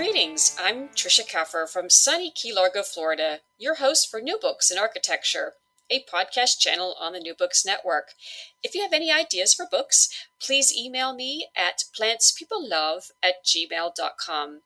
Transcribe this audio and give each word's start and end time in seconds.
Greetings, 0.00 0.56
I'm 0.58 0.88
Trisha 0.88 1.28
Keffer 1.28 1.68
from 1.68 1.90
sunny 1.90 2.30
Key 2.30 2.54
Largo, 2.54 2.82
Florida, 2.82 3.40
your 3.58 3.74
host 3.74 4.10
for 4.10 4.18
New 4.18 4.38
Books 4.38 4.70
in 4.70 4.78
Architecture, 4.78 5.52
a 5.90 6.02
podcast 6.10 6.58
channel 6.58 6.96
on 6.98 7.12
the 7.12 7.20
New 7.20 7.34
Books 7.34 7.66
Network. 7.66 8.14
If 8.62 8.74
you 8.74 8.80
have 8.80 8.94
any 8.94 9.12
ideas 9.12 9.52
for 9.52 9.66
books, 9.70 10.08
please 10.40 10.74
email 10.74 11.14
me 11.14 11.48
at 11.54 11.84
plantspeoplelove 11.94 13.10
at 13.22 13.44
gmail.com. 13.44 14.62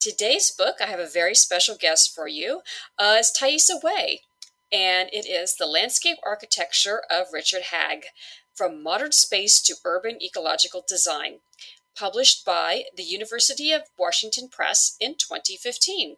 Today's 0.00 0.50
book, 0.50 0.78
I 0.80 0.86
have 0.86 0.98
a 0.98 1.06
very 1.06 1.36
special 1.36 1.76
guest 1.78 2.12
for 2.12 2.26
you, 2.26 2.62
uh, 2.98 3.18
is 3.20 3.30
Thaisa 3.30 3.78
Way, 3.80 4.22
and 4.72 5.08
it 5.12 5.24
is 5.24 5.54
The 5.54 5.66
Landscape 5.66 6.18
Architecture 6.26 7.02
of 7.08 7.26
Richard 7.32 7.66
Haag 7.72 8.06
From 8.52 8.82
Modern 8.82 9.12
Space 9.12 9.62
to 9.62 9.76
Urban 9.84 10.20
Ecological 10.20 10.84
Design 10.84 11.38
published 11.94 12.44
by 12.44 12.84
the 12.96 13.02
University 13.02 13.72
of 13.72 13.82
Washington 13.98 14.48
Press 14.48 14.96
in 15.00 15.14
2015. 15.14 16.16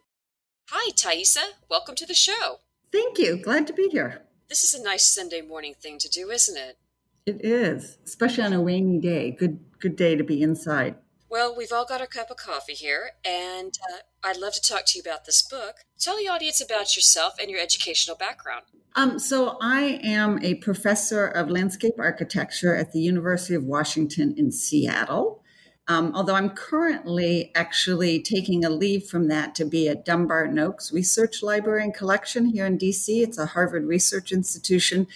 Hi, 0.69 0.91
Thaisa. 0.91 1.53
Welcome 1.69 1.95
to 1.95 2.05
the 2.05 2.13
show. 2.13 2.59
Thank 2.91 3.17
you. 3.19 3.37
Glad 3.37 3.67
to 3.67 3.73
be 3.73 3.87
here. 3.89 4.23
This 4.49 4.63
is 4.63 4.73
a 4.73 4.83
nice 4.83 5.05
Sunday 5.05 5.41
morning 5.41 5.75
thing 5.79 5.99
to 5.99 6.09
do, 6.09 6.29
isn't 6.31 6.57
it? 6.57 6.77
It 7.25 7.43
is, 7.43 7.97
especially 8.05 8.45
on 8.45 8.53
a 8.53 8.63
rainy 8.63 8.99
day. 8.99 9.31
Good, 9.31 9.59
good 9.79 9.95
day 9.95 10.15
to 10.15 10.23
be 10.23 10.41
inside. 10.41 10.95
Well, 11.29 11.53
we've 11.55 11.73
all 11.73 11.85
got 11.85 11.99
our 11.99 12.07
cup 12.07 12.31
of 12.31 12.37
coffee 12.37 12.73
here, 12.73 13.11
and 13.25 13.77
uh, 13.91 13.97
I'd 14.23 14.37
love 14.37 14.53
to 14.53 14.61
talk 14.61 14.85
to 14.87 14.97
you 14.97 15.01
about 15.01 15.25
this 15.25 15.41
book. 15.41 15.75
Tell 15.99 16.15
the 16.15 16.29
audience 16.29 16.61
about 16.61 16.95
yourself 16.95 17.33
and 17.39 17.51
your 17.51 17.59
educational 17.59 18.15
background. 18.15 18.63
Um, 18.95 19.19
so, 19.19 19.57
I 19.59 19.99
am 20.03 20.41
a 20.41 20.55
professor 20.55 21.27
of 21.27 21.49
landscape 21.49 21.95
architecture 21.99 22.73
at 22.75 22.93
the 22.93 23.01
University 23.01 23.55
of 23.55 23.65
Washington 23.65 24.33
in 24.37 24.53
Seattle. 24.53 25.43
Um, 25.89 26.11
although 26.13 26.35
I'm 26.35 26.49
currently 26.49 27.51
actually 27.55 28.21
taking 28.21 28.65
a 28.65 28.69
leave 28.69 29.05
from 29.05 29.29
that 29.29 29.55
to 29.55 29.65
be 29.65 29.87
at 29.87 30.03
Dumbarton 30.03 30.59
Oaks 30.59 30.91
Research 30.91 31.41
Library 31.41 31.83
and 31.83 31.93
Collection 31.93 32.47
here 32.47 32.65
in 32.65 32.77
DC. 32.77 33.23
It's 33.23 33.37
a 33.37 33.45
Harvard 33.45 33.85
research 33.85 34.33
institution, 34.33 35.07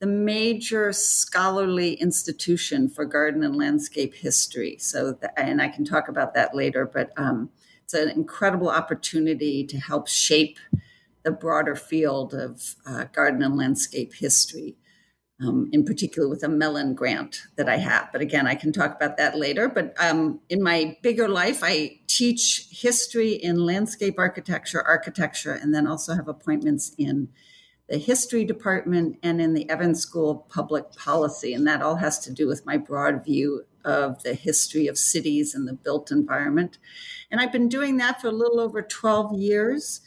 the 0.00 0.06
major 0.06 0.92
scholarly 0.92 1.94
institution 1.94 2.88
for 2.88 3.04
garden 3.04 3.44
and 3.44 3.54
landscape 3.54 4.14
history. 4.14 4.76
So, 4.80 5.12
the, 5.12 5.38
and 5.38 5.62
I 5.62 5.68
can 5.68 5.84
talk 5.84 6.08
about 6.08 6.34
that 6.34 6.54
later, 6.54 6.84
but 6.84 7.12
um, 7.16 7.50
it's 7.84 7.94
an 7.94 8.08
incredible 8.08 8.70
opportunity 8.70 9.64
to 9.64 9.78
help 9.78 10.08
shape 10.08 10.58
the 11.22 11.30
broader 11.30 11.76
field 11.76 12.34
of 12.34 12.74
uh, 12.86 13.04
garden 13.12 13.42
and 13.42 13.56
landscape 13.56 14.14
history 14.14 14.76
um, 15.40 15.68
in 15.72 15.84
particular 15.84 16.28
with 16.28 16.42
a 16.42 16.48
Mellon 16.48 16.94
grant 16.94 17.42
that 17.56 17.68
I 17.68 17.76
have. 17.76 18.10
But 18.12 18.20
again, 18.20 18.46
I 18.46 18.54
can 18.54 18.72
talk 18.72 18.96
about 18.96 19.16
that 19.18 19.38
later. 19.38 19.68
But 19.68 19.94
um, 20.02 20.40
in 20.48 20.62
my 20.62 20.96
bigger 21.02 21.28
life, 21.28 21.60
I 21.62 22.00
teach 22.06 22.68
history 22.70 23.32
in 23.32 23.64
landscape 23.64 24.16
architecture, 24.18 24.82
architecture, 24.82 25.52
and 25.52 25.74
then 25.74 25.86
also 25.86 26.14
have 26.14 26.28
appointments 26.28 26.92
in 26.98 27.28
the 27.88 27.98
history 27.98 28.44
department 28.44 29.16
and 29.22 29.40
in 29.40 29.54
the 29.54 29.68
Evans 29.70 30.00
School 30.00 30.30
of 30.30 30.48
Public 30.48 30.92
Policy. 30.96 31.54
And 31.54 31.66
that 31.66 31.82
all 31.82 31.96
has 31.96 32.18
to 32.20 32.32
do 32.32 32.46
with 32.46 32.66
my 32.66 32.76
broad 32.76 33.24
view 33.24 33.62
of 33.84 34.22
the 34.24 34.34
history 34.34 34.88
of 34.88 34.98
cities 34.98 35.54
and 35.54 35.66
the 35.66 35.72
built 35.72 36.10
environment. 36.10 36.78
And 37.30 37.40
I've 37.40 37.52
been 37.52 37.68
doing 37.68 37.96
that 37.98 38.20
for 38.20 38.28
a 38.28 38.32
little 38.32 38.60
over 38.60 38.82
12 38.82 39.38
years. 39.38 40.00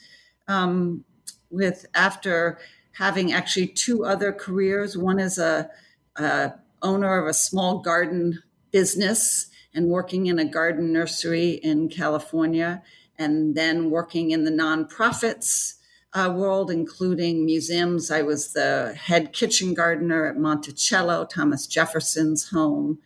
Um, 0.46 1.04
with 1.52 1.86
after 1.94 2.58
having 2.92 3.32
actually 3.32 3.66
two 3.66 4.04
other 4.04 4.32
careers. 4.32 4.96
One 4.96 5.18
is 5.18 5.38
a, 5.38 5.70
a 6.16 6.52
owner 6.82 7.20
of 7.20 7.28
a 7.28 7.34
small 7.34 7.78
garden 7.78 8.42
business 8.70 9.46
and 9.74 9.88
working 9.88 10.26
in 10.26 10.38
a 10.38 10.44
garden 10.44 10.92
nursery 10.92 11.52
in 11.52 11.88
California, 11.88 12.82
and 13.18 13.54
then 13.54 13.90
working 13.90 14.30
in 14.30 14.44
the 14.44 14.50
nonprofits 14.50 15.74
uh, 16.12 16.32
world, 16.34 16.70
including 16.70 17.46
museums. 17.46 18.10
I 18.10 18.22
was 18.22 18.52
the 18.52 18.94
head 19.00 19.32
kitchen 19.32 19.72
gardener 19.72 20.26
at 20.26 20.36
Monticello, 20.36 21.24
Thomas 21.24 21.66
Jefferson's 21.66 22.50
home, 22.50 22.98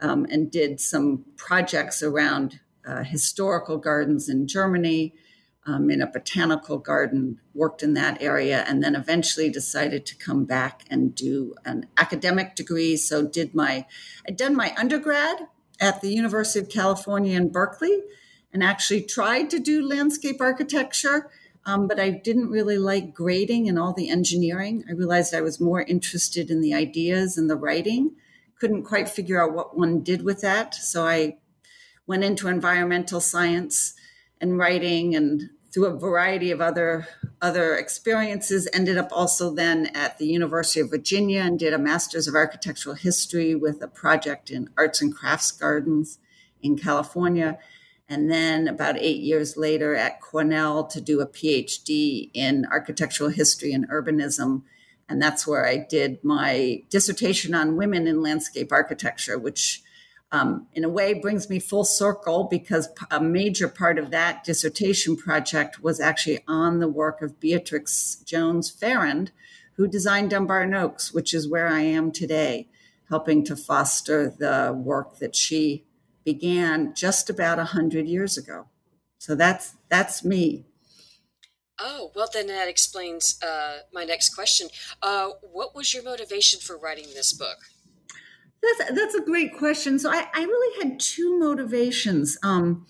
um, 0.00 0.26
and 0.30 0.50
did 0.50 0.80
some 0.80 1.24
projects 1.36 2.02
around 2.02 2.60
uh, 2.86 3.02
historical 3.02 3.78
gardens 3.78 4.28
in 4.28 4.46
Germany 4.46 5.14
um, 5.66 5.90
in 5.90 6.00
a 6.00 6.06
botanical 6.06 6.78
garden, 6.78 7.38
worked 7.54 7.82
in 7.82 7.94
that 7.94 8.20
area, 8.22 8.64
and 8.66 8.82
then 8.82 8.94
eventually 8.94 9.50
decided 9.50 10.06
to 10.06 10.16
come 10.16 10.44
back 10.44 10.84
and 10.90 11.14
do 11.14 11.54
an 11.64 11.86
academic 11.96 12.54
degree. 12.54 12.96
So 12.96 13.26
did 13.26 13.54
my, 13.54 13.86
I'd 14.26 14.36
done 14.36 14.56
my 14.56 14.74
undergrad 14.78 15.48
at 15.78 16.00
the 16.00 16.12
University 16.12 16.60
of 16.60 16.68
California 16.68 17.36
in 17.36 17.50
Berkeley, 17.50 18.02
and 18.52 18.64
actually 18.64 19.02
tried 19.02 19.48
to 19.50 19.58
do 19.58 19.86
landscape 19.86 20.40
architecture. 20.40 21.30
Um, 21.66 21.86
but 21.86 22.00
I 22.00 22.10
didn't 22.10 22.48
really 22.50 22.78
like 22.78 23.14
grading 23.14 23.68
and 23.68 23.78
all 23.78 23.92
the 23.92 24.08
engineering. 24.08 24.82
I 24.88 24.92
realized 24.92 25.34
I 25.34 25.42
was 25.42 25.60
more 25.60 25.82
interested 25.82 26.50
in 26.50 26.60
the 26.62 26.74
ideas 26.74 27.36
and 27.36 27.50
the 27.50 27.54
writing. 27.56 28.12
Couldn't 28.58 28.84
quite 28.84 29.08
figure 29.08 29.42
out 29.42 29.54
what 29.54 29.76
one 29.76 30.00
did 30.00 30.22
with 30.22 30.40
that. 30.40 30.74
So 30.74 31.06
I 31.06 31.36
went 32.06 32.24
into 32.24 32.48
environmental 32.48 33.20
science 33.20 33.94
and 34.40 34.58
writing 34.58 35.14
and 35.14 35.50
through 35.72 35.86
a 35.86 35.98
variety 35.98 36.50
of 36.50 36.60
other 36.60 37.06
other 37.40 37.76
experiences 37.76 38.68
ended 38.72 38.98
up 38.98 39.08
also 39.12 39.54
then 39.54 39.86
at 39.94 40.18
the 40.18 40.26
university 40.26 40.80
of 40.80 40.90
virginia 40.90 41.40
and 41.40 41.58
did 41.58 41.72
a 41.72 41.78
master's 41.78 42.26
of 42.26 42.34
architectural 42.34 42.94
history 42.94 43.54
with 43.54 43.82
a 43.82 43.88
project 43.88 44.50
in 44.50 44.68
arts 44.76 45.00
and 45.00 45.14
crafts 45.14 45.52
gardens 45.52 46.18
in 46.62 46.76
california. 46.76 47.58
And 48.08 48.28
then 48.28 48.66
about 48.66 48.98
eight 48.98 49.20
years 49.20 49.56
later 49.56 49.94
at 49.94 50.20
cornell 50.20 50.84
to 50.88 51.00
do 51.00 51.20
a 51.20 51.26
phd 51.26 52.30
in 52.34 52.66
architectural 52.70 53.30
history 53.30 53.72
and 53.72 53.88
urbanism. 53.88 54.62
And 55.08 55.22
that's 55.22 55.46
where 55.46 55.66
i 55.66 55.76
did 55.76 56.22
my 56.24 56.82
dissertation 56.90 57.54
on 57.54 57.76
women 57.76 58.06
in 58.06 58.22
landscape 58.22 58.72
architecture 58.72 59.38
which 59.38 59.82
um, 60.32 60.68
in 60.74 60.84
a 60.84 60.88
way 60.88 61.14
brings 61.14 61.50
me 61.50 61.58
full 61.58 61.84
circle 61.84 62.44
because 62.44 62.88
a 63.10 63.20
major 63.20 63.68
part 63.68 63.98
of 63.98 64.10
that 64.10 64.44
dissertation 64.44 65.16
project 65.16 65.82
was 65.82 66.00
actually 66.00 66.40
on 66.46 66.78
the 66.78 66.88
work 66.88 67.20
of 67.20 67.40
Beatrix 67.40 68.22
Jones 68.24 68.70
Farrand, 68.70 69.32
who 69.74 69.88
designed 69.88 70.30
Dumbarton 70.30 70.74
Oaks, 70.74 71.12
which 71.12 71.34
is 71.34 71.48
where 71.48 71.68
I 71.68 71.80
am 71.80 72.12
today, 72.12 72.68
helping 73.08 73.44
to 73.44 73.56
foster 73.56 74.30
the 74.30 74.72
work 74.72 75.18
that 75.18 75.34
she 75.34 75.84
began 76.24 76.94
just 76.94 77.28
about 77.28 77.58
a 77.58 77.64
hundred 77.64 78.06
years 78.06 78.36
ago. 78.36 78.66
So 79.18 79.34
that's 79.34 79.76
that's 79.88 80.24
me. 80.24 80.66
Oh, 81.82 82.12
well, 82.14 82.28
then 82.32 82.46
that 82.48 82.68
explains 82.68 83.42
uh, 83.42 83.78
my 83.92 84.04
next 84.04 84.34
question. 84.34 84.68
Uh, 85.02 85.30
what 85.40 85.74
was 85.74 85.94
your 85.94 86.02
motivation 86.02 86.60
for 86.60 86.76
writing 86.76 87.06
this 87.14 87.32
book? 87.32 87.56
That's 88.62 88.90
that's 88.92 89.14
a 89.14 89.24
great 89.24 89.56
question. 89.56 89.98
So 89.98 90.10
I, 90.10 90.26
I 90.34 90.42
really 90.42 90.82
had 90.82 91.00
two 91.00 91.38
motivations. 91.38 92.36
Um, 92.42 92.86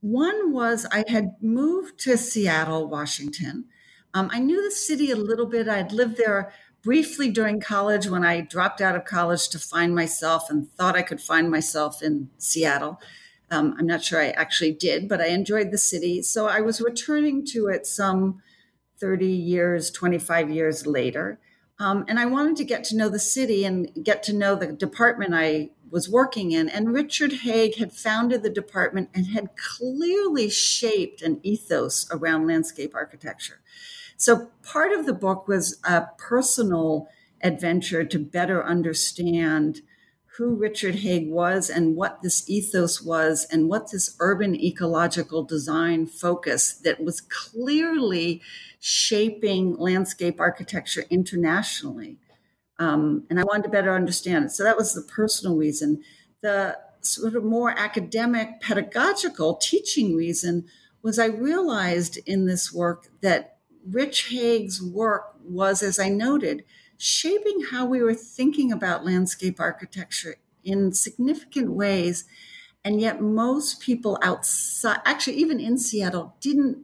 one 0.00 0.52
was 0.52 0.86
I 0.90 1.04
had 1.08 1.36
moved 1.42 1.98
to 2.00 2.16
Seattle, 2.16 2.88
Washington. 2.88 3.66
Um, 4.14 4.30
I 4.32 4.38
knew 4.38 4.62
the 4.62 4.70
city 4.74 5.10
a 5.10 5.16
little 5.16 5.46
bit. 5.46 5.68
I'd 5.68 5.92
lived 5.92 6.16
there 6.16 6.52
briefly 6.82 7.30
during 7.30 7.60
college 7.60 8.08
when 8.08 8.24
I 8.24 8.40
dropped 8.40 8.80
out 8.80 8.96
of 8.96 9.04
college 9.04 9.48
to 9.50 9.58
find 9.58 9.94
myself 9.94 10.48
and 10.48 10.70
thought 10.72 10.96
I 10.96 11.02
could 11.02 11.20
find 11.20 11.50
myself 11.50 12.02
in 12.02 12.30
Seattle. 12.38 13.00
Um, 13.50 13.74
I'm 13.78 13.86
not 13.86 14.02
sure 14.02 14.20
I 14.20 14.30
actually 14.30 14.72
did, 14.72 15.08
but 15.08 15.20
I 15.20 15.26
enjoyed 15.26 15.70
the 15.70 15.78
city. 15.78 16.22
So 16.22 16.46
I 16.46 16.60
was 16.60 16.80
returning 16.80 17.44
to 17.46 17.66
it 17.66 17.86
some 17.86 18.40
30 18.98 19.26
years, 19.26 19.90
25 19.90 20.50
years 20.50 20.86
later. 20.86 21.40
Um, 21.80 22.04
and 22.08 22.20
I 22.20 22.26
wanted 22.26 22.56
to 22.58 22.64
get 22.64 22.84
to 22.84 22.96
know 22.96 23.08
the 23.08 23.18
city 23.18 23.64
and 23.64 23.90
get 24.04 24.22
to 24.24 24.34
know 24.34 24.54
the 24.54 24.66
department 24.66 25.32
I 25.34 25.70
was 25.90 26.10
working 26.10 26.52
in. 26.52 26.68
And 26.68 26.92
Richard 26.92 27.32
Haag 27.44 27.76
had 27.76 27.90
founded 27.92 28.42
the 28.42 28.50
department 28.50 29.08
and 29.14 29.28
had 29.28 29.56
clearly 29.56 30.50
shaped 30.50 31.22
an 31.22 31.40
ethos 31.42 32.06
around 32.12 32.46
landscape 32.46 32.94
architecture. 32.94 33.60
So 34.18 34.50
part 34.62 34.92
of 34.92 35.06
the 35.06 35.14
book 35.14 35.48
was 35.48 35.80
a 35.82 36.08
personal 36.18 37.08
adventure 37.42 38.04
to 38.04 38.18
better 38.18 38.62
understand 38.62 39.80
who 40.40 40.54
Richard 40.54 40.94
Haag 40.94 41.28
was 41.28 41.68
and 41.68 41.96
what 41.96 42.22
this 42.22 42.48
ethos 42.48 43.02
was 43.02 43.46
and 43.52 43.68
what 43.68 43.90
this 43.90 44.16
urban 44.20 44.54
ecological 44.58 45.44
design 45.44 46.06
focus 46.06 46.72
that 46.72 47.04
was 47.04 47.20
clearly 47.20 48.40
shaping 48.78 49.76
landscape 49.76 50.40
architecture 50.40 51.04
internationally. 51.10 52.16
Um, 52.78 53.24
and 53.28 53.38
I 53.38 53.44
wanted 53.44 53.64
to 53.64 53.68
better 53.68 53.94
understand 53.94 54.46
it. 54.46 54.52
So 54.52 54.64
that 54.64 54.78
was 54.78 54.94
the 54.94 55.02
personal 55.02 55.58
reason. 55.58 56.02
The 56.40 56.78
sort 57.02 57.34
of 57.34 57.44
more 57.44 57.78
academic, 57.78 58.62
pedagogical 58.62 59.56
teaching 59.56 60.16
reason 60.16 60.64
was 61.02 61.18
I 61.18 61.26
realized 61.26 62.18
in 62.24 62.46
this 62.46 62.72
work 62.72 63.08
that 63.20 63.58
Rich 63.86 64.30
Haag's 64.30 64.82
work 64.82 65.34
was, 65.44 65.82
as 65.82 65.98
I 65.98 66.08
noted, 66.08 66.64
shaping 67.00 67.62
how 67.70 67.86
we 67.86 68.02
were 68.02 68.14
thinking 68.14 68.72
about 68.72 69.04
landscape 69.04 69.60
architecture 69.60 70.36
in 70.64 70.92
significant 70.92 71.72
ways 71.72 72.24
And 72.84 73.00
yet, 73.00 73.20
most 73.20 73.80
people 73.80 74.18
outside, 74.22 75.00
actually, 75.04 75.36
even 75.36 75.60
in 75.60 75.76
Seattle, 75.78 76.36
didn't 76.40 76.78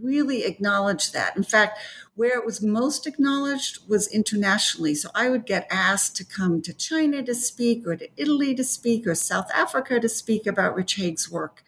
really 0.00 0.44
acknowledge 0.44 1.12
that. 1.12 1.36
In 1.36 1.42
fact, 1.42 1.78
where 2.14 2.38
it 2.38 2.44
was 2.44 2.62
most 2.62 3.06
acknowledged 3.06 3.88
was 3.88 4.06
internationally. 4.08 4.94
So 4.94 5.10
I 5.14 5.30
would 5.30 5.46
get 5.46 5.66
asked 5.70 6.16
to 6.16 6.24
come 6.24 6.60
to 6.62 6.74
China 6.74 7.22
to 7.22 7.34
speak, 7.34 7.86
or 7.86 7.96
to 7.96 8.08
Italy 8.16 8.54
to 8.56 8.64
speak, 8.64 9.06
or 9.06 9.14
South 9.14 9.50
Africa 9.54 9.98
to 10.00 10.08
speak 10.08 10.46
about 10.46 10.74
Rich 10.74 10.96
Haag's 10.96 11.30
work. 11.30 11.64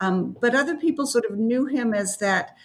Um, 0.00 0.36
but 0.40 0.54
other 0.54 0.76
people 0.76 1.06
sort 1.06 1.26
of 1.26 1.38
knew 1.38 1.66
him 1.66 1.94
as 1.94 2.18
that 2.18 2.56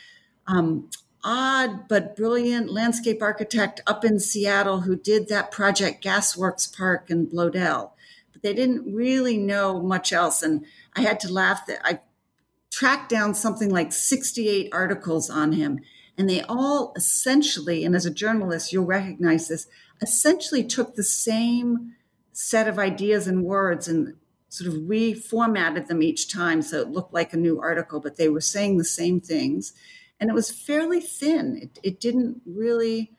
um, 0.47 0.89
odd 1.25 1.87
but 1.87 2.15
brilliant 2.15 2.71
landscape 2.71 3.21
architect 3.21 3.81
up 3.87 4.05
in 4.05 4.19
Seattle 4.19 4.81
who 4.81 4.95
did 4.95 5.27
that 5.27 5.51
project 5.51 6.03
Gasworks 6.03 6.73
Park 6.73 7.09
in 7.09 7.25
Bloedel. 7.25 7.91
But 8.31 8.43
they 8.43 8.53
didn't 8.53 8.93
really 8.93 9.37
know 9.37 9.81
much 9.81 10.13
else. 10.13 10.43
And 10.43 10.63
I 10.95 11.01
had 11.01 11.19
to 11.21 11.33
laugh 11.33 11.65
that 11.65 11.79
I 11.83 11.99
tracked 12.71 13.09
down 13.09 13.33
something 13.33 13.69
like 13.69 13.91
68 13.91 14.69
articles 14.71 15.29
on 15.29 15.53
him. 15.53 15.79
And 16.17 16.29
they 16.29 16.41
all 16.43 16.93
essentially, 16.95 17.83
and 17.83 17.95
as 17.95 18.05
a 18.05 18.11
journalist, 18.11 18.71
you'll 18.71 18.85
recognize 18.85 19.47
this, 19.47 19.67
essentially 20.01 20.63
took 20.63 20.95
the 20.95 21.03
same 21.03 21.95
set 22.31 22.67
of 22.67 22.77
ideas 22.77 23.27
and 23.27 23.43
words 23.43 23.87
and 23.87 24.15
sort 24.49 24.73
of 24.73 24.81
reformatted 24.81 25.87
them 25.87 26.01
each 26.01 26.31
time 26.31 26.61
so 26.61 26.79
it 26.79 26.89
looked 26.89 27.13
like 27.13 27.33
a 27.33 27.37
new 27.37 27.59
article, 27.59 27.99
but 27.99 28.15
they 28.15 28.29
were 28.29 28.41
saying 28.41 28.77
the 28.77 28.85
same 28.85 29.19
things. 29.19 29.73
And 30.19 30.29
it 30.29 30.33
was 30.33 30.51
fairly 30.51 31.01
thin. 31.01 31.57
It, 31.61 31.79
it 31.83 31.99
didn't 31.99 32.41
really 32.45 33.11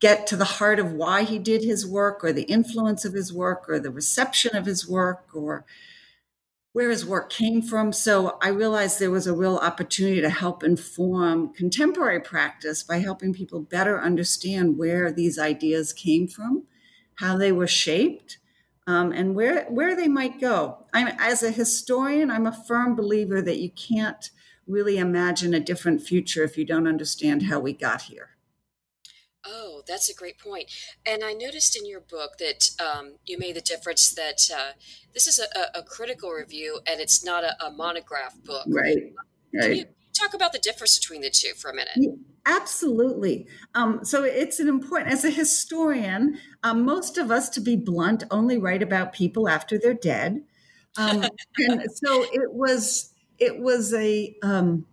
get 0.00 0.26
to 0.26 0.36
the 0.36 0.44
heart 0.44 0.78
of 0.78 0.92
why 0.92 1.22
he 1.22 1.38
did 1.38 1.62
his 1.62 1.86
work 1.86 2.24
or 2.24 2.32
the 2.32 2.42
influence 2.42 3.04
of 3.04 3.14
his 3.14 3.32
work 3.32 3.64
or 3.68 3.78
the 3.78 3.90
reception 3.90 4.54
of 4.56 4.66
his 4.66 4.88
work 4.88 5.28
or 5.32 5.64
where 6.74 6.90
his 6.90 7.06
work 7.06 7.30
came 7.30 7.62
from. 7.62 7.92
So 7.92 8.36
I 8.42 8.48
realized 8.48 8.98
there 8.98 9.10
was 9.10 9.28
a 9.28 9.32
real 9.32 9.56
opportunity 9.56 10.20
to 10.20 10.28
help 10.28 10.64
inform 10.64 11.54
contemporary 11.54 12.20
practice 12.20 12.82
by 12.82 12.98
helping 12.98 13.32
people 13.32 13.60
better 13.60 14.00
understand 14.00 14.76
where 14.76 15.12
these 15.12 15.38
ideas 15.38 15.92
came 15.92 16.26
from, 16.26 16.64
how 17.14 17.38
they 17.38 17.52
were 17.52 17.68
shaped, 17.68 18.38
um, 18.88 19.12
and 19.12 19.34
where 19.34 19.64
where 19.66 19.94
they 19.94 20.08
might 20.08 20.40
go. 20.40 20.84
I'm 20.92 21.08
as 21.18 21.42
a 21.42 21.52
historian, 21.52 22.30
I'm 22.30 22.46
a 22.46 22.52
firm 22.52 22.96
believer 22.96 23.40
that 23.40 23.60
you 23.60 23.70
can't 23.70 24.30
really 24.66 24.98
imagine 24.98 25.54
a 25.54 25.60
different 25.60 26.02
future 26.02 26.42
if 26.44 26.56
you 26.56 26.64
don't 26.64 26.86
understand 26.86 27.44
how 27.44 27.60
we 27.60 27.72
got 27.72 28.02
here. 28.02 28.30
Oh, 29.46 29.82
that's 29.86 30.08
a 30.08 30.14
great 30.14 30.38
point. 30.38 30.70
And 31.04 31.22
I 31.22 31.34
noticed 31.34 31.76
in 31.76 31.86
your 31.86 32.00
book 32.00 32.38
that 32.38 32.70
um, 32.80 33.16
you 33.26 33.38
made 33.38 33.56
the 33.56 33.60
difference 33.60 34.14
that 34.14 34.50
uh, 34.54 34.72
this 35.12 35.26
is 35.26 35.38
a, 35.38 35.78
a, 35.78 35.82
critical 35.82 36.30
review 36.30 36.80
and 36.86 36.98
it's 36.98 37.22
not 37.22 37.44
a, 37.44 37.54
a 37.62 37.70
monograph 37.70 38.34
book. 38.42 38.64
Right. 38.66 39.12
right. 39.54 39.62
Can 39.62 39.76
you 39.76 39.84
talk 40.14 40.32
about 40.32 40.52
the 40.52 40.58
difference 40.58 40.98
between 40.98 41.20
the 41.20 41.30
two 41.30 41.52
for 41.56 41.70
a 41.70 41.74
minute? 41.74 42.18
Absolutely. 42.46 43.46
Um, 43.74 44.04
so 44.04 44.22
it's 44.24 44.60
an 44.60 44.68
important, 44.68 45.12
as 45.12 45.24
a 45.24 45.30
historian, 45.30 46.38
um, 46.62 46.84
most 46.84 47.18
of 47.18 47.30
us, 47.30 47.48
to 47.50 47.60
be 47.60 47.76
blunt, 47.76 48.24
only 48.30 48.58
write 48.58 48.82
about 48.82 49.12
people 49.12 49.48
after 49.48 49.78
they're 49.78 49.94
dead. 49.94 50.42
Um, 50.96 51.24
and 51.58 51.82
so 51.94 52.24
it 52.32 52.52
was, 52.52 53.13
it 53.38 53.58
was 53.58 53.92
a, 53.94 54.36
um, 54.42 54.86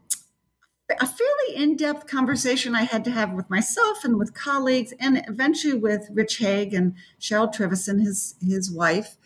a 1.00 1.06
fairly 1.06 1.56
in-depth 1.56 2.08
conversation 2.08 2.76
I 2.76 2.84
had 2.84 3.06
to 3.06 3.12
have 3.12 3.32
with 3.32 3.50
myself 3.50 4.04
and 4.04 4.18
with 4.18 4.34
colleagues, 4.34 4.94
and 5.00 5.24
eventually 5.28 5.74
with 5.74 6.10
Rich 6.12 6.40
Haag 6.40 6.76
and 6.76 6.96
Cheryl 7.20 7.54
Trivison, 7.54 8.02
his 8.02 8.36
his 8.42 8.70
wife, 8.70 9.18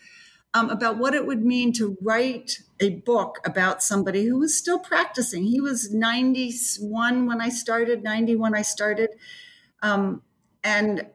um, 0.54 0.70
about 0.70 0.98
what 0.98 1.14
it 1.14 1.26
would 1.26 1.44
mean 1.44 1.72
to 1.74 1.96
write 2.00 2.62
a 2.80 2.90
book 3.00 3.40
about 3.44 3.82
somebody 3.82 4.24
who 4.24 4.38
was 4.38 4.56
still 4.56 4.78
practicing. 4.78 5.44
He 5.44 5.60
was 5.60 5.92
91 5.92 7.26
when 7.26 7.40
I 7.40 7.48
started, 7.48 8.02
90 8.02 8.36
when 8.36 8.54
I 8.54 8.62
started. 8.62 9.10
Um, 9.82 10.22
and 10.62 11.06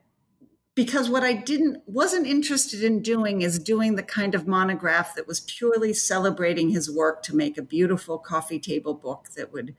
because 0.74 1.10
what 1.10 1.24
I 1.24 1.34
didn't 1.34 1.84
wasn't 1.86 2.28
interested 2.28 2.84
in 2.84 3.02
doing 3.02 3.42
is 3.42 3.60
doing 3.60 3.96
the 3.96 4.04
kind 4.04 4.34
of 4.34 4.48
monograph 4.48 5.16
that 5.16 5.28
was 5.28 5.42
purely 5.42 5.94
celebrating 5.94 6.70
his 6.70 6.90
work 6.90 7.24
to 7.24 7.36
make 7.36 7.58
a 7.58 7.64
beautiful 7.64 8.18
coffee 8.18 8.60
table 8.60 8.94
book 8.94 9.28
that 9.36 9.52
would 9.52 9.76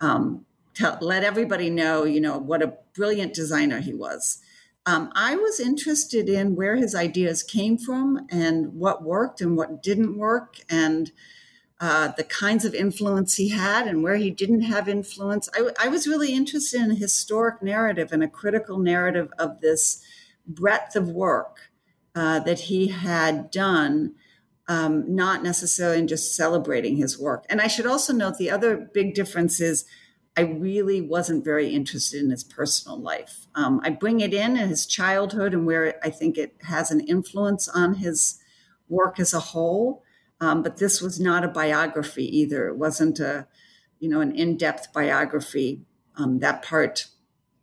um, 0.00 0.44
tell, 0.74 0.98
let 1.00 1.24
everybody 1.24 1.70
know, 1.70 2.04
you 2.04 2.20
know, 2.20 2.38
what 2.38 2.62
a 2.62 2.74
brilliant 2.94 3.34
designer 3.34 3.80
he 3.80 3.94
was 3.94 4.40
um, 4.86 5.10
I 5.16 5.34
was 5.34 5.58
interested 5.58 6.28
in 6.28 6.54
where 6.54 6.76
his 6.76 6.94
ideas 6.94 7.42
came 7.42 7.76
from 7.76 8.26
and 8.30 8.72
what 8.74 9.02
worked 9.02 9.40
and 9.40 9.56
what 9.56 9.82
didn't 9.82 10.16
work, 10.16 10.60
and 10.70 11.10
uh, 11.80 12.12
the 12.16 12.24
kinds 12.24 12.64
of 12.64 12.72
influence 12.72 13.34
he 13.34 13.48
had 13.48 13.88
and 13.88 14.02
where 14.02 14.14
he 14.14 14.30
didn't 14.30 14.62
have 14.62 14.88
influence. 14.88 15.48
I, 15.54 15.70
I, 15.78 15.88
was 15.88 16.06
really 16.06 16.32
interested 16.32 16.80
in 16.80 16.92
a 16.92 16.94
historic 16.94 17.62
narrative 17.62 18.12
and 18.12 18.22
a 18.22 18.28
critical 18.28 18.78
narrative 18.78 19.30
of 19.38 19.60
this 19.60 20.02
breadth 20.46 20.96
of 20.96 21.08
work 21.08 21.70
uh, 22.14 22.40
that 22.40 22.60
he 22.60 22.88
had 22.88 23.50
done. 23.50 24.14
Um, 24.68 25.14
not 25.14 25.44
necessarily 25.44 26.00
in 26.00 26.08
just 26.08 26.34
celebrating 26.34 26.96
his 26.96 27.16
work. 27.16 27.44
And 27.48 27.60
I 27.60 27.68
should 27.68 27.86
also 27.86 28.12
note 28.12 28.36
the 28.36 28.50
other 28.50 28.76
big 28.92 29.14
difference 29.14 29.60
is 29.60 29.84
I 30.36 30.40
really 30.40 31.00
wasn't 31.00 31.44
very 31.44 31.68
interested 31.68 32.20
in 32.20 32.30
his 32.30 32.42
personal 32.42 33.00
life. 33.00 33.46
Um, 33.54 33.80
I 33.84 33.90
bring 33.90 34.18
it 34.18 34.34
in 34.34 34.56
in 34.56 34.68
his 34.68 34.84
childhood 34.84 35.54
and 35.54 35.66
where 35.66 36.00
I 36.02 36.10
think 36.10 36.36
it 36.36 36.56
has 36.62 36.90
an 36.90 36.98
influence 36.98 37.68
on 37.68 37.94
his 37.94 38.40
work 38.88 39.20
as 39.20 39.32
a 39.32 39.38
whole. 39.38 40.02
Um, 40.40 40.64
but 40.64 40.78
this 40.78 41.00
was 41.00 41.20
not 41.20 41.44
a 41.44 41.48
biography 41.48 42.24
either. 42.36 42.66
It 42.68 42.76
wasn't 42.76 43.20
a, 43.20 43.46
you 44.00 44.08
know, 44.08 44.20
an 44.20 44.34
in-depth 44.34 44.92
biography. 44.92 45.82
Um, 46.16 46.40
that 46.40 46.62
part, 46.62 47.06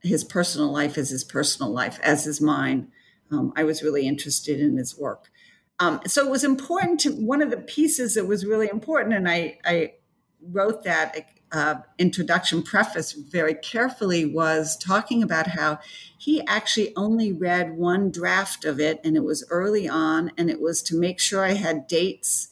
his 0.03 0.23
personal 0.23 0.71
life 0.71 0.97
is 0.97 1.09
his 1.09 1.23
personal 1.23 1.71
life, 1.71 2.00
as 2.03 2.27
is 2.27 2.41
mine. 2.41 2.91
Um, 3.31 3.53
I 3.55 3.63
was 3.63 3.81
really 3.81 4.07
interested 4.07 4.59
in 4.59 4.77
his 4.77 4.97
work. 4.97 5.31
Um, 5.79 6.01
so 6.05 6.25
it 6.25 6.29
was 6.29 6.44
important 6.44 7.00
to 7.01 7.11
one 7.11 7.41
of 7.41 7.50
the 7.50 7.57
pieces 7.57 8.13
that 8.15 8.27
was 8.27 8.45
really 8.45 8.69
important, 8.69 9.15
and 9.15 9.27
I, 9.27 9.57
I 9.65 9.94
wrote 10.41 10.83
that 10.83 11.15
uh, 11.53 11.75
introduction 12.00 12.63
preface 12.63 13.13
very 13.13 13.53
carefully 13.53 14.25
was 14.25 14.75
talking 14.75 15.21
about 15.21 15.47
how 15.47 15.79
he 16.17 16.45
actually 16.47 16.91
only 16.95 17.31
read 17.31 17.77
one 17.77 18.09
draft 18.09 18.65
of 18.65 18.79
it 18.79 18.99
and 19.03 19.15
it 19.15 19.23
was 19.23 19.45
early 19.51 19.88
on 19.88 20.31
and 20.35 20.49
it 20.49 20.59
was 20.59 20.81
to 20.81 20.99
make 20.99 21.19
sure 21.19 21.45
I 21.45 21.53
had 21.53 21.88
dates 21.88 22.49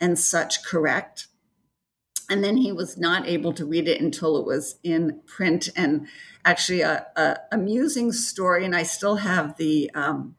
and 0.00 0.18
such 0.18 0.64
correct. 0.64 1.26
And 2.30 2.42
then 2.42 2.56
he 2.56 2.72
was 2.72 2.96
not 2.96 3.28
able 3.28 3.52
to 3.52 3.66
read 3.66 3.86
it 3.86 4.00
until 4.00 4.38
it 4.38 4.46
was 4.46 4.78
in 4.82 5.20
print 5.26 5.68
and 5.76 6.06
actually 6.48 6.80
a, 6.80 7.06
a 7.14 7.36
amusing 7.52 8.10
story. 8.10 8.64
And 8.64 8.74
I 8.74 8.82
still 8.82 9.16
have 9.16 9.56
the 9.58 9.90
um, 9.94 10.34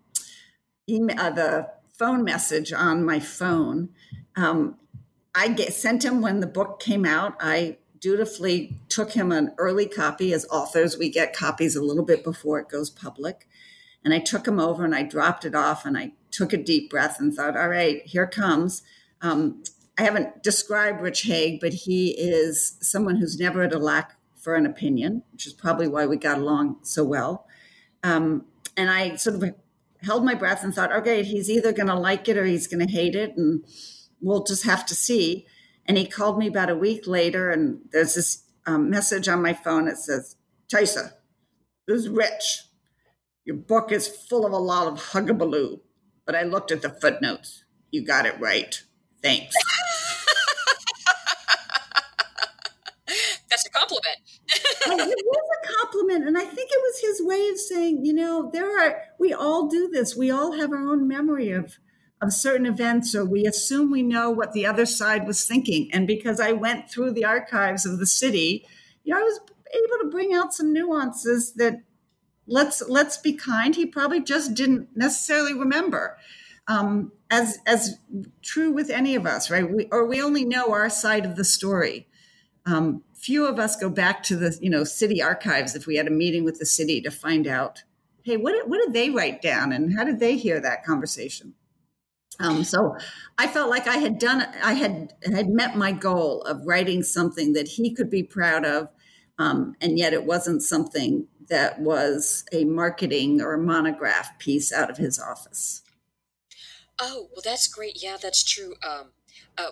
email, 0.89 1.19
uh, 1.19 1.29
the 1.29 1.69
phone 1.97 2.23
message 2.23 2.73
on 2.73 3.05
my 3.05 3.19
phone. 3.19 3.89
Um, 4.35 4.77
I 5.35 5.49
get, 5.49 5.73
sent 5.73 6.03
him 6.03 6.21
when 6.21 6.39
the 6.39 6.47
book 6.47 6.79
came 6.79 7.05
out. 7.05 7.35
I 7.39 7.77
dutifully 7.99 8.79
took 8.89 9.11
him 9.11 9.31
an 9.31 9.53
early 9.59 9.85
copy. 9.85 10.33
As 10.33 10.47
authors, 10.49 10.97
we 10.97 11.09
get 11.09 11.35
copies 11.35 11.75
a 11.75 11.83
little 11.83 12.05
bit 12.05 12.23
before 12.23 12.59
it 12.59 12.69
goes 12.69 12.89
public. 12.89 13.47
And 14.03 14.13
I 14.13 14.19
took 14.19 14.47
him 14.47 14.59
over 14.59 14.83
and 14.83 14.95
I 14.95 15.03
dropped 15.03 15.45
it 15.45 15.53
off 15.53 15.85
and 15.85 15.95
I 15.95 16.13
took 16.31 16.53
a 16.53 16.57
deep 16.57 16.89
breath 16.89 17.19
and 17.19 17.33
thought, 17.33 17.57
all 17.57 17.69
right, 17.69 18.01
here 18.05 18.25
comes. 18.25 18.81
Um, 19.21 19.63
I 19.97 20.03
haven't 20.03 20.41
described 20.41 21.01
Rich 21.01 21.25
Haag, 21.27 21.59
but 21.59 21.73
he 21.73 22.11
is 22.11 22.77
someone 22.81 23.17
who's 23.17 23.37
never 23.37 23.63
at 23.63 23.73
a 23.73 23.79
lack 23.79 24.18
for 24.39 24.55
an 24.55 24.65
opinion, 24.65 25.23
which 25.31 25.45
is 25.45 25.53
probably 25.53 25.87
why 25.87 26.05
we 26.05 26.17
got 26.17 26.37
along 26.37 26.77
so 26.83 27.03
well. 27.03 27.45
Um, 28.03 28.45
and 28.77 28.89
I 28.89 29.15
sort 29.15 29.35
of 29.35 29.55
held 30.01 30.23
my 30.23 30.33
breath 30.33 30.63
and 30.63 30.73
thought, 30.73 30.91
okay, 30.91 31.23
he's 31.23 31.49
either 31.49 31.73
going 31.73 31.87
to 31.87 31.95
like 31.95 32.27
it 32.29 32.37
or 32.37 32.45
he's 32.45 32.67
going 32.67 32.85
to 32.85 32.91
hate 32.91 33.15
it. 33.15 33.35
And 33.35 33.65
we'll 34.21 34.43
just 34.43 34.63
have 34.63 34.85
to 34.87 34.95
see. 34.95 35.45
And 35.85 35.97
he 35.97 36.05
called 36.05 36.37
me 36.37 36.47
about 36.47 36.69
a 36.69 36.75
week 36.75 37.07
later, 37.07 37.49
and 37.49 37.79
there's 37.91 38.13
this 38.13 38.43
um, 38.65 38.89
message 38.89 39.27
on 39.27 39.41
my 39.41 39.53
phone. 39.53 39.87
It 39.87 39.97
says, 39.97 40.35
Thaisa, 40.71 41.13
this 41.87 42.01
is 42.01 42.09
Rich. 42.09 42.63
Your 43.43 43.55
book 43.55 43.91
is 43.91 44.07
full 44.07 44.45
of 44.45 44.51
a 44.51 44.57
lot 44.57 44.87
of 44.87 45.11
huggabaloo, 45.11 45.79
but 46.25 46.35
I 46.35 46.43
looked 46.43 46.71
at 46.71 46.83
the 46.83 46.89
footnotes. 46.89 47.63
You 47.89 48.05
got 48.05 48.27
it 48.27 48.39
right. 48.39 48.83
Thanks. 49.23 49.55
That's 53.49 53.65
a 53.65 53.71
compliment. 53.71 54.17
It 54.85 55.25
was 55.25 55.49
a 55.63 55.73
compliment. 55.77 56.27
And 56.27 56.37
I 56.37 56.45
think 56.45 56.69
it 56.71 56.81
was 56.81 57.01
his 57.01 57.25
way 57.25 57.49
of 57.49 57.59
saying, 57.59 58.05
you 58.05 58.13
know, 58.13 58.49
there 58.51 58.79
are, 58.79 59.01
we 59.19 59.33
all 59.33 59.67
do 59.67 59.89
this. 59.89 60.15
We 60.15 60.31
all 60.31 60.53
have 60.53 60.71
our 60.71 60.87
own 60.87 61.07
memory 61.07 61.51
of 61.51 61.77
of 62.21 62.33
certain 62.33 62.65
events 62.65 63.15
or 63.15 63.23
we 63.23 63.45
assume 63.45 63.89
we 63.89 64.03
know 64.03 64.29
what 64.29 64.51
the 64.51 64.65
other 64.65 64.85
side 64.85 65.25
was 65.25 65.45
thinking 65.45 65.89
and 65.93 66.05
because 66.05 66.41
i 66.41 66.51
went 66.51 66.91
through 66.91 67.13
the 67.13 67.23
archives 67.23 67.85
of 67.85 67.97
the 67.97 68.05
city 68.05 68.65
you 69.05 69.13
know 69.13 69.21
i 69.21 69.23
was 69.23 69.39
able 69.73 70.03
to 70.03 70.09
bring 70.11 70.33
out 70.33 70.53
some 70.53 70.73
nuances 70.73 71.53
that 71.53 71.75
let's 72.45 72.85
let's 72.89 73.15
be 73.15 73.31
kind 73.31 73.77
he 73.77 73.85
probably 73.85 74.21
just 74.21 74.53
didn't 74.53 74.89
necessarily 74.97 75.53
remember 75.53 76.17
um, 76.69 77.11
as 77.31 77.57
as 77.65 77.97
true 78.43 78.71
with 78.71 78.89
any 78.89 79.15
of 79.15 79.25
us, 79.25 79.49
right? 79.49 79.69
We 79.69 79.87
or 79.91 80.05
we 80.05 80.21
only 80.21 80.45
know 80.45 80.71
our 80.71 80.89
side 80.89 81.25
of 81.25 81.35
the 81.35 81.43
story. 81.43 82.07
Um, 82.65 83.03
few 83.19 83.45
of 83.45 83.59
us 83.59 83.75
go 83.75 83.89
back 83.89 84.23
to 84.23 84.35
the 84.35 84.57
you 84.61 84.69
know 84.69 84.83
city 84.83 85.21
archives 85.21 85.75
if 85.75 85.85
we 85.85 85.97
had 85.97 86.07
a 86.07 86.11
meeting 86.11 86.43
with 86.43 86.59
the 86.59 86.65
city 86.65 87.01
to 87.01 87.11
find 87.11 87.47
out, 87.47 87.83
hey, 88.23 88.37
what 88.37 88.67
what 88.67 88.81
did 88.81 88.93
they 88.93 89.09
write 89.09 89.41
down 89.41 89.71
and 89.71 89.97
how 89.97 90.03
did 90.03 90.19
they 90.19 90.37
hear 90.37 90.59
that 90.59 90.83
conversation? 90.85 91.53
Um, 92.39 92.63
so 92.63 92.95
I 93.37 93.47
felt 93.47 93.69
like 93.69 93.87
I 93.87 93.97
had 93.97 94.17
done, 94.17 94.47
I 94.63 94.73
had 94.73 95.13
had 95.25 95.49
met 95.49 95.75
my 95.75 95.91
goal 95.91 96.41
of 96.43 96.65
writing 96.65 97.03
something 97.03 97.51
that 97.53 97.67
he 97.67 97.93
could 97.93 98.09
be 98.09 98.23
proud 98.23 98.65
of, 98.65 98.87
um, 99.37 99.75
and 99.81 99.97
yet 99.97 100.13
it 100.13 100.23
wasn't 100.23 100.63
something 100.63 101.27
that 101.49 101.81
was 101.81 102.45
a 102.53 102.63
marketing 102.63 103.41
or 103.41 103.53
a 103.53 103.57
monograph 103.57 104.39
piece 104.39 104.71
out 104.71 104.89
of 104.89 104.97
his 104.97 105.19
office. 105.19 105.81
Oh 106.97 107.27
well, 107.31 107.41
that's 107.43 107.67
great. 107.67 108.01
Yeah, 108.01 108.17
that's 108.21 108.43
true. 108.43 108.75
Um, 108.87 109.07
uh, 109.57 109.71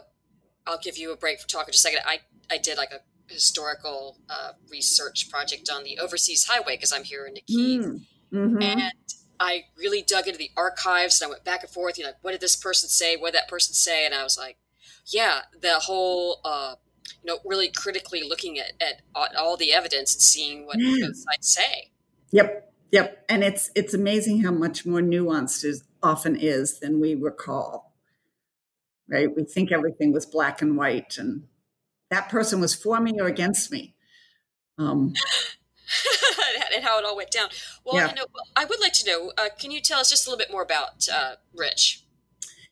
I'll 0.66 0.80
give 0.80 0.98
you 0.98 1.14
a 1.14 1.18
break 1.18 1.40
for 1.40 1.48
talking 1.48 1.72
just 1.72 1.86
a 1.86 1.90
second. 1.90 2.02
I 2.06 2.20
I 2.52 2.58
did 2.58 2.78
like 2.78 2.92
a 2.92 3.00
historical 3.28 4.18
uh, 4.30 4.52
research 4.70 5.30
project 5.30 5.70
on 5.74 5.84
the 5.84 6.00
overseas 6.00 6.46
highway 6.46 6.76
because 6.76 6.94
I'm 6.94 7.04
here 7.04 7.26
in 7.26 7.36
the 7.36 7.42
Keys, 7.42 7.86
mm, 7.86 8.02
mm-hmm. 8.34 8.62
and 8.62 8.94
I 9.40 9.66
really 9.78 10.02
dug 10.02 10.28
into 10.28 10.38
the 10.38 10.52
archives 10.58 11.22
and 11.22 11.28
I 11.28 11.32
went 11.32 11.44
back 11.44 11.64
and 11.64 11.70
forth. 11.70 11.98
You 11.98 12.06
know, 12.06 12.12
what 12.22 12.32
did 12.32 12.42
this 12.42 12.56
person 12.56 12.90
say? 12.90 13.16
What 13.16 13.34
did 13.34 13.42
that 13.42 13.48
person 13.48 13.74
say? 13.74 14.06
And 14.06 14.16
I 14.16 14.24
was 14.24 14.38
like, 14.38 14.58
yeah, 15.06 15.42
the 15.60 15.80
whole, 15.80 16.40
uh, 16.44 16.76
you 17.24 17.34
know, 17.34 17.40
really 17.46 17.70
critically 17.70 18.24
looking 18.28 18.60
at, 18.60 18.74
at, 18.82 19.02
all 19.36 19.58
the 19.58 19.74
evidence 19.74 20.14
and 20.14 20.22
seeing 20.22 20.66
what 20.66 20.78
mm. 20.78 21.00
both 21.02 21.16
sides 21.16 21.54
say. 21.54 21.92
Yep, 22.32 22.74
yep. 22.92 23.26
And 23.30 23.44
it's 23.44 23.70
it's 23.76 23.94
amazing 23.94 24.44
how 24.44 24.52
much 24.52 24.86
more 24.86 25.00
nuanced 25.00 25.64
it 25.64 25.82
often 26.04 26.36
is 26.36 26.80
than 26.80 27.00
we 27.00 27.16
recall. 27.16 27.94
Right? 29.10 29.34
We 29.34 29.46
think 29.46 29.72
everything 29.72 30.12
was 30.12 30.26
black 30.26 30.62
and 30.62 30.78
white, 30.78 31.18
and 31.18 31.44
that 32.10 32.30
person 32.30 32.60
was 32.60 32.74
for 32.74 33.00
me 33.00 33.20
or 33.20 33.28
against 33.28 33.72
me. 33.72 33.96
Um, 34.78 35.14
and 36.76 36.84
how 36.84 37.00
it 37.00 37.06
all 37.06 37.16
went 37.16 37.32
down. 37.32 37.50
Well, 37.84 37.96
yeah. 37.96 38.10
you 38.10 38.16
know, 38.16 38.26
I 38.56 38.66
would 38.66 38.80
like 38.80 38.94
to 38.94 39.06
know. 39.06 39.32
Uh, 39.38 39.50
can 39.58 39.72
you 39.72 39.82
tell 39.82 40.00
us 40.00 40.10
just 40.10 40.28
a 40.28 40.30
little 40.30 40.38
bit 40.38 40.52
more 40.52 40.62
about 40.62 41.08
uh, 41.12 41.36
Rich? 41.56 42.04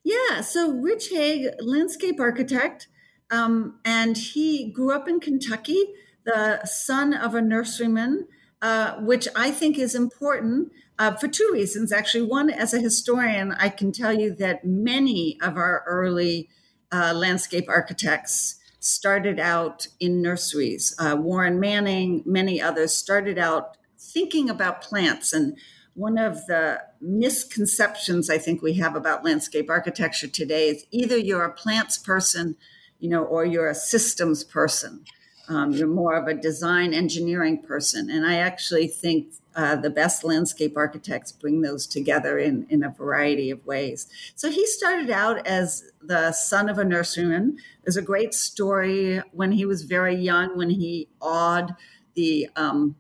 Yeah, 0.04 0.42
so 0.42 0.72
Rich 0.72 1.10
Haag, 1.12 1.56
landscape 1.62 2.20
architect, 2.20 2.88
um, 3.32 3.80
and 3.84 4.16
he 4.16 4.72
grew 4.72 4.94
up 4.94 5.08
in 5.08 5.20
Kentucky, 5.20 5.84
the 6.26 6.64
son 6.66 7.14
of 7.14 7.34
a 7.34 7.42
nurseryman, 7.42 8.26
uh, 8.62 8.96
which 8.98 9.28
I 9.36 9.52
think 9.52 9.80
is 9.80 9.96
important 9.96 10.72
uh, 11.00 11.16
for 11.16 11.28
two 11.28 11.50
reasons. 11.52 11.92
Actually, 11.92 12.28
one, 12.28 12.52
as 12.52 12.74
a 12.74 12.80
historian, 12.80 13.54
I 13.54 13.70
can 13.70 13.92
tell 13.92 14.14
you 14.14 14.34
that 14.36 14.64
many 14.64 15.40
of 15.42 15.58
our 15.58 15.84
early 15.88 16.50
uh, 16.92 17.14
landscape 17.16 17.66
architects 17.68 18.58
started 18.86 19.40
out 19.40 19.88
in 20.00 20.22
nurseries. 20.22 20.96
Uh, 21.00 21.16
Warren 21.20 21.60
Manning, 21.60 22.24
many 22.26 22.62
others 22.62 22.96
started 22.96 23.38
out 23.38 23.78
thinking 23.98 24.50
about 24.50 24.82
plants. 24.82 25.34
And 25.34 25.58
one 25.94 26.18
of 26.18 26.46
the 26.46 26.82
misconceptions 27.02 28.30
I 28.30 28.38
think 28.38 28.62
we 28.62 28.74
have 28.76 28.96
about 28.96 29.24
landscape 29.24 29.70
architecture 29.70 30.28
today 30.28 30.70
is 30.70 30.86
either 30.92 31.18
you're 31.18 31.46
a 31.46 31.54
plants 31.54 31.98
person, 31.98 32.56
you 33.00 33.10
know, 33.10 33.24
or 33.24 33.46
you're 33.46 33.70
a 33.70 33.76
systems 33.76 34.44
person. 34.44 35.06
Um, 35.48 35.72
you're 35.72 35.88
more 35.88 36.16
of 36.16 36.28
a 36.28 36.34
design 36.34 36.94
engineering 36.94 37.62
person. 37.62 38.10
And 38.10 38.26
I 38.26 38.36
actually 38.36 38.88
think 38.88 39.34
uh, 39.56 39.76
the 39.76 39.90
best 39.90 40.24
landscape 40.24 40.76
architects 40.76 41.32
bring 41.32 41.62
those 41.62 41.88
together 41.88 42.38
in, 42.38 42.68
in 42.70 42.84
a 42.84 42.90
variety 42.90 43.50
of 43.50 43.66
ways. 43.66 44.08
So 44.36 44.50
he 44.50 44.68
started 44.68 45.10
out 45.10 45.48
as 45.48 45.92
the 46.02 46.34
son 46.34 46.70
of 46.70 46.78
a 46.78 46.84
nurseryman. 46.84 47.58
There's 47.84 47.98
a 47.98 48.02
great 48.02 48.34
story 48.34 49.22
when 49.32 49.54
he 49.54 49.66
was 49.66 49.84
very 49.84 50.16
young, 50.16 50.58
when 50.58 50.70
he 50.70 51.08
awed 51.22 51.76
the 52.16 52.50
um, 52.56 52.96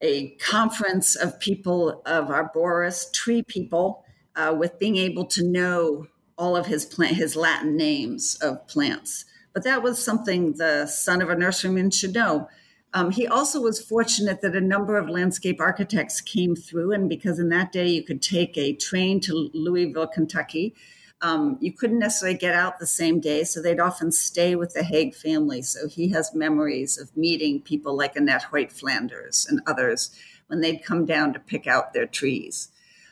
a 0.00 0.30
conference 0.36 1.14
of 1.14 1.38
people 1.38 2.02
of 2.04 2.28
arborist 2.28 3.12
tree 3.12 3.42
people 3.42 4.04
uh, 4.34 4.54
with 4.58 4.78
being 4.78 4.96
able 4.96 5.24
to 5.26 5.44
know 5.44 6.06
all 6.36 6.56
of 6.56 6.66
his 6.66 6.84
plant 6.84 7.16
his 7.16 7.36
Latin 7.36 7.76
names 7.76 8.36
of 8.36 8.66
plants. 8.66 9.26
But 9.52 9.64
that 9.64 9.82
was 9.82 10.02
something 10.02 10.54
the 10.54 10.86
son 10.86 11.20
of 11.20 11.28
a 11.28 11.36
nurseryman 11.36 11.94
should 11.94 12.14
know. 12.14 12.48
Um, 12.94 13.10
he 13.10 13.26
also 13.26 13.60
was 13.60 13.80
fortunate 13.80 14.42
that 14.42 14.54
a 14.54 14.60
number 14.60 14.98
of 14.98 15.08
landscape 15.08 15.60
architects 15.60 16.20
came 16.20 16.54
through, 16.54 16.92
and 16.92 17.08
because 17.08 17.38
in 17.38 17.48
that 17.48 17.72
day 17.72 17.88
you 17.88 18.02
could 18.02 18.20
take 18.20 18.56
a 18.58 18.74
train 18.74 19.20
to 19.20 19.50
Louisville, 19.54 20.06
Kentucky, 20.06 20.74
um, 21.22 21.56
you 21.60 21.72
couldn't 21.72 22.00
necessarily 22.00 22.36
get 22.36 22.54
out 22.54 22.78
the 22.78 22.86
same 22.86 23.20
day, 23.20 23.44
so 23.44 23.62
they'd 23.62 23.80
often 23.80 24.10
stay 24.10 24.56
with 24.56 24.74
the 24.74 24.80
Haag 24.80 25.14
family. 25.14 25.62
So 25.62 25.88
he 25.88 26.08
has 26.10 26.34
memories 26.34 26.98
of 26.98 27.16
meeting 27.16 27.62
people 27.62 27.96
like 27.96 28.16
Annette 28.16 28.42
Hoyt 28.42 28.72
Flanders 28.72 29.46
and 29.48 29.60
others 29.66 30.10
when 30.48 30.60
they'd 30.60 30.84
come 30.84 31.06
down 31.06 31.32
to 31.32 31.38
pick 31.38 31.66
out 31.66 31.92
their 31.92 32.06
trees. 32.06 32.68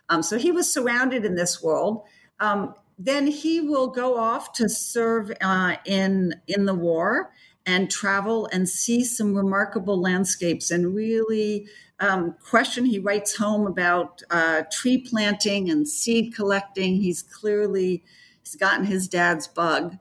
Um, 0.09 0.23
so 0.23 0.39
he 0.39 0.51
was 0.51 0.71
surrounded 0.71 1.25
in 1.25 1.37
this 1.37 1.63
world. 1.63 2.03
Um, 2.41 2.75
then 2.99 3.29
he 3.29 3.61
will 3.61 3.87
go 3.87 4.19
off 4.19 4.53
to 4.55 4.69
serve 4.69 5.33
uh, 5.41 5.77
in 5.87 6.35
in 6.49 6.67
the 6.67 6.75
war 6.75 7.33
and 7.71 7.89
travel 7.89 8.49
and 8.53 8.69
see 8.69 9.05
some 9.05 9.33
remarkable 9.33 10.01
landscapes 10.01 10.73
and 10.73 10.93
really 10.93 11.69
um, 12.01 12.35
question. 12.45 12.85
He 12.85 12.99
writes 12.99 13.37
home 13.37 13.65
about 13.65 14.23
uh, 14.29 14.63
tree 14.73 14.99
planting 14.99 15.71
and 15.71 15.87
seed 15.87 16.35
collecting. 16.35 16.97
He's 16.97 17.23
clearly 17.23 18.03
he's 18.43 18.57
gotten 18.57 18.87
his 18.87 19.07
dad's 19.07 19.47
bug. 19.47 19.99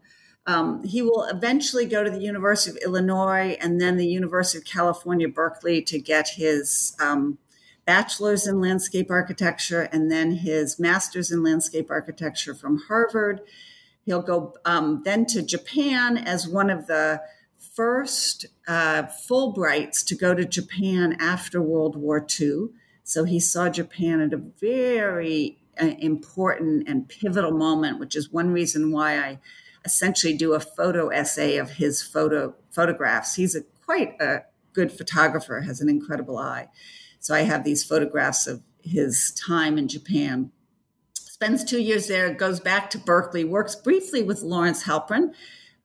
Um, 0.47 0.83
he 0.83 1.03
will 1.03 1.25
eventually 1.25 1.85
go 1.85 2.03
to 2.03 2.09
the 2.09 2.21
University 2.21 2.71
of 2.71 2.83
Illinois 2.83 3.55
and 3.61 3.79
then 3.79 3.97
the 3.97 4.07
University 4.07 4.57
of 4.57 4.65
California, 4.65 5.27
Berkeley, 5.27 5.83
to 5.83 5.99
get 5.99 6.29
his 6.29 6.95
um, 6.99 7.37
bachelor's 7.85 8.47
in 8.47 8.59
landscape 8.59 9.11
architecture 9.11 9.83
and 9.91 10.11
then 10.11 10.31
his 10.31 10.79
master's 10.79 11.29
in 11.29 11.43
landscape 11.43 11.91
architecture 11.91 12.55
from 12.55 12.81
Harvard. 12.87 13.41
He'll 14.05 14.23
go 14.23 14.55
um, 14.65 15.03
then 15.05 15.27
to 15.27 15.43
Japan 15.43 16.17
as 16.17 16.47
one 16.47 16.71
of 16.71 16.87
the 16.87 17.21
first 17.59 18.45
uh, 18.67 19.03
Fulbrights 19.03 20.05
to 20.05 20.15
go 20.15 20.33
to 20.33 20.45
Japan 20.45 21.15
after 21.19 21.61
World 21.61 21.95
War 21.95 22.25
II. 22.39 22.69
So 23.03 23.23
he 23.23 23.39
saw 23.39 23.69
Japan 23.69 24.21
at 24.21 24.33
a 24.33 24.37
very 24.37 25.59
uh, 25.81 25.91
important 25.99 26.87
and 26.87 27.07
pivotal 27.07 27.51
moment, 27.51 27.99
which 27.99 28.15
is 28.15 28.31
one 28.31 28.51
reason 28.51 28.91
why 28.91 29.17
I 29.17 29.39
essentially 29.85 30.35
do 30.35 30.53
a 30.53 30.59
photo 30.59 31.09
essay 31.09 31.57
of 31.57 31.71
his 31.71 32.01
photo 32.01 32.53
photographs. 32.71 33.35
He's 33.35 33.55
a 33.55 33.61
quite 33.85 34.19
a 34.21 34.43
good 34.73 34.91
photographer, 34.91 35.61
has 35.61 35.81
an 35.81 35.89
incredible 35.89 36.37
eye. 36.37 36.69
So 37.19 37.33
I 37.33 37.41
have 37.41 37.63
these 37.63 37.83
photographs 37.83 38.47
of 38.47 38.61
his 38.81 39.31
time 39.31 39.77
in 39.77 39.87
Japan. 39.87 40.51
Spends 41.13 41.63
two 41.63 41.81
years 41.81 42.07
there, 42.07 42.33
goes 42.33 42.59
back 42.59 42.89
to 42.91 42.97
Berkeley, 42.97 43.43
works 43.43 43.75
briefly 43.75 44.21
with 44.21 44.41
Lawrence 44.41 44.83
Halprin. 44.83 45.33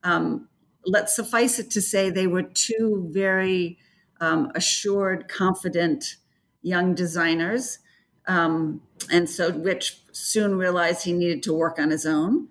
Um, 0.03 0.49
let's 0.85 1.15
suffice 1.15 1.59
it 1.59 1.71
to 1.71 1.81
say 1.81 2.09
they 2.09 2.27
were 2.27 2.43
two 2.43 3.09
very 3.11 3.77
um, 4.21 4.51
assured, 4.55 5.27
confident 5.27 6.15
young 6.61 6.95
designers. 6.95 7.79
Um, 8.27 8.81
and 9.11 9.29
so 9.29 9.51
Rich 9.51 10.01
soon 10.11 10.57
realized 10.57 11.03
he 11.03 11.13
needed 11.13 11.43
to 11.43 11.53
work 11.53 11.77
on 11.79 11.91
his 11.91 12.05
own. 12.05 12.47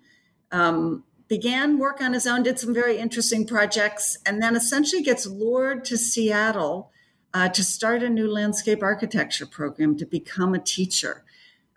Um, 0.53 1.05
began 1.29 1.79
work 1.79 2.01
on 2.01 2.13
his 2.13 2.27
own, 2.27 2.43
did 2.43 2.59
some 2.59 2.75
very 2.75 2.99
interesting 2.99 3.47
projects, 3.47 4.19
and 4.27 4.43
then 4.43 4.55
essentially 4.55 5.03
gets 5.03 5.27
lured 5.27 5.85
to 5.87 5.97
Seattle 5.97 6.93
uh, 7.33 7.49
to 7.49 7.65
start 7.65 8.03
a 8.03 8.09
new 8.09 8.31
landscape 8.31 8.83
architecture 8.83 9.47
program 9.47 9.97
to 9.97 10.07
become 10.07 10.55
a 10.55 10.59
teacher. 10.59 11.25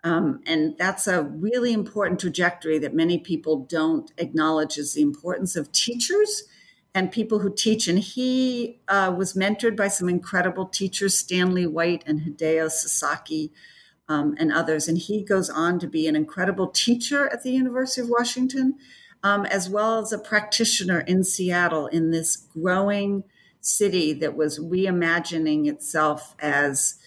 Um, 0.08 0.40
and 0.46 0.74
that's 0.78 1.06
a 1.06 1.22
really 1.22 1.74
important 1.74 2.18
trajectory 2.18 2.78
that 2.78 2.94
many 2.94 3.18
people 3.18 3.66
don't 3.66 4.10
acknowledge 4.16 4.78
is 4.78 4.94
the 4.94 5.02
importance 5.02 5.54
of 5.54 5.70
teachers 5.70 6.44
and 6.94 7.12
people 7.12 7.40
who 7.40 7.54
teach. 7.54 7.88
And 7.88 7.98
he 7.98 8.80
uh, 8.88 9.14
was 9.14 9.34
mentored 9.34 9.76
by 9.76 9.88
some 9.88 10.08
incredible 10.08 10.64
teachers, 10.64 11.18
Stanley 11.18 11.66
White 11.66 12.04
and 12.06 12.22
Hideo 12.22 12.70
Sasaki, 12.70 13.52
um, 14.08 14.34
and 14.38 14.50
others. 14.50 14.88
And 14.88 14.96
he 14.96 15.22
goes 15.22 15.50
on 15.50 15.78
to 15.80 15.86
be 15.86 16.06
an 16.06 16.16
incredible 16.16 16.68
teacher 16.68 17.28
at 17.28 17.42
the 17.42 17.52
University 17.52 18.00
of 18.00 18.08
Washington, 18.08 18.76
um, 19.22 19.44
as 19.44 19.68
well 19.68 19.98
as 19.98 20.10
a 20.10 20.18
practitioner 20.18 21.00
in 21.00 21.22
Seattle 21.22 21.86
in 21.88 22.12
this 22.12 22.34
growing 22.34 23.24
city 23.60 24.14
that 24.14 24.34
was 24.34 24.58
reimagining 24.58 25.66
itself 25.68 26.34
as 26.38 26.98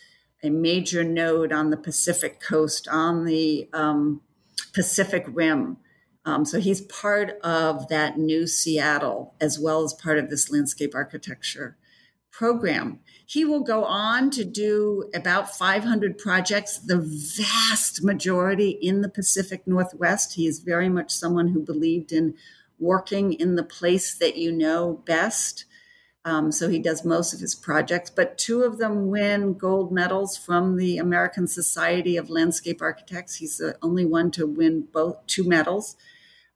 a 0.43 0.50
major 0.50 1.03
node 1.03 1.51
on 1.51 1.69
the 1.69 1.77
Pacific 1.77 2.39
coast, 2.39 2.88
on 2.88 3.25
the 3.25 3.69
um, 3.74 4.21
Pacific 4.74 5.25
Rim. 5.27 5.77
Um, 6.25 6.45
so 6.45 6.60
he's 6.60 6.81
part 6.81 7.39
of 7.43 7.88
that 7.89 8.17
new 8.17 8.45
Seattle, 8.48 9.36
as 9.41 9.60
well 9.60 9.83
as 9.83 9.93
part 9.93 10.17
of 10.17 10.29
this 10.29 10.51
landscape 10.51 10.93
architecture 10.93 11.77
program. 12.31 13.00
He 13.25 13.43
will 13.45 13.62
go 13.62 13.83
on 13.83 14.29
to 14.31 14.43
do 14.43 15.10
about 15.13 15.55
500 15.55 16.17
projects, 16.17 16.77
the 16.77 17.00
vast 17.00 18.03
majority 18.03 18.69
in 18.69 19.01
the 19.01 19.10
Pacific 19.10 19.67
Northwest. 19.67 20.36
He 20.36 20.48
is 20.48 20.60
very 20.60 20.89
much 20.89 21.12
someone 21.12 21.50
who 21.50 21.60
believed 21.60 22.12
in 22.12 22.36
working 22.79 23.33
in 23.33 23.55
the 23.55 23.63
place 23.63 24.15
that 24.15 24.38
you 24.38 24.51
know 24.51 25.01
best. 25.05 25.65
Um, 26.24 26.51
so 26.51 26.70
he 26.70 26.78
does 26.78 27.04
most 27.04 27.34
of 27.34 27.40
his 27.40 27.56
projects, 27.56 28.12
but 28.12 28.38
two 28.38 28.62
of 28.62 28.78
them 28.78 29.08
win 29.08 29.54
gold 29.54 29.92
medals 29.92 30.38
from 30.38 30.78
the 30.78 30.98
American 30.98 31.48
Society 31.48 32.16
of 32.16 32.30
Landscape 32.30 32.82
Architects. 32.82 33.38
He's 33.38 33.58
the 33.58 33.75
only 33.82 34.06
one 34.06 34.30
to 34.32 34.46
win 34.46 34.88
both 34.94 35.25
two 35.25 35.44
medals 35.44 35.96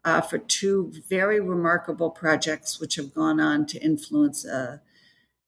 uh, 0.03 0.21
for 0.21 0.37
two 0.37 0.93
very 1.09 1.39
remarkable 1.39 2.11
projects, 2.11 2.79
which 2.79 2.95
have 2.95 3.13
gone 3.13 3.39
on 3.39 3.65
to 3.65 3.83
influence 3.83 4.45
uh, 4.45 4.77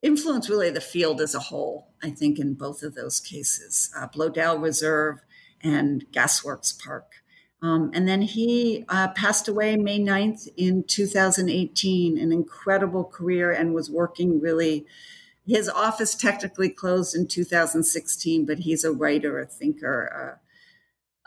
influence 0.01 0.49
really 0.49 0.71
the 0.71 0.81
field 0.81 1.21
as 1.21 1.35
a 1.35 1.39
whole. 1.39 1.89
I 2.01 2.09
think 2.09 2.39
in 2.39 2.55
both 2.55 2.81
of 2.81 2.95
those 2.95 3.19
cases, 3.19 3.91
uh, 3.95 4.07
Bloedel 4.07 4.59
Reserve 4.59 5.19
and 5.61 6.05
Gasworks 6.11 6.77
Park. 6.77 7.23
Um, 7.61 7.89
and 7.93 8.07
then 8.07 8.21
he 8.21 8.85
uh, 8.87 9.09
passed 9.09 9.47
away 9.47 9.77
May 9.77 9.99
9th 9.99 10.47
in 10.57 10.83
2018, 10.83 12.17
an 12.17 12.31
incredible 12.31 13.03
career, 13.03 13.51
and 13.51 13.73
was 13.73 13.89
working 13.89 14.39
really. 14.39 14.85
His 15.45 15.69
office 15.69 16.13
technically 16.13 16.69
closed 16.69 17.15
in 17.15 17.25
2016, 17.25 18.45
but 18.45 18.59
he's 18.59 18.83
a 18.83 18.91
writer, 18.91 19.39
a 19.39 19.45
thinker, 19.45 20.39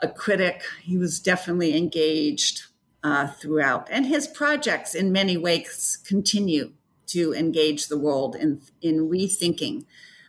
a 0.01 0.07
critic. 0.07 0.63
He 0.81 0.97
was 0.97 1.19
definitely 1.19 1.77
engaged 1.77 2.63
uh, 3.03 3.27
throughout. 3.27 3.87
And 3.91 4.05
his 4.05 4.27
projects, 4.27 4.95
in 4.95 5.11
many 5.11 5.37
ways, 5.37 5.97
continue 6.05 6.73
to 7.07 7.33
engage 7.33 7.87
the 7.87 7.97
world 7.97 8.35
in, 8.35 8.61
in 8.81 9.09
rethinking. 9.09 9.85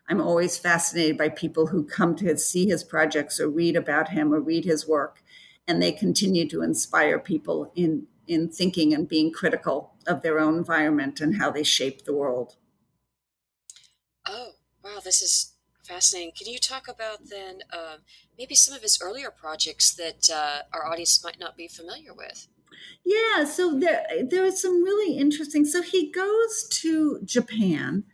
I'm 0.09 0.21
always 0.21 0.59
fascinated 0.59 1.17
by 1.17 1.29
people 1.29 1.69
who 1.69 1.85
come 1.85 2.17
to 2.17 2.37
see 2.37 2.67
his 2.67 2.85
projects 2.85 3.41
or 3.41 3.49
read 3.49 3.77
about 3.77 4.11
him 4.11 4.35
or 4.35 4.41
read 4.41 4.65
his 4.65 4.87
work, 4.87 5.22
and 5.67 5.81
they 5.81 5.93
continue 5.93 6.49
to 6.49 6.63
inspire 6.63 7.19
people 7.19 7.73
in, 7.75 8.07
in 8.27 8.49
thinking 8.49 8.93
and 8.95 9.09
being 9.09 9.33
critical 9.33 9.95
of 10.07 10.23
their 10.23 10.39
own 10.39 10.57
environment 10.57 11.21
and 11.21 11.37
how 11.37 11.51
they 11.51 11.63
shape 11.63 12.05
the 12.05 12.15
world. 12.15 12.57
Oh, 14.27 14.55
wow, 14.83 14.99
this 14.99 15.23
is 15.23 15.55
fascinating. 15.85 16.33
Can 16.33 16.49
you 16.49 16.59
talk 16.59 16.89
about 16.89 17.29
then 17.29 17.63
uh, 17.71 17.99
maybe 18.37 18.55
some 18.57 18.75
of 18.75 18.83
his 18.83 19.01
earlier 19.01 19.31
projects 19.31 19.95
that 19.95 20.29
uh, 20.31 20.63
our 20.73 20.87
audience 20.87 21.23
might 21.23 21.39
not 21.39 21.57
be 21.57 21.69
familiar 21.69 22.13
with? 22.15 22.49
Yeah, 23.05 23.45
so 23.45 23.79
there 23.79 24.07
there 24.23 24.45
is 24.45 24.61
some 24.61 24.83
really 24.83 25.17
interesting. 25.17 25.65
So 25.65 25.83
he 25.83 26.11
goes 26.11 26.69
to 26.83 27.21
Japan, 27.25 28.05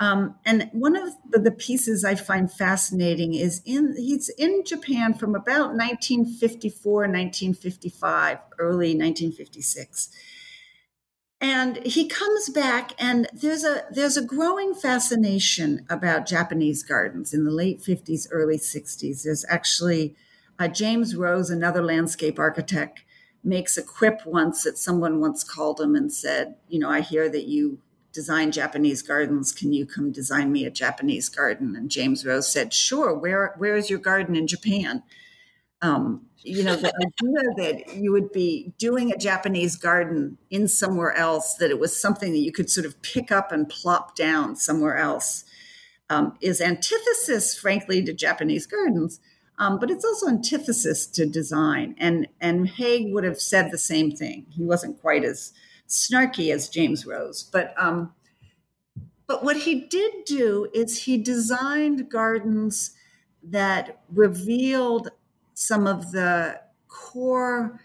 um, 0.00 0.34
and 0.44 0.70
one 0.72 0.96
of 0.96 1.10
the 1.30 1.52
pieces 1.52 2.04
I 2.04 2.16
find 2.16 2.50
fascinating 2.50 3.34
is 3.34 3.62
in 3.64 3.94
he's 3.96 4.28
in 4.30 4.64
Japan 4.64 5.14
from 5.14 5.34
about 5.36 5.74
1954, 5.74 6.92
1955, 7.02 8.38
early 8.58 8.88
1956. 8.88 10.10
And 11.40 11.84
he 11.84 12.08
comes 12.08 12.48
back, 12.48 12.92
and 12.98 13.28
there's 13.32 13.64
a 13.64 13.84
there's 13.90 14.16
a 14.16 14.24
growing 14.24 14.74
fascination 14.74 15.86
about 15.88 16.26
Japanese 16.26 16.82
gardens 16.82 17.32
in 17.32 17.44
the 17.44 17.50
late 17.52 17.80
50s, 17.80 18.26
early 18.32 18.56
60s. 18.56 19.22
There's 19.22 19.44
actually 19.48 20.16
uh, 20.58 20.68
James 20.68 21.14
Rose, 21.14 21.50
another 21.50 21.82
landscape 21.82 22.38
architect, 22.38 23.04
makes 23.44 23.76
a 23.76 23.82
quip 23.82 24.26
once 24.26 24.64
that 24.64 24.78
someone 24.78 25.20
once 25.20 25.44
called 25.44 25.80
him 25.80 25.94
and 25.94 26.12
said, 26.12 26.56
You 26.66 26.80
know, 26.80 26.88
I 26.90 27.00
hear 27.00 27.28
that 27.28 27.44
you 27.44 27.78
design 28.14 28.52
Japanese 28.52 29.02
gardens. 29.02 29.52
Can 29.52 29.72
you 29.72 29.84
come 29.84 30.12
design 30.12 30.52
me 30.52 30.64
a 30.64 30.70
Japanese 30.70 31.28
garden? 31.28 31.76
And 31.76 31.90
James 31.90 32.24
Rose 32.24 32.50
said, 32.50 32.72
Sure. 32.72 33.12
Where 33.12 33.54
where 33.58 33.76
is 33.76 33.90
your 33.90 33.98
garden 33.98 34.36
in 34.36 34.46
Japan? 34.46 35.02
Um, 35.82 36.26
you 36.44 36.62
know, 36.62 36.76
the 36.76 36.94
idea 36.94 37.54
that 37.56 37.96
you 37.96 38.12
would 38.12 38.32
be 38.32 38.72
doing 38.78 39.12
a 39.12 39.18
Japanese 39.18 39.76
garden 39.76 40.38
in 40.48 40.68
somewhere 40.68 41.12
else, 41.12 41.54
that 41.54 41.70
it 41.70 41.78
was 41.78 42.00
something 42.00 42.32
that 42.32 42.38
you 42.38 42.52
could 42.52 42.70
sort 42.70 42.86
of 42.86 43.02
pick 43.02 43.32
up 43.32 43.52
and 43.52 43.68
plop 43.68 44.14
down 44.14 44.56
somewhere 44.56 44.96
else, 44.96 45.44
um, 46.08 46.36
is 46.40 46.60
antithesis, 46.60 47.58
frankly, 47.58 48.02
to 48.04 48.12
Japanese 48.12 48.66
gardens. 48.66 49.20
Um, 49.58 49.78
but 49.78 49.90
it's 49.90 50.04
also 50.04 50.28
antithesis 50.28 51.06
to 51.06 51.26
design. 51.26 51.94
And, 51.98 52.28
and 52.40 52.68
Haag 52.68 53.12
would 53.12 53.24
have 53.24 53.40
said 53.40 53.70
the 53.70 53.78
same 53.78 54.10
thing. 54.10 54.46
He 54.50 54.64
wasn't 54.64 55.00
quite 55.00 55.24
as 55.24 55.52
snarky 55.88 56.52
as 56.52 56.68
James 56.68 57.06
Rose. 57.06 57.42
But, 57.42 57.74
um, 57.76 58.14
but 59.26 59.44
what 59.44 59.56
he 59.56 59.86
did 59.86 60.24
do 60.26 60.68
is 60.74 61.04
he 61.04 61.16
designed 61.16 62.10
gardens 62.10 62.94
that 63.42 64.02
revealed 64.12 65.10
some 65.54 65.86
of 65.86 66.12
the 66.12 66.60
core 66.88 67.80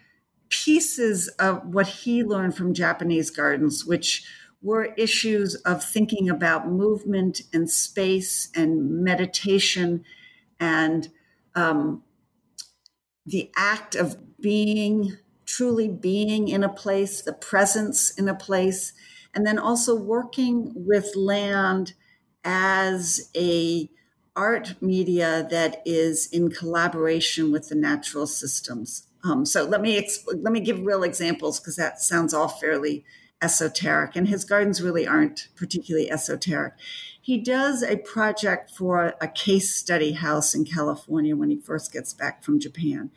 pieces 0.50 1.28
of 1.40 1.66
what 1.66 1.88
he 1.88 2.24
learned 2.24 2.56
from 2.56 2.74
Japanese 2.74 3.30
gardens, 3.30 3.86
which 3.86 4.24
were 4.62 4.94
issues 4.98 5.56
of 5.56 5.84
thinking 5.84 6.30
about 6.30 6.68
movement 6.68 7.42
and 7.54 7.70
space 7.70 8.50
and 8.56 9.04
meditation 9.04 10.04
and 10.60 11.10
um, 11.56 12.04
the 13.26 13.50
act 13.56 13.96
of 13.96 14.18
being, 14.42 15.18
truly 15.50 15.88
being 15.88 16.48
in 16.48 16.64
a 16.64 16.70
place, 16.70 17.22
the 17.22 17.34
presence 17.34 18.12
in 18.12 18.28
a 18.28 18.36
place, 18.36 18.94
and 19.34 19.46
then 19.46 19.58
also 19.60 19.96
working 19.96 20.72
with 20.76 21.16
land 21.16 21.94
as 22.44 23.30
a 23.36 23.90
art 24.36 24.76
media 24.82 25.48
that 25.50 25.82
is 25.86 26.28
in 26.32 26.50
collaboration 26.50 27.52
with 27.52 27.70
the 27.70 27.76
natural 27.76 28.28
systems. 28.28 29.08
Um, 29.24 29.46
so 29.46 29.66
let 29.66 29.82
me 29.82 30.02
exp- 30.02 30.26
let 30.28 30.54
me 30.54 30.60
give 30.62 30.80
real 30.80 31.04
examples 31.04 31.60
because 31.60 31.76
that 31.76 32.00
sounds 32.02 32.34
all 32.34 32.48
fairly 32.48 33.04
esoteric, 33.42 34.16
and 34.16 34.28
his 34.28 34.46
gardens 34.46 34.82
really 34.82 35.08
aren't 35.08 35.48
particularly 35.56 36.10
esoteric 36.12 36.74
he 37.30 37.38
does 37.38 37.84
a 37.84 37.98
project 37.98 38.72
for 38.72 39.14
a 39.22 39.28
case 39.28 39.76
study 39.76 40.14
house 40.14 40.56
in 40.56 40.66
California 40.66 41.36
when 41.36 41.52
he 41.52 41.60
first 41.60 41.94
gets 41.94 42.12
back 42.12 42.44
from 42.44 42.60
Japan. 42.60 43.12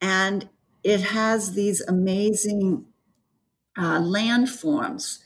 And 0.00 0.48
it 0.84 1.00
has 1.00 1.54
these 1.54 1.80
amazing 1.80 2.84
uh, 3.76 3.98
landforms, 3.98 5.20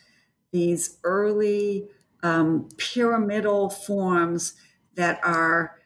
these 0.53 0.99
early 1.03 1.89
um, 2.23 2.69
pyramidal 2.79 3.69
forms 3.69 4.55
that 4.95 5.21
are 5.23 5.77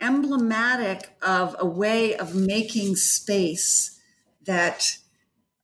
emblematic 0.00 1.16
of 1.22 1.56
a 1.58 1.66
way 1.66 2.14
of 2.14 2.34
making 2.34 2.94
space 2.94 3.98
that 4.44 4.98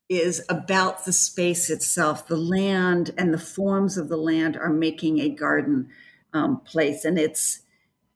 is 0.09 0.45
about 0.49 1.05
the 1.05 1.13
space 1.13 1.71
itself. 1.71 2.27
The 2.27 2.37
land 2.37 3.13
and 3.17 3.33
the 3.33 3.39
forms 3.39 3.97
of 3.99 4.09
the 4.09 4.17
land 4.17 4.57
are 4.57 4.73
making 4.73 5.21
a 5.21 5.29
garden 5.29 5.91
um, 6.33 6.61
place, 6.61 7.05
and 7.05 7.19
it's 7.19 7.61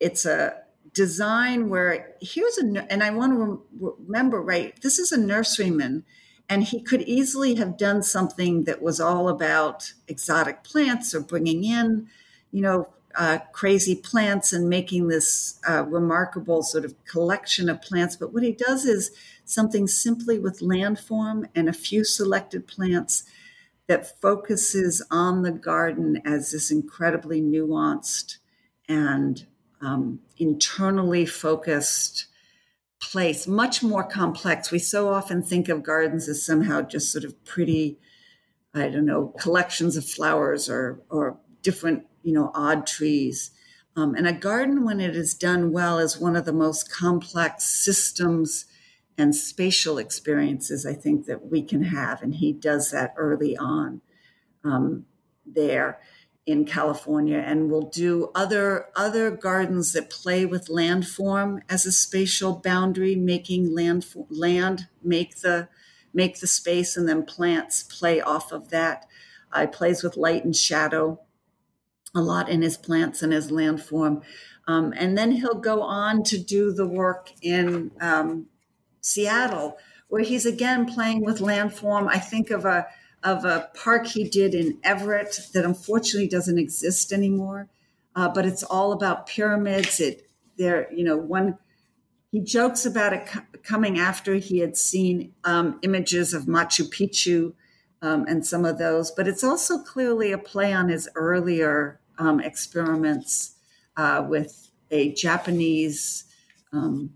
it's 0.00 0.24
a 0.26 0.62
design 0.96 1.68
where 1.68 2.14
here's 2.22 2.56
a 2.56 2.86
and 2.90 3.04
I 3.04 3.10
want 3.10 3.34
to 3.34 3.62
remember 3.78 4.40
right. 4.40 4.74
This 4.80 4.98
is 4.98 5.12
a 5.12 5.18
nurseryman, 5.18 6.04
and 6.48 6.64
he 6.64 6.80
could 6.80 7.02
easily 7.02 7.56
have 7.56 7.76
done 7.76 8.02
something 8.02 8.64
that 8.64 8.80
was 8.80 8.98
all 8.98 9.28
about 9.28 9.92
exotic 10.08 10.64
plants 10.64 11.14
or 11.14 11.20
bringing 11.20 11.64
in, 11.64 12.08
you 12.50 12.62
know, 12.62 12.88
uh, 13.14 13.40
crazy 13.52 13.94
plants 13.94 14.54
and 14.54 14.70
making 14.70 15.08
this 15.08 15.60
uh, 15.68 15.84
remarkable 15.84 16.62
sort 16.62 16.86
of 16.86 16.94
collection 17.04 17.68
of 17.68 17.82
plants. 17.82 18.16
But 18.16 18.32
what 18.32 18.42
he 18.42 18.52
does 18.52 18.86
is 18.86 19.10
something 19.44 19.86
simply 19.86 20.38
with 20.38 20.60
landform 20.60 21.44
and 21.54 21.68
a 21.68 21.74
few 21.74 22.04
selected 22.04 22.66
plants 22.66 23.24
that 23.86 24.18
focuses 24.22 25.04
on 25.10 25.42
the 25.42 25.52
garden 25.52 26.22
as 26.24 26.52
this 26.52 26.70
incredibly 26.70 27.42
nuanced 27.42 28.38
and 28.88 29.46
um, 29.82 30.20
internally 30.38 31.26
focused 31.26 32.26
place, 33.00 33.46
much 33.46 33.82
more 33.82 34.04
complex. 34.04 34.70
We 34.70 34.78
so 34.78 35.08
often 35.08 35.42
think 35.42 35.68
of 35.68 35.82
gardens 35.82 36.28
as 36.28 36.44
somehow 36.44 36.82
just 36.82 37.12
sort 37.12 37.24
of 37.24 37.44
pretty, 37.44 37.98
I 38.74 38.88
don't 38.88 39.06
know, 39.06 39.28
collections 39.38 39.96
of 39.96 40.04
flowers 40.04 40.68
or 40.68 41.00
or 41.10 41.38
different, 41.62 42.06
you 42.22 42.32
know, 42.32 42.50
odd 42.54 42.86
trees. 42.86 43.50
Um, 43.96 44.14
and 44.14 44.26
a 44.26 44.32
garden, 44.32 44.84
when 44.84 45.00
it 45.00 45.16
is 45.16 45.34
done 45.34 45.72
well, 45.72 45.98
is 45.98 46.18
one 46.18 46.36
of 46.36 46.44
the 46.44 46.52
most 46.52 46.92
complex 46.92 47.64
systems 47.64 48.66
and 49.16 49.34
spatial 49.34 49.96
experiences 49.96 50.84
I 50.84 50.92
think 50.92 51.24
that 51.26 51.46
we 51.50 51.62
can 51.62 51.84
have. 51.84 52.22
And 52.22 52.34
he 52.34 52.52
does 52.52 52.90
that 52.90 53.14
early 53.16 53.56
on 53.56 54.02
um, 54.62 55.06
there 55.46 55.98
in 56.46 56.64
California 56.64 57.38
and 57.38 57.70
will 57.70 57.88
do 57.90 58.30
other 58.34 58.86
other 58.96 59.30
gardens 59.30 59.92
that 59.92 60.08
play 60.10 60.46
with 60.46 60.68
landform 60.68 61.60
as 61.68 61.84
a 61.84 61.92
spatial 61.92 62.54
boundary, 62.54 63.16
making 63.16 63.74
land 63.74 64.06
land 64.30 64.88
make 65.02 65.38
the 65.40 65.68
make 66.14 66.40
the 66.40 66.46
space 66.46 66.96
and 66.96 67.08
then 67.08 67.24
plants 67.24 67.82
play 67.82 68.20
off 68.20 68.52
of 68.52 68.70
that. 68.70 69.06
Uh, 69.52 69.66
plays 69.66 70.02
with 70.02 70.16
light 70.16 70.44
and 70.44 70.56
shadow. 70.56 71.20
a 72.14 72.20
lot 72.20 72.48
in 72.48 72.62
his 72.62 72.76
plants 72.76 73.22
and 73.22 73.32
his 73.32 73.50
landform. 73.50 74.22
Um, 74.66 74.92
and 74.96 75.16
then 75.16 75.32
he'll 75.32 75.60
go 75.60 75.82
on 75.82 76.22
to 76.24 76.38
do 76.38 76.72
the 76.72 76.86
work 76.86 77.30
in 77.42 77.92
um, 78.00 78.46
Seattle, 79.00 79.78
where 80.08 80.22
he's 80.24 80.46
again 80.46 80.86
playing 80.86 81.24
with 81.24 81.38
landform. 81.40 82.08
I 82.08 82.18
think 82.18 82.50
of 82.50 82.64
a 82.64 82.86
of 83.26 83.44
a 83.44 83.68
park 83.74 84.06
he 84.06 84.24
did 84.28 84.54
in 84.54 84.78
Everett 84.84 85.40
that 85.52 85.64
unfortunately 85.64 86.28
doesn't 86.28 86.58
exist 86.58 87.12
anymore, 87.12 87.68
uh, 88.14 88.28
but 88.28 88.46
it's 88.46 88.62
all 88.62 88.92
about 88.92 89.26
pyramids. 89.26 90.00
It 90.00 90.30
there, 90.56 90.90
you 90.92 91.04
know, 91.04 91.16
one 91.16 91.58
he 92.30 92.40
jokes 92.40 92.86
about 92.86 93.12
it 93.12 93.28
coming 93.62 93.98
after 93.98 94.34
he 94.34 94.58
had 94.58 94.76
seen 94.76 95.32
um, 95.44 95.78
images 95.82 96.34
of 96.34 96.44
Machu 96.44 96.88
Picchu 96.88 97.54
um, 98.02 98.26
and 98.26 98.46
some 98.46 98.64
of 98.64 98.78
those, 98.78 99.10
but 99.10 99.26
it's 99.26 99.44
also 99.44 99.78
clearly 99.78 100.32
a 100.32 100.38
play 100.38 100.72
on 100.72 100.88
his 100.88 101.08
earlier 101.14 102.00
um, 102.18 102.40
experiments 102.40 103.56
uh, 103.96 104.24
with 104.28 104.70
a 104.90 105.12
Japanese 105.12 106.24
um, 106.72 107.10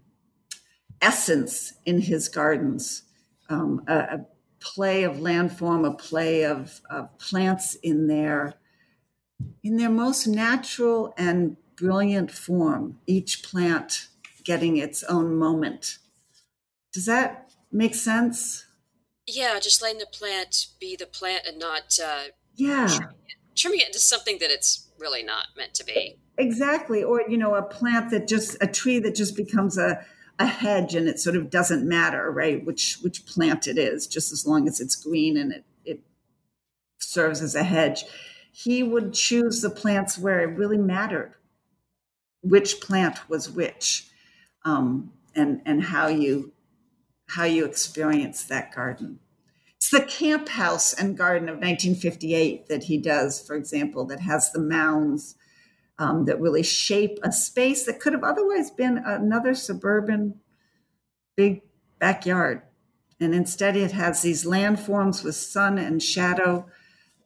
essence 1.00 1.74
in 1.84 2.00
his 2.00 2.28
gardens, 2.28 3.02
um, 3.48 3.82
a, 3.86 3.94
a, 3.94 4.26
play 4.60 5.02
of 5.04 5.16
landform, 5.16 5.86
a 5.86 5.92
play 5.92 6.44
of, 6.44 6.80
of 6.90 7.16
plants 7.18 7.74
in 7.76 8.06
their 8.06 8.54
in 9.62 9.76
their 9.76 9.90
most 9.90 10.26
natural 10.26 11.14
and 11.16 11.56
brilliant 11.76 12.30
form. 12.30 12.98
Each 13.06 13.42
plant 13.42 14.08
getting 14.44 14.76
its 14.76 15.02
own 15.04 15.36
moment. 15.36 15.98
Does 16.92 17.06
that 17.06 17.50
make 17.72 17.94
sense? 17.94 18.66
Yeah, 19.26 19.58
just 19.60 19.80
letting 19.80 19.98
the 19.98 20.06
plant 20.06 20.66
be 20.78 20.96
the 20.96 21.06
plant 21.06 21.46
and 21.46 21.58
not 21.58 21.98
uh, 22.02 22.24
yeah 22.54 22.86
trimming 22.88 23.16
it, 23.28 23.56
trimming 23.56 23.80
it 23.80 23.86
into 23.86 23.98
something 23.98 24.38
that 24.40 24.50
it's 24.50 24.88
really 24.98 25.22
not 25.22 25.46
meant 25.56 25.74
to 25.74 25.84
be. 25.84 26.18
Exactly, 26.36 27.02
or 27.02 27.22
you 27.28 27.38
know, 27.38 27.54
a 27.54 27.62
plant 27.62 28.10
that 28.10 28.28
just 28.28 28.56
a 28.60 28.66
tree 28.66 28.98
that 28.98 29.14
just 29.14 29.36
becomes 29.36 29.78
a 29.78 30.04
a 30.40 30.46
hedge 30.46 30.94
and 30.94 31.06
it 31.06 31.20
sort 31.20 31.36
of 31.36 31.50
doesn't 31.50 31.86
matter, 31.86 32.30
right? 32.30 32.64
Which 32.64 32.98
which 33.02 33.26
plant 33.26 33.68
it 33.68 33.76
is, 33.76 34.06
just 34.06 34.32
as 34.32 34.46
long 34.46 34.66
as 34.66 34.80
it's 34.80 34.96
green 34.96 35.36
and 35.36 35.52
it 35.52 35.64
it 35.84 36.00
serves 36.98 37.42
as 37.42 37.54
a 37.54 37.62
hedge. 37.62 38.04
He 38.50 38.82
would 38.82 39.12
choose 39.12 39.60
the 39.60 39.70
plants 39.70 40.18
where 40.18 40.40
it 40.40 40.56
really 40.56 40.78
mattered, 40.78 41.34
which 42.40 42.80
plant 42.80 43.28
was 43.28 43.50
which 43.50 44.08
um, 44.64 45.12
and 45.36 45.60
and 45.66 45.84
how 45.84 46.08
you 46.08 46.52
how 47.28 47.44
you 47.44 47.66
experience 47.66 48.42
that 48.44 48.74
garden. 48.74 49.20
It's 49.76 49.90
the 49.90 50.02
camp 50.02 50.48
house 50.48 50.94
and 50.94 51.16
garden 51.16 51.48
of 51.48 51.56
1958 51.56 52.66
that 52.68 52.84
he 52.84 52.98
does, 52.98 53.40
for 53.40 53.56
example, 53.56 54.04
that 54.06 54.20
has 54.20 54.50
the 54.52 54.60
mounds 54.60 55.36
um, 56.00 56.24
that 56.24 56.40
really 56.40 56.62
shape 56.62 57.18
a 57.22 57.30
space 57.30 57.84
that 57.84 58.00
could 58.00 58.14
have 58.14 58.24
otherwise 58.24 58.70
been 58.70 58.98
another 58.98 59.54
suburban 59.54 60.40
big 61.36 61.60
backyard. 61.98 62.62
And 63.20 63.34
instead, 63.34 63.76
it 63.76 63.92
has 63.92 64.22
these 64.22 64.46
landforms 64.46 65.22
with 65.22 65.34
sun 65.36 65.76
and 65.78 66.02
shadow 66.02 66.66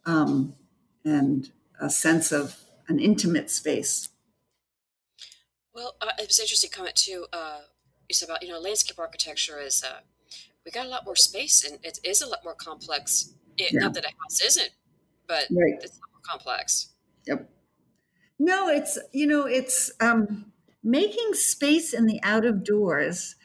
um, 0.05 0.55
and 1.05 1.53
a 1.81 1.89
sense 1.89 2.33
of 2.33 2.59
an 2.89 2.99
intimate 2.99 3.49
space. 3.49 4.09
Well, 5.73 5.95
uh, 6.03 6.11
it 6.19 6.27
was 6.27 6.41
an 6.41 6.43
interesting 6.43 6.71
comment 6.75 6.97
too. 6.97 7.27
Uh, 7.33 7.61
you 8.09 8.15
said 8.15 8.29
about 8.29 8.43
you 8.43 8.49
know 8.49 8.59
landscape 8.59 8.99
architecture 8.99 9.61
is 9.61 9.85
uh, 9.85 10.01
we 10.65 10.73
got 10.73 10.87
a 10.87 10.89
lot 10.89 11.05
more 11.05 11.17
space 11.17 11.65
and 11.65 11.79
it 11.85 12.01
is 12.03 12.23
a 12.23 12.27
lot 12.27 12.41
more 12.43 12.55
complex. 12.55 13.33
It, 13.57 13.73
yeah. 13.73 13.81
Not 13.81 13.95
that 13.95 14.05
a 14.05 14.09
house 14.09 14.43
isn't, 14.45 14.71
but 15.29 15.47
right. 15.51 15.75
it's 15.81 15.99
more 15.99 16.21
complex. 16.25 16.89
Yep. 17.27 17.49
No, 18.45 18.69
it's 18.69 18.99
you 19.11 19.27
know 19.27 19.47
it's 19.47 19.91
um, 20.01 20.53
making 20.83 21.33
space 21.33 21.95
in 21.95 22.05
the 22.05 22.21
out 22.23 22.45
of 22.45 22.63
doors. 22.63 23.37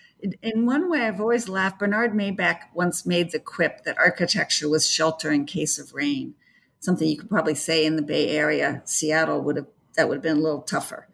In 0.41 0.65
one 0.65 0.91
way, 0.91 0.99
I've 1.03 1.21
always 1.21 1.47
laughed. 1.47 1.79
Bernard 1.79 2.11
Maybeck 2.11 2.63
once 2.73 3.05
made 3.05 3.31
the 3.31 3.39
quip 3.39 3.85
that 3.85 3.97
architecture 3.97 4.67
was 4.67 4.89
shelter 4.89 5.31
in 5.31 5.45
case 5.45 5.79
of 5.79 5.93
rain. 5.93 6.35
Something 6.81 7.07
you 7.07 7.17
could 7.17 7.29
probably 7.29 7.55
say 7.55 7.85
in 7.85 7.95
the 7.95 8.01
Bay 8.01 8.31
Area, 8.31 8.81
Seattle 8.83 9.41
would 9.41 9.55
have 9.55 9.67
that 9.95 10.09
would 10.09 10.15
have 10.15 10.23
been 10.23 10.35
a 10.35 10.41
little 10.41 10.63
tougher. 10.63 11.07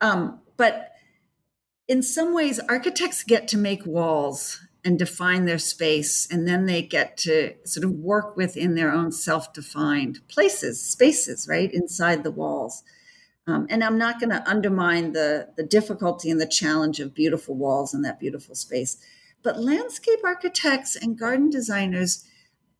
Um, 0.00 0.38
but 0.56 0.92
in 1.88 2.00
some 2.00 2.32
ways, 2.32 2.60
architects 2.68 3.24
get 3.24 3.48
to 3.48 3.58
make 3.58 3.84
walls 3.84 4.64
and 4.84 4.96
define 4.96 5.46
their 5.46 5.58
space, 5.58 6.28
and 6.30 6.46
then 6.46 6.66
they 6.66 6.82
get 6.82 7.16
to 7.16 7.54
sort 7.64 7.82
of 7.82 7.90
work 7.90 8.36
within 8.36 8.76
their 8.76 8.92
own 8.92 9.10
self 9.10 9.52
defined 9.52 10.20
places, 10.28 10.80
spaces, 10.80 11.48
right, 11.50 11.74
inside 11.74 12.22
the 12.22 12.30
walls. 12.30 12.84
Um, 13.46 13.66
and 13.70 13.82
I'm 13.82 13.98
not 13.98 14.20
going 14.20 14.30
to 14.30 14.48
undermine 14.48 15.12
the, 15.12 15.48
the 15.56 15.64
difficulty 15.64 16.30
and 16.30 16.40
the 16.40 16.46
challenge 16.46 17.00
of 17.00 17.14
beautiful 17.14 17.56
walls 17.56 17.92
and 17.92 18.04
that 18.04 18.20
beautiful 18.20 18.54
space. 18.54 18.98
But 19.42 19.60
landscape 19.60 20.20
architects 20.24 20.94
and 20.94 21.18
garden 21.18 21.50
designers 21.50 22.24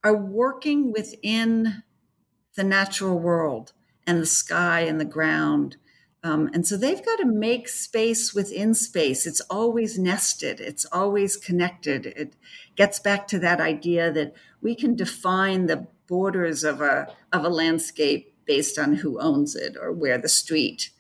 are 0.04 0.16
working 0.16 0.92
within 0.92 1.82
the 2.54 2.62
natural 2.64 3.18
world 3.18 3.72
and 4.06 4.20
the 4.20 4.26
sky 4.26 4.80
and 4.80 5.00
the 5.00 5.04
ground 5.04 5.76
um, 6.24 6.50
and 6.54 6.66
so 6.66 6.76
they've 6.76 7.04
got 7.04 7.16
to 7.16 7.26
make 7.26 7.68
space 7.68 8.32
within 8.32 8.74
space. 8.74 9.26
It's 9.26 9.40
always 9.42 9.98
nested, 9.98 10.60
it's 10.60 10.84
always 10.86 11.36
connected. 11.36 12.06
It 12.06 12.34
gets 12.76 13.00
back 13.00 13.26
to 13.28 13.38
that 13.40 13.60
idea 13.60 14.12
that 14.12 14.34
we 14.60 14.76
can 14.76 14.94
define 14.94 15.66
the 15.66 15.88
borders 16.06 16.62
of 16.62 16.80
a, 16.80 17.12
of 17.32 17.44
a 17.44 17.48
landscape 17.48 18.31
based 18.46 18.78
on 18.78 18.96
who 18.96 19.20
owns 19.20 19.54
it 19.54 19.76
or 19.80 19.92
where 19.92 20.18
the 20.18 20.28
street. 20.28 20.90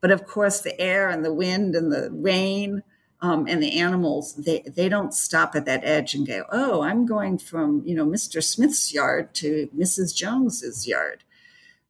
But 0.00 0.10
of 0.10 0.26
course, 0.26 0.60
the 0.60 0.78
air 0.80 1.08
and 1.08 1.24
the 1.24 1.32
wind 1.32 1.74
and 1.74 1.92
the 1.92 2.10
rain 2.12 2.82
um, 3.20 3.46
and 3.46 3.62
the 3.62 3.78
animals, 3.78 4.34
they, 4.34 4.60
they 4.60 4.88
don't 4.88 5.12
stop 5.12 5.54
at 5.54 5.66
that 5.66 5.84
edge 5.84 6.14
and 6.14 6.26
go, 6.26 6.44
oh, 6.50 6.82
I'm 6.82 7.04
going 7.04 7.38
from, 7.38 7.82
you 7.84 7.94
know, 7.94 8.06
Mr. 8.06 8.42
Smith's 8.42 8.94
yard 8.94 9.34
to 9.34 9.68
Mrs. 9.76 10.14
Jones's 10.14 10.86
yard. 10.86 11.24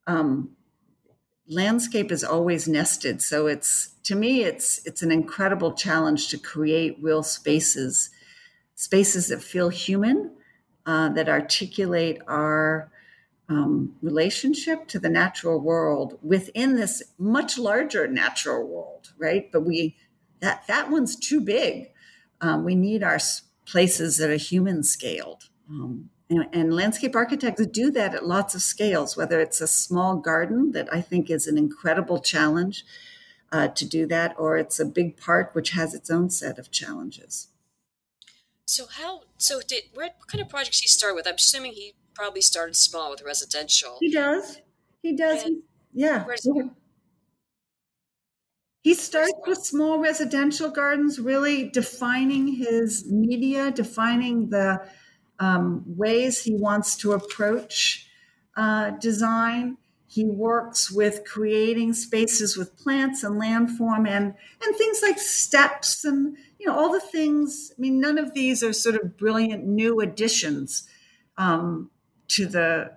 Um, 0.07 0.57
landscape 1.51 2.13
is 2.13 2.23
always 2.23 2.69
nested 2.69 3.21
so 3.21 3.49
it's 3.49 3.95
to 4.05 4.15
me 4.15 4.45
it's 4.45 4.87
it's 4.87 5.03
an 5.03 5.11
incredible 5.11 5.73
challenge 5.73 6.29
to 6.29 6.39
create 6.39 6.97
real 7.03 7.25
spaces 7.25 8.11
spaces 8.77 9.29
that 9.29 9.43
feel 9.43 9.69
human 9.69 10.31
uh, 10.87 11.09
that 11.09 11.29
articulate 11.29 12.19
our 12.29 12.91
um, 13.51 13.95
relationship 14.01 14.87
to 14.89 14.99
the 14.99 15.11
natural 15.11 15.61
world 15.61 16.19
within 16.23 16.77
this 16.77 17.03
much 17.19 17.59
larger 17.59 18.07
natural 18.07 18.67
world 18.67 19.13
right 19.19 19.51
but 19.53 19.63
we 19.63 19.97
that 20.41 20.67
that 20.67 20.91
one's 20.91 21.17
too 21.17 21.41
big 21.41 21.89
um, 22.41 22.65
we 22.65 22.75
need 22.75 23.03
our 23.03 23.19
places 23.67 24.17
that 24.17 24.31
are 24.31 24.37
human 24.37 24.83
scaled 24.83 25.51
um, 25.69 26.09
and, 26.31 26.47
and, 26.53 26.73
landscape 26.73 27.17
architects 27.17 27.67
do 27.67 27.91
that 27.91 28.15
at 28.15 28.25
lots 28.25 28.55
of 28.55 28.63
scales, 28.63 29.17
whether 29.17 29.41
it's 29.41 29.61
a 29.61 29.67
small 29.67 30.17
garden 30.17 30.71
that 30.73 30.93
I 30.93 31.01
think 31.01 31.29
is 31.29 31.49
an 31.49 31.59
incredible 31.59 32.21
challenge 32.21 32.85
uh, 33.53 33.69
to 33.69 33.85
do 33.85 34.07
that, 34.07 34.35
or 34.39 34.57
it's 34.57 34.79
a 34.79 34.85
big 34.85 35.17
park 35.17 35.55
which 35.55 35.71
has 35.71 35.93
its 35.93 36.09
own 36.09 36.31
set 36.31 36.59
of 36.59 36.71
challenges. 36.71 37.49
So 38.67 38.87
how? 38.87 39.23
So 39.39 39.61
did 39.67 39.85
what 39.95 40.17
kind 40.29 40.41
of 40.41 40.49
projects 40.49 40.81
he 40.81 40.87
start 40.87 41.17
with? 41.17 41.27
I'm 41.27 41.35
assuming 41.35 41.73
he 41.73 41.95
probably 42.15 42.41
started 42.41 42.77
small 42.77 43.11
with 43.11 43.23
residential. 43.23 43.97
He 44.01 44.11
does. 44.11 44.61
He 45.03 45.17
does. 45.17 45.43
He, 45.43 45.61
yeah. 45.93 46.25
He 48.83 48.95
starts 48.95 49.33
with 49.47 49.59
small 49.59 49.99
residential 49.99 50.71
gardens, 50.71 51.19
really 51.19 51.69
defining 51.69 52.49
his 52.49 53.11
media, 53.11 53.71
defining 53.71 54.49
the 54.49 54.81
um, 55.39 55.85
ways 55.87 56.43
he 56.43 56.55
wants 56.55 56.97
to 56.99 57.13
approach 57.13 58.07
uh, 58.57 58.91
design. 58.91 59.77
He 60.07 60.25
works 60.25 60.91
with 60.91 61.25
creating 61.25 61.93
spaces 61.93 62.57
with 62.57 62.77
plants 62.77 63.23
and 63.23 63.41
landform 63.41 64.09
and 64.09 64.35
and 64.63 64.77
things 64.77 65.03
like 65.03 65.19
steps 65.19 66.05
and 66.05 66.37
you 66.59 66.67
know 66.67 66.77
all 66.77 66.91
the 66.91 67.01
things. 67.01 67.73
I 67.77 67.81
mean, 67.81 68.01
none 68.01 68.19
of 68.19 68.35
these 68.35 68.63
are 68.63 68.73
sort 68.73 68.97
of 68.97 69.17
brilliant 69.17 69.67
new 69.67 70.01
additions 70.01 70.89
um, 71.37 71.91
to 72.31 72.47
the 72.47 72.93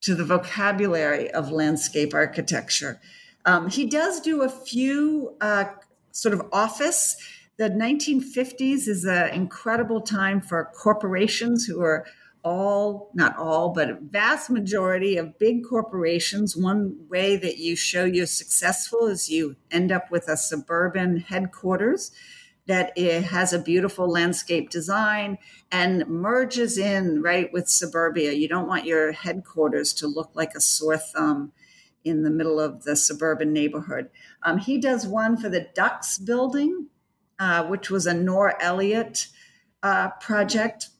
to 0.00 0.14
the 0.14 0.24
vocabulary 0.24 1.30
of 1.32 1.50
landscape 1.50 2.14
architecture. 2.14 3.00
Um, 3.44 3.68
he 3.68 3.86
does 3.86 4.20
do 4.20 4.42
a 4.42 4.48
few 4.48 5.36
uh, 5.40 5.64
sort 6.12 6.34
of 6.34 6.42
office 6.52 7.16
the 7.58 7.68
1950s 7.68 8.86
is 8.86 9.04
an 9.04 9.30
incredible 9.30 10.00
time 10.00 10.40
for 10.40 10.70
corporations 10.80 11.64
who 11.66 11.82
are 11.82 12.06
all, 12.44 13.10
not 13.14 13.36
all, 13.36 13.70
but 13.70 13.90
a 13.90 13.98
vast 14.00 14.48
majority 14.48 15.16
of 15.16 15.40
big 15.40 15.64
corporations. 15.68 16.56
One 16.56 16.96
way 17.08 17.36
that 17.36 17.58
you 17.58 17.74
show 17.74 18.04
you're 18.04 18.26
successful 18.26 19.08
is 19.08 19.28
you 19.28 19.56
end 19.72 19.90
up 19.90 20.08
with 20.08 20.28
a 20.28 20.36
suburban 20.36 21.16
headquarters 21.16 22.12
that 22.68 22.92
it 22.96 23.24
has 23.24 23.52
a 23.52 23.58
beautiful 23.58 24.08
landscape 24.08 24.68
design 24.68 25.38
and 25.72 26.06
merges 26.06 26.76
in 26.76 27.22
right 27.22 27.50
with 27.50 27.66
suburbia. 27.66 28.32
You 28.32 28.46
don't 28.46 28.68
want 28.68 28.84
your 28.84 29.10
headquarters 29.12 29.94
to 29.94 30.06
look 30.06 30.30
like 30.34 30.54
a 30.54 30.60
sore 30.60 30.98
thumb 30.98 31.52
in 32.04 32.22
the 32.22 32.30
middle 32.30 32.60
of 32.60 32.84
the 32.84 32.94
suburban 32.94 33.54
neighborhood. 33.54 34.10
Um, 34.42 34.58
he 34.58 34.78
does 34.78 35.06
one 35.06 35.38
for 35.38 35.48
the 35.48 35.66
Ducks 35.74 36.18
building, 36.18 36.88
uh, 37.38 37.64
which 37.64 37.90
was 37.90 38.06
a 38.06 38.12
Nor 38.12 38.62
Elliott 38.62 39.28
uh, 39.82 40.10
project. 40.20 40.90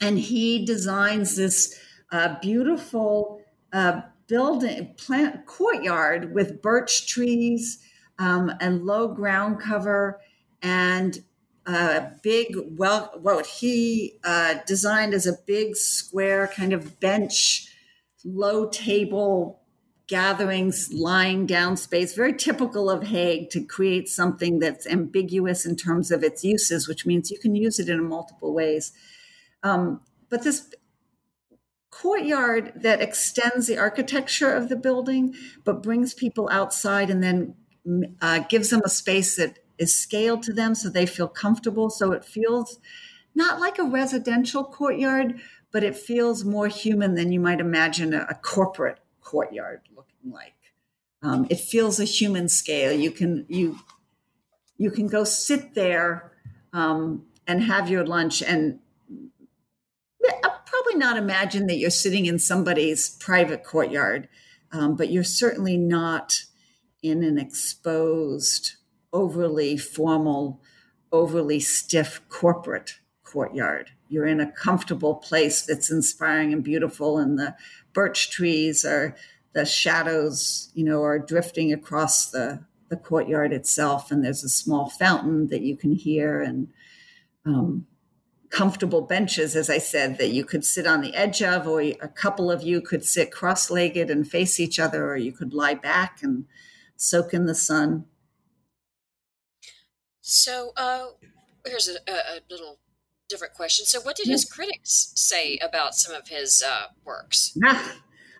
And 0.00 0.20
he 0.20 0.64
designs 0.64 1.34
this 1.34 1.78
uh, 2.12 2.36
beautiful 2.40 3.42
uh, 3.72 4.02
building, 4.28 4.94
plant 4.96 5.46
courtyard 5.46 6.32
with 6.32 6.62
birch 6.62 7.08
trees 7.08 7.80
um, 8.20 8.52
and 8.60 8.84
low 8.84 9.08
ground 9.08 9.60
cover 9.60 10.20
and 10.64 11.22
a 11.66 12.10
big 12.22 12.56
well 12.76 13.10
what 13.20 13.46
he 13.46 14.18
uh, 14.24 14.56
designed 14.66 15.14
as 15.14 15.26
a 15.26 15.38
big 15.46 15.76
square 15.76 16.48
kind 16.48 16.72
of 16.72 16.98
bench 17.00 17.68
low 18.24 18.68
table 18.68 19.60
gatherings 20.06 20.90
lying 20.92 21.46
down 21.46 21.76
space 21.76 22.14
very 22.14 22.34
typical 22.34 22.90
of 22.90 23.04
Haag 23.04 23.48
to 23.50 23.64
create 23.64 24.08
something 24.08 24.58
that's 24.58 24.86
ambiguous 24.86 25.64
in 25.64 25.76
terms 25.76 26.10
of 26.10 26.22
its 26.22 26.44
uses 26.44 26.88
which 26.88 27.06
means 27.06 27.30
you 27.30 27.38
can 27.38 27.54
use 27.54 27.78
it 27.78 27.88
in 27.88 28.06
multiple 28.08 28.52
ways. 28.52 28.92
Um, 29.62 30.00
but 30.28 30.42
this 30.42 30.68
courtyard 31.90 32.72
that 32.76 33.00
extends 33.00 33.66
the 33.66 33.78
architecture 33.78 34.52
of 34.52 34.68
the 34.68 34.76
building 34.76 35.34
but 35.64 35.82
brings 35.82 36.12
people 36.12 36.48
outside 36.50 37.08
and 37.08 37.22
then 37.22 37.54
uh, 38.20 38.40
gives 38.40 38.70
them 38.70 38.82
a 38.84 38.88
space 38.88 39.36
that 39.36 39.58
is 39.78 39.94
scaled 39.94 40.42
to 40.44 40.52
them 40.52 40.74
so 40.74 40.88
they 40.88 41.06
feel 41.06 41.28
comfortable. 41.28 41.90
So 41.90 42.12
it 42.12 42.24
feels 42.24 42.78
not 43.34 43.60
like 43.60 43.78
a 43.78 43.84
residential 43.84 44.64
courtyard, 44.64 45.40
but 45.72 45.82
it 45.82 45.96
feels 45.96 46.44
more 46.44 46.68
human 46.68 47.14
than 47.14 47.32
you 47.32 47.40
might 47.40 47.60
imagine 47.60 48.14
a, 48.14 48.26
a 48.30 48.34
corporate 48.34 49.00
courtyard 49.20 49.80
looking 49.96 50.32
like. 50.32 50.54
Um, 51.22 51.46
it 51.50 51.58
feels 51.58 51.98
a 51.98 52.04
human 52.04 52.48
scale. 52.48 52.92
You 52.92 53.10
can 53.10 53.46
you 53.48 53.78
you 54.76 54.90
can 54.90 55.06
go 55.06 55.24
sit 55.24 55.74
there 55.74 56.32
um, 56.72 57.26
and 57.46 57.62
have 57.62 57.88
your 57.88 58.04
lunch 58.04 58.42
and 58.42 58.78
probably 60.94 60.98
not 60.98 61.16
imagine 61.16 61.66
that 61.66 61.76
you're 61.76 61.90
sitting 61.90 62.26
in 62.26 62.38
somebody's 62.38 63.10
private 63.10 63.64
courtyard, 63.64 64.28
um, 64.72 64.96
but 64.96 65.10
you're 65.10 65.24
certainly 65.24 65.76
not 65.76 66.44
in 67.02 67.22
an 67.22 67.38
exposed 67.38 68.76
overly 69.14 69.78
formal, 69.78 70.60
overly 71.12 71.60
stiff 71.60 72.20
corporate 72.28 72.98
courtyard. 73.22 73.90
You're 74.08 74.26
in 74.26 74.40
a 74.40 74.52
comfortable 74.52 75.14
place 75.14 75.62
that's 75.62 75.90
inspiring 75.90 76.52
and 76.52 76.62
beautiful, 76.62 77.16
and 77.18 77.38
the 77.38 77.54
birch 77.94 78.30
trees 78.30 78.84
are 78.84 79.16
the 79.54 79.64
shadows, 79.64 80.70
you 80.74 80.84
know, 80.84 81.02
are 81.02 81.18
drifting 81.18 81.72
across 81.72 82.30
the, 82.30 82.64
the 82.88 82.96
courtyard 82.96 83.52
itself. 83.52 84.10
And 84.10 84.24
there's 84.24 84.44
a 84.44 84.48
small 84.48 84.90
fountain 84.90 85.46
that 85.46 85.62
you 85.62 85.76
can 85.76 85.92
hear, 85.92 86.42
and 86.42 86.68
um, 87.46 87.86
comfortable 88.50 89.02
benches, 89.02 89.56
as 89.56 89.70
I 89.70 89.78
said, 89.78 90.18
that 90.18 90.30
you 90.30 90.44
could 90.44 90.64
sit 90.64 90.86
on 90.86 91.00
the 91.00 91.14
edge 91.14 91.42
of, 91.42 91.66
or 91.68 91.80
a 91.80 92.08
couple 92.08 92.50
of 92.50 92.62
you 92.62 92.80
could 92.80 93.04
sit 93.04 93.30
cross 93.30 93.70
legged 93.70 94.10
and 94.10 94.28
face 94.28 94.58
each 94.58 94.78
other, 94.80 95.08
or 95.08 95.16
you 95.16 95.32
could 95.32 95.54
lie 95.54 95.74
back 95.74 96.22
and 96.22 96.46
soak 96.96 97.32
in 97.32 97.46
the 97.46 97.54
sun. 97.54 98.06
So, 100.26 100.72
uh, 100.78 101.08
here's 101.66 101.86
a, 101.86 101.98
a, 102.10 102.40
little 102.50 102.78
different 103.28 103.52
question. 103.52 103.84
So, 103.84 104.00
what 104.00 104.16
did 104.16 104.26
his 104.26 104.46
critics 104.46 105.12
say 105.14 105.58
about 105.58 105.94
some 105.94 106.14
of 106.14 106.28
his 106.28 106.62
uh, 106.66 106.86
works? 107.04 107.56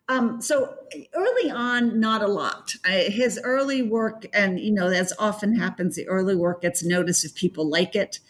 Um, 0.07 0.43
so 0.43 0.75
early 1.15 1.51
on, 1.51 1.99
not 1.99 2.21
a 2.21 2.27
lot. 2.27 2.75
I, 2.85 3.09
his 3.09 3.41
early 3.43 3.81
work, 3.81 4.27
and 4.35 4.61
you 4.61 4.71
know, 4.71 4.89
as 4.89 5.15
often 5.19 5.57
happens, 5.57 5.97
the 5.97 6.07
early 6.09 6.37
work 6.37 6.61
gets 6.61 6.85
noticed 6.85 7.25
if 7.25 7.35
people 7.35 7.67
like 7.67 7.97
it. 7.97 8.21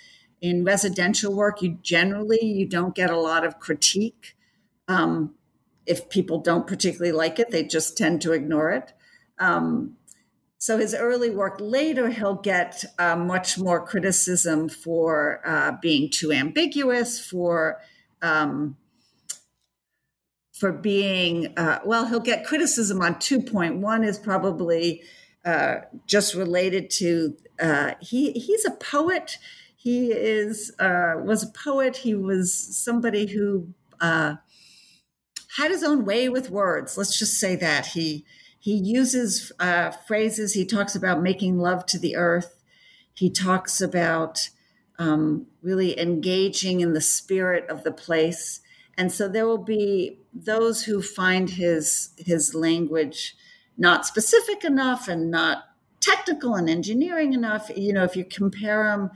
In 0.41 0.63
residential 0.63 1.35
work, 1.35 1.63
you 1.63 1.79
generally 1.83 2.45
you 2.45 2.69
don't 2.69 2.95
get 2.95 3.11
a 3.11 3.19
lot 3.19 3.45
of 3.45 3.59
critique. 3.59 4.37
Um, 4.87 5.35
if 5.85 6.09
people 6.09 6.39
don't 6.39 6.65
particularly 6.65 7.11
like 7.11 7.41
it, 7.41 7.51
they 7.51 7.65
just 7.65 7.99
tend 7.99 8.23
to 8.23 8.31
ignore 8.31 8.71
it. 8.71 8.93
Um, 9.41 9.97
so 10.65 10.79
his 10.79 10.95
early 10.95 11.29
work 11.29 11.59
later, 11.61 12.09
he'll 12.09 12.37
get 12.37 12.87
uh, 12.99 13.15
much 13.17 13.59
more 13.59 13.87
criticism 13.87 14.71
for 14.71 15.43
uh, 15.45 15.73
being 15.83 16.09
too 16.11 16.33
ambiguous, 16.33 17.21
for 17.21 17.83
um, 18.23 18.75
for 20.55 20.73
being 20.73 21.53
uh, 21.59 21.81
well. 21.85 22.07
He'll 22.07 22.19
get 22.19 22.47
criticism 22.47 23.03
on 23.03 23.19
two 23.19 23.43
point 23.43 23.77
one 23.77 24.05
is 24.05 24.19
probably 24.19 25.03
uh, 25.45 25.81
just 26.07 26.35
related 26.35 26.89
to 26.93 27.37
uh, 27.61 27.91
he 28.01 28.33
he's 28.33 28.65
a 28.65 28.71
poet. 28.71 29.37
He 29.77 30.13
is 30.13 30.73
uh, 30.79 31.17
was 31.23 31.43
a 31.43 31.49
poet. 31.49 31.99
He 31.99 32.15
was 32.15 32.55
somebody 32.55 33.27
who 33.27 33.69
had 34.01 34.39
his 35.59 35.85
own 35.85 36.07
way 36.07 36.31
with 36.31 36.49
words. 36.49 36.97
Let's 36.97 37.19
just 37.19 37.39
say 37.39 37.55
that 37.57 37.89
he 37.89 38.25
he 38.65 38.77
uses 38.77 39.53
uh, 39.61 39.91
phrases. 39.91 40.55
He 40.55 40.65
talks 40.65 40.97
about 40.97 41.21
making 41.21 41.59
love 41.59 41.85
to 41.85 41.99
the 41.99 42.17
earth. 42.17 42.63
He 43.13 43.29
talks 43.29 43.83
about 43.83 44.49
um, 44.99 45.49
really 45.61 46.01
engaging 46.01 46.81
in 46.81 46.95
the 46.95 47.03
spirit 47.03 47.69
of 47.69 47.85
the 47.85 47.93
place. 47.93 48.63
And 48.97 49.13
so 49.13 49.29
there 49.29 49.47
will 49.47 49.63
be 49.63 50.19
those 50.33 50.85
who 50.85 51.03
find 51.03 51.51
his 51.51 52.15
his 52.17 52.55
language 52.55 53.37
not 53.77 54.07
specific 54.07 54.65
enough 54.65 55.09
and 55.09 55.31
not 55.31 55.65
technical 56.01 56.55
and 56.55 56.71
engineering 56.71 57.35
enough. 57.35 57.71
You 57.77 57.93
know, 57.93 58.05
if 58.05 58.17
you 58.17 58.25
compare 58.25 58.91
him 58.91 59.11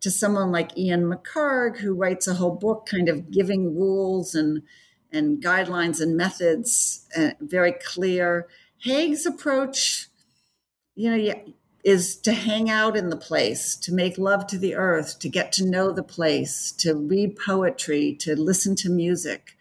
to 0.00 0.10
someone 0.10 0.50
like 0.50 0.76
Ian 0.76 1.04
McHarg, 1.04 1.76
who 1.76 1.94
writes 1.94 2.26
a 2.26 2.34
whole 2.34 2.56
book 2.56 2.88
kind 2.90 3.08
of 3.08 3.30
giving 3.30 3.78
rules 3.78 4.34
and 4.34 4.62
and 5.12 5.40
guidelines 5.40 6.00
and 6.00 6.16
methods, 6.16 7.06
uh, 7.16 7.30
very 7.40 7.74
clear 7.74 8.48
Haag's 8.84 9.26
approach, 9.26 10.08
you 10.94 11.10
know, 11.10 11.34
is 11.84 12.16
to 12.16 12.32
hang 12.32 12.68
out 12.68 12.96
in 12.96 13.08
the 13.08 13.16
place, 13.16 13.76
to 13.76 13.92
make 13.92 14.18
love 14.18 14.46
to 14.48 14.58
the 14.58 14.74
earth, 14.74 15.18
to 15.20 15.28
get 15.28 15.52
to 15.52 15.64
know 15.64 15.92
the 15.92 16.02
place, 16.02 16.72
to 16.72 16.94
read 16.94 17.36
poetry, 17.36 18.14
to 18.20 18.34
listen 18.34 18.74
to 18.76 18.90
music. 18.90 19.56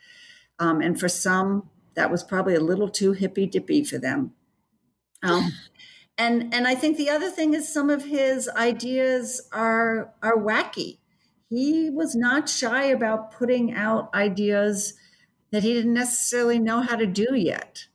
Um, 0.59 0.81
and 0.81 0.99
for 0.99 1.07
some, 1.07 1.69
that 1.95 2.11
was 2.11 2.23
probably 2.23 2.55
a 2.55 2.59
little 2.59 2.89
too 2.89 3.13
hippy 3.13 3.45
dippy 3.45 3.83
for 3.83 3.97
them. 3.97 4.33
Um, 5.23 5.51
and 6.17 6.53
and 6.53 6.67
I 6.67 6.75
think 6.75 6.97
the 6.97 7.09
other 7.09 7.29
thing 7.29 7.53
is 7.53 7.71
some 7.71 7.89
of 7.89 8.05
his 8.05 8.49
ideas 8.49 9.47
are 9.51 10.13
are 10.21 10.37
wacky. 10.37 10.97
He 11.49 11.89
was 11.89 12.15
not 12.15 12.49
shy 12.49 12.85
about 12.85 13.31
putting 13.31 13.73
out 13.73 14.13
ideas 14.13 14.93
that 15.51 15.63
he 15.63 15.73
didn't 15.73 15.93
necessarily 15.93 16.59
know 16.59 16.81
how 16.81 16.95
to 16.95 17.05
do 17.05 17.35
yet. 17.35 17.87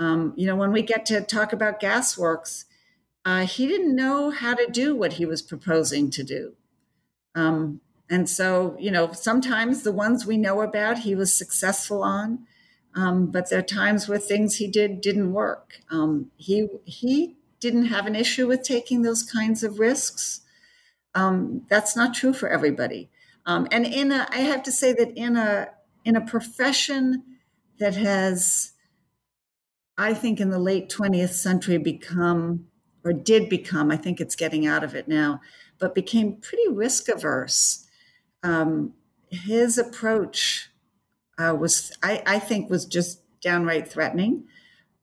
Um, 0.00 0.32
you 0.34 0.46
know, 0.46 0.56
when 0.56 0.72
we 0.72 0.82
get 0.82 1.06
to 1.06 1.20
talk 1.20 1.52
about 1.52 1.80
gasworks, 1.80 2.64
uh, 3.24 3.46
he 3.46 3.66
didn't 3.66 3.94
know 3.94 4.30
how 4.30 4.54
to 4.54 4.66
do 4.66 4.96
what 4.96 5.14
he 5.14 5.26
was 5.26 5.42
proposing 5.42 6.10
to 6.10 6.24
do. 6.24 6.54
Um, 7.34 7.82
and 8.08 8.28
so, 8.28 8.76
you 8.80 8.90
know, 8.90 9.12
sometimes 9.12 9.82
the 9.82 9.92
ones 9.92 10.26
we 10.26 10.38
know 10.38 10.62
about, 10.62 11.00
he 11.00 11.14
was 11.14 11.36
successful 11.36 12.02
on, 12.02 12.46
um, 12.94 13.26
but 13.26 13.50
there 13.50 13.60
are 13.60 13.62
times 13.62 14.08
where 14.08 14.18
things 14.18 14.56
he 14.56 14.66
did 14.66 15.00
didn't 15.00 15.32
work. 15.32 15.74
Um, 15.90 16.30
he 16.36 16.66
he 16.84 17.36
didn't 17.60 17.86
have 17.86 18.06
an 18.06 18.16
issue 18.16 18.48
with 18.48 18.62
taking 18.62 19.02
those 19.02 19.22
kinds 19.22 19.62
of 19.62 19.78
risks. 19.78 20.40
Um, 21.14 21.66
that's 21.68 21.94
not 21.94 22.14
true 22.14 22.32
for 22.32 22.48
everybody. 22.48 23.10
Um, 23.46 23.68
and 23.70 23.86
in 23.86 24.10
a, 24.10 24.26
I 24.30 24.38
have 24.38 24.62
to 24.64 24.72
say 24.72 24.92
that 24.94 25.16
in 25.16 25.36
a 25.36 25.68
in 26.04 26.16
a 26.16 26.20
profession 26.20 27.22
that 27.78 27.94
has 27.94 28.69
I 30.00 30.14
think 30.14 30.40
in 30.40 30.48
the 30.48 30.58
late 30.58 30.88
20th 30.88 31.34
century 31.34 31.76
become, 31.76 32.66
or 33.04 33.12
did 33.12 33.50
become, 33.50 33.90
I 33.90 33.98
think 33.98 34.18
it's 34.18 34.34
getting 34.34 34.66
out 34.66 34.82
of 34.82 34.94
it 34.94 35.08
now, 35.08 35.42
but 35.78 35.94
became 35.94 36.36
pretty 36.36 36.68
risk 36.68 37.10
averse. 37.10 37.86
Um, 38.42 38.94
his 39.30 39.76
approach 39.76 40.70
uh, 41.38 41.54
was, 41.54 41.92
I, 42.02 42.22
I, 42.24 42.38
think, 42.38 42.70
was 42.70 42.86
just 42.86 43.20
downright 43.42 43.88
threatening 43.88 44.44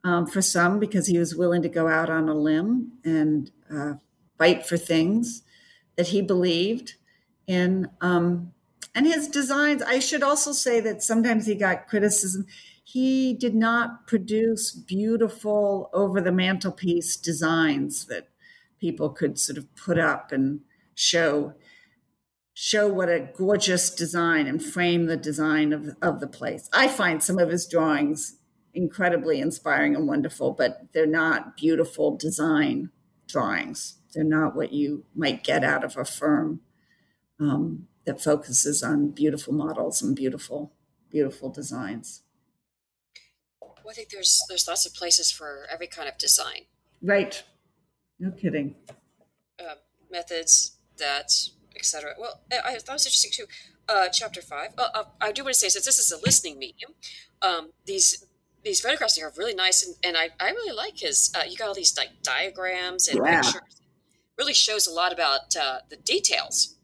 um, 0.04 0.26
for 0.26 0.42
some 0.42 0.80
because 0.80 1.06
he 1.06 1.20
was 1.20 1.36
willing 1.36 1.62
to 1.62 1.70
go 1.70 1.88
out 1.88 2.10
on 2.10 2.28
a 2.28 2.34
limb 2.34 2.94
and 3.06 3.52
uh, 3.72 3.94
fight 4.40 4.66
for 4.66 4.78
things 4.78 5.44
that 5.96 6.08
he 6.08 6.24
believed 6.24 6.96
in. 7.46 7.88
Um, 8.02 8.52
and 8.96 9.06
his 9.06 9.28
designs, 9.28 9.84
I 9.84 10.00
should 10.00 10.24
also 10.24 10.54
say 10.54 10.80
that 10.80 11.04
sometimes 11.04 11.46
he 11.46 11.54
got 11.54 11.88
criticism 11.88 12.48
he 12.90 13.34
did 13.34 13.54
not 13.54 14.08
produce 14.08 14.72
beautiful 14.72 15.90
over 15.92 16.22
the 16.22 16.32
mantelpiece 16.32 17.18
designs 17.18 18.06
that 18.06 18.30
people 18.80 19.10
could 19.10 19.38
sort 19.38 19.58
of 19.58 19.76
put 19.76 20.00
up 20.00 20.32
and 20.32 20.62
show 20.96 21.54
show 22.54 22.88
what 22.88 23.10
a 23.10 23.28
gorgeous 23.36 23.90
design 23.90 24.48
and 24.48 24.64
frame 24.64 25.06
the 25.06 25.18
design 25.18 25.74
of, 25.74 25.98
of 26.02 26.22
the 26.22 26.28
place. 26.28 26.70
I 26.72 26.88
find 26.88 27.22
some 27.22 27.38
of 27.38 27.50
his 27.50 27.68
drawings 27.68 28.38
incredibly 28.74 29.42
inspiring 29.42 29.94
and 29.94 30.08
wonderful, 30.08 30.54
but 30.54 30.88
they're 30.94 31.06
not 31.06 31.58
beautiful 31.58 32.16
design 32.16 32.90
drawings. 33.28 33.98
They're 34.14 34.24
not 34.24 34.56
what 34.56 34.72
you 34.72 35.04
might 35.14 35.44
get 35.44 35.66
out 35.66 35.84
of 35.84 35.98
a 35.98 36.06
firm 36.06 36.62
um, 37.38 37.90
that 38.06 38.24
focuses 38.24 38.82
on 38.82 39.10
beautiful 39.10 39.54
models 39.54 40.02
and 40.02 40.16
beautiful, 40.16 40.72
beautiful 41.12 41.50
designs. 41.50 42.24
Well, 43.88 43.94
I 43.94 43.96
think 43.96 44.10
there's 44.10 44.44
there's 44.50 44.68
lots 44.68 44.86
of 44.86 44.94
places 44.94 45.32
for 45.32 45.66
every 45.72 45.88
kind 45.88 46.10
of 46.10 46.18
design. 46.18 46.66
Right. 47.02 47.42
No 48.20 48.32
kidding. 48.32 48.76
Uh, 49.58 49.76
methods 50.12 50.76
that 50.98 51.32
etc. 51.74 52.16
Well, 52.20 52.42
I, 52.52 52.58
I 52.58 52.80
thought 52.80 52.90
it 52.90 52.94
was 52.96 53.06
interesting 53.06 53.32
too. 53.32 53.46
Uh, 53.88 54.10
chapter 54.10 54.42
five. 54.42 54.72
Uh, 54.78 54.90
uh, 54.94 55.04
I 55.22 55.32
do 55.32 55.46
want 55.46 55.54
to 55.54 55.60
say, 55.62 55.70
since 55.70 55.86
this 55.86 56.00
is 56.00 56.12
a 56.12 56.18
listening 56.18 56.60
medium, 56.60 56.96
um, 57.42 57.70
these 57.86 58.26
these 58.62 58.82
photographs 58.82 59.18
are 59.22 59.32
really 59.38 59.54
nice, 59.54 59.88
and, 59.88 59.96
and 60.04 60.18
I, 60.18 60.32
I 60.38 60.50
really 60.50 60.76
like 60.76 61.00
his. 61.00 61.32
Uh, 61.34 61.44
you 61.48 61.56
got 61.56 61.70
all 61.70 61.74
these 61.74 61.96
like 61.96 62.10
diagrams 62.24 63.08
and 63.08 63.22
yeah. 63.24 63.42
pictures. 63.42 63.82
Really 64.38 64.54
shows 64.54 64.86
a 64.86 64.92
lot 64.92 65.14
about 65.14 65.56
uh, 65.58 65.78
the 65.90 65.96
details. 65.96 66.76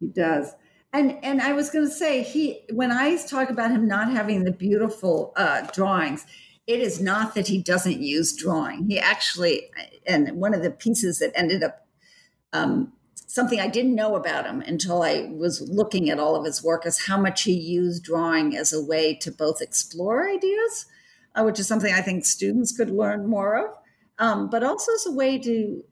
He 0.00 0.08
does, 0.08 0.56
and 0.92 1.18
and 1.22 1.40
I 1.40 1.52
was 1.52 1.70
going 1.70 1.86
to 1.86 1.92
say 1.92 2.22
he 2.22 2.60
when 2.72 2.90
I 2.92 3.16
talk 3.16 3.50
about 3.50 3.70
him 3.70 3.86
not 3.86 4.10
having 4.10 4.44
the 4.44 4.52
beautiful 4.52 5.32
uh, 5.36 5.62
drawings, 5.72 6.26
it 6.66 6.80
is 6.80 7.00
not 7.00 7.34
that 7.34 7.48
he 7.48 7.62
doesn't 7.62 8.00
use 8.00 8.36
drawing. 8.36 8.86
He 8.88 8.98
actually, 8.98 9.70
and 10.06 10.32
one 10.32 10.54
of 10.54 10.62
the 10.62 10.70
pieces 10.70 11.18
that 11.18 11.32
ended 11.34 11.62
up 11.62 11.86
um, 12.52 12.92
something 13.26 13.60
I 13.60 13.68
didn't 13.68 13.94
know 13.94 14.16
about 14.16 14.46
him 14.46 14.62
until 14.62 15.02
I 15.02 15.30
was 15.30 15.60
looking 15.60 16.10
at 16.10 16.18
all 16.18 16.34
of 16.34 16.44
his 16.44 16.62
work 16.64 16.86
is 16.86 17.06
how 17.06 17.18
much 17.18 17.42
he 17.42 17.52
used 17.52 18.02
drawing 18.02 18.56
as 18.56 18.72
a 18.72 18.82
way 18.82 19.14
to 19.16 19.30
both 19.30 19.60
explore 19.60 20.28
ideas, 20.28 20.86
uh, 21.34 21.44
which 21.44 21.60
is 21.60 21.68
something 21.68 21.92
I 21.92 22.00
think 22.00 22.24
students 22.24 22.76
could 22.76 22.90
learn 22.90 23.26
more 23.26 23.66
of, 23.66 23.74
um, 24.18 24.48
but 24.48 24.64
also 24.64 24.92
as 24.94 25.06
a 25.06 25.12
way 25.12 25.38
to 25.38 25.84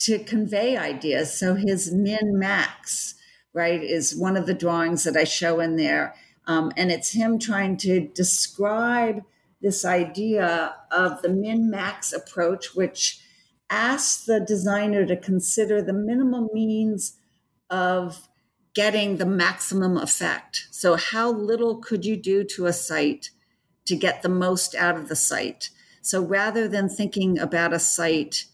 to 0.00 0.20
convey 0.20 0.76
ideas. 0.76 1.36
So 1.36 1.56
his 1.56 1.92
min 1.92 2.38
max, 2.38 3.14
right, 3.58 3.82
is 3.82 4.16
one 4.16 4.36
of 4.36 4.46
the 4.46 4.54
drawings 4.54 5.02
that 5.02 5.16
I 5.16 5.24
show 5.24 5.58
in 5.58 5.74
there, 5.74 6.14
um, 6.46 6.72
and 6.76 6.92
it's 6.92 7.12
him 7.12 7.38
trying 7.40 7.76
to 7.78 8.08
describe 8.14 9.24
this 9.60 9.84
idea 9.84 10.76
of 10.92 11.20
the 11.22 11.28
min 11.28 11.68
max 11.68 12.12
approach, 12.12 12.76
which 12.76 13.20
asks 13.68 14.24
the 14.24 14.38
designer 14.38 15.04
to 15.04 15.16
consider 15.16 15.82
the 15.82 15.92
minimum 15.92 16.48
means 16.52 17.16
of 17.68 18.28
getting 18.74 19.16
the 19.16 19.26
maximum 19.26 19.96
effect. 19.96 20.68
So, 20.70 20.94
how 20.94 21.32
little 21.32 21.78
could 21.78 22.04
you 22.04 22.16
do 22.16 22.44
to 22.44 22.66
a 22.66 22.72
site 22.72 23.30
to 23.86 23.96
get 23.96 24.22
the 24.22 24.28
most 24.28 24.76
out 24.76 24.96
of 24.96 25.08
the 25.08 25.16
site? 25.16 25.70
So, 26.00 26.22
rather 26.22 26.68
than 26.68 26.88
thinking 26.88 27.40
about 27.40 27.72
a 27.72 27.80
site 27.80 28.44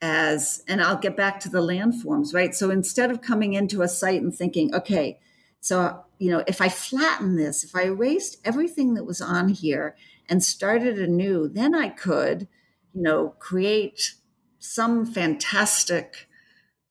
as, 0.00 0.62
and 0.68 0.80
I'll 0.80 0.98
get 0.98 1.16
back 1.16 1.40
to 1.40 1.48
the 1.48 1.60
landforms, 1.60 2.34
right? 2.34 2.54
So, 2.54 2.70
instead 2.70 3.10
of 3.10 3.20
coming 3.20 3.54
into 3.54 3.82
a 3.82 3.88
site 3.88 4.22
and 4.22 4.34
thinking, 4.34 4.74
okay, 4.74 5.18
so, 5.60 6.04
you 6.18 6.30
know, 6.30 6.44
if 6.46 6.60
I 6.60 6.68
flatten 6.68 7.36
this, 7.36 7.64
if 7.64 7.74
I 7.74 7.84
erased 7.84 8.38
everything 8.44 8.94
that 8.94 9.04
was 9.04 9.20
on 9.20 9.48
here 9.48 9.96
and 10.28 10.42
started 10.42 10.98
anew, 10.98 11.48
then 11.48 11.74
I 11.74 11.88
could, 11.88 12.48
you 12.94 13.02
know, 13.02 13.34
create 13.38 14.14
some 14.58 15.04
fantastic 15.04 16.28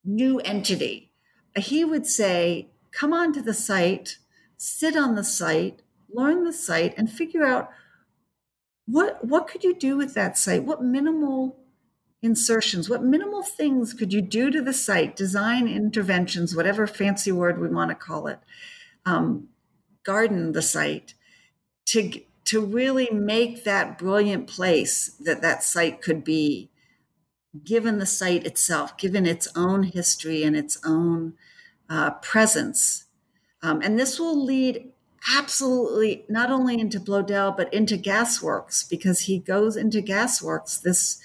new 0.03 0.39
entity, 0.39 1.11
he 1.57 1.83
would 1.83 2.05
say, 2.05 2.69
come 2.91 3.13
onto 3.13 3.41
the 3.41 3.53
site, 3.53 4.17
sit 4.57 4.95
on 4.95 5.15
the 5.15 5.23
site, 5.23 5.81
learn 6.09 6.43
the 6.43 6.53
site, 6.53 6.93
and 6.97 7.11
figure 7.11 7.45
out 7.45 7.69
what 8.85 9.23
what 9.23 9.47
could 9.47 9.63
you 9.63 9.75
do 9.75 9.97
with 9.97 10.13
that 10.13 10.37
site? 10.37 10.63
What 10.63 10.83
minimal 10.83 11.59
insertions, 12.21 12.89
what 12.89 13.03
minimal 13.03 13.43
things 13.43 13.93
could 13.93 14.11
you 14.11 14.21
do 14.21 14.49
to 14.49 14.61
the 14.61 14.73
site, 14.73 15.15
design 15.15 15.67
interventions, 15.67 16.55
whatever 16.55 16.87
fancy 16.87 17.31
word 17.31 17.59
we 17.59 17.67
want 17.67 17.89
to 17.89 17.95
call 17.95 18.27
it, 18.27 18.39
um, 19.05 19.49
garden 20.03 20.51
the 20.53 20.61
site 20.61 21.13
to 21.85 22.21
to 22.45 22.65
really 22.65 23.09
make 23.11 23.65
that 23.65 23.97
brilliant 23.97 24.47
place 24.47 25.09
that 25.19 25.41
that 25.41 25.63
site 25.63 26.01
could 26.01 26.23
be. 26.23 26.69
Given 27.63 27.97
the 27.97 28.05
site 28.05 28.45
itself, 28.45 28.97
given 28.97 29.25
its 29.25 29.47
own 29.55 29.83
history 29.83 30.43
and 30.43 30.55
its 30.55 30.77
own 30.85 31.33
uh, 31.89 32.11
presence. 32.11 33.05
Um, 33.63 33.81
and 33.81 33.97
this 33.97 34.19
will 34.19 34.45
lead 34.45 34.91
absolutely 35.35 36.25
not 36.29 36.51
only 36.51 36.79
into 36.79 36.99
Bloedel, 36.99 37.55
but 37.55 37.73
into 37.73 37.97
gasworks, 37.97 38.87
because 38.87 39.21
he 39.21 39.39
goes 39.39 39.75
into 39.75 40.01
gasworks, 40.01 40.79
this 40.81 41.19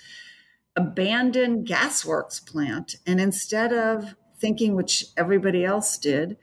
abandoned 0.76 1.66
gasworks 1.66 2.44
plant. 2.44 2.96
And 3.06 3.20
instead 3.20 3.72
of 3.72 4.14
thinking, 4.38 4.74
which 4.74 5.06
everybody 5.16 5.64
else 5.64 5.98
did, 5.98 6.36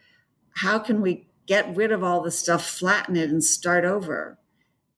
how 0.56 0.80
can 0.80 1.02
we 1.02 1.28
get 1.46 1.76
rid 1.76 1.92
of 1.92 2.04
all 2.04 2.22
the 2.22 2.32
stuff, 2.32 2.66
flatten 2.66 3.16
it, 3.16 3.30
and 3.30 3.44
start 3.44 3.86
over? 3.86 4.38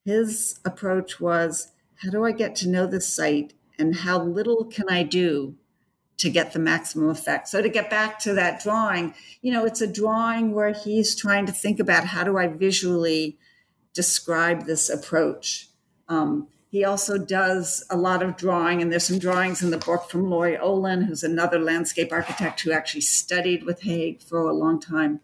His 0.05 0.59
approach 0.65 1.19
was 1.19 1.71
how 2.03 2.09
do 2.09 2.25
I 2.25 2.31
get 2.31 2.55
to 2.57 2.69
know 2.69 2.87
this 2.87 3.13
site 3.13 3.53
and 3.77 3.95
how 3.97 4.21
little 4.21 4.65
can 4.65 4.89
I 4.89 5.03
do 5.03 5.55
to 6.21 6.29
get 6.29 6.53
the 6.53 6.59
maximum 6.59 7.09
effect. 7.09 7.47
So 7.47 7.63
to 7.63 7.69
get 7.69 7.89
back 7.89 8.19
to 8.19 8.33
that 8.35 8.61
drawing, 8.61 9.15
you 9.41 9.51
know, 9.51 9.65
it's 9.65 9.81
a 9.81 9.91
drawing 9.91 10.53
where 10.53 10.71
he's 10.71 11.15
trying 11.15 11.47
to 11.47 11.51
think 11.51 11.79
about 11.79 12.05
how 12.05 12.23
do 12.23 12.37
I 12.37 12.45
visually 12.45 13.39
describe 13.95 14.65
this 14.65 14.87
approach. 14.87 15.69
Um, 16.07 16.47
he 16.71 16.85
also 16.85 17.17
does 17.17 17.83
a 17.89 17.97
lot 17.97 18.23
of 18.23 18.37
drawing, 18.37 18.81
and 18.81 18.89
there's 18.89 19.03
some 19.03 19.19
drawings 19.19 19.61
in 19.61 19.71
the 19.71 19.77
book 19.77 20.09
from 20.09 20.29
Laurie 20.29 20.57
Olin, 20.57 21.01
who's 21.01 21.21
another 21.21 21.59
landscape 21.59 22.13
architect 22.13 22.61
who 22.61 22.71
actually 22.71 23.01
studied 23.01 23.65
with 23.65 23.81
Haag 23.81 24.23
for 24.23 24.47
a 24.47 24.53
long 24.53 24.79
time. 24.79 25.19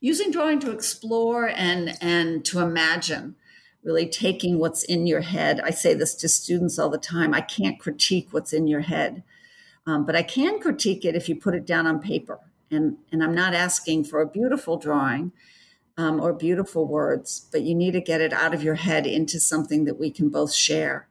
Using 0.00 0.30
drawing 0.30 0.60
to 0.60 0.70
explore 0.70 1.50
and 1.50 1.98
and 2.00 2.42
to 2.46 2.60
imagine 2.60 3.36
really 3.82 4.08
taking 4.08 4.58
what's 4.58 4.82
in 4.82 5.06
your 5.06 5.20
head. 5.20 5.60
I 5.60 5.68
say 5.68 5.92
this 5.92 6.14
to 6.14 6.28
students 6.28 6.78
all 6.78 6.88
the 6.88 6.96
time 6.96 7.34
I 7.34 7.42
can't 7.42 7.78
critique 7.78 8.28
what's 8.30 8.54
in 8.54 8.66
your 8.66 8.80
head, 8.80 9.24
um, 9.86 10.06
but 10.06 10.16
I 10.16 10.22
can 10.22 10.58
critique 10.58 11.04
it 11.04 11.14
if 11.14 11.28
you 11.28 11.36
put 11.36 11.54
it 11.54 11.66
down 11.66 11.86
on 11.86 12.00
paper. 12.00 12.40
And, 12.70 12.96
and 13.12 13.22
I'm 13.22 13.34
not 13.34 13.52
asking 13.52 14.04
for 14.04 14.22
a 14.22 14.26
beautiful 14.26 14.78
drawing 14.78 15.32
um, 15.96 16.20
or 16.20 16.32
beautiful 16.32 16.86
words, 16.86 17.46
but 17.52 17.62
you 17.62 17.74
need 17.74 17.92
to 17.92 18.00
get 18.00 18.20
it 18.20 18.32
out 18.32 18.54
of 18.54 18.62
your 18.62 18.74
head 18.74 19.06
into 19.06 19.38
something 19.38 19.84
that 19.84 19.98
we 19.98 20.10
can 20.10 20.28
both 20.28 20.52
share. 20.52 21.08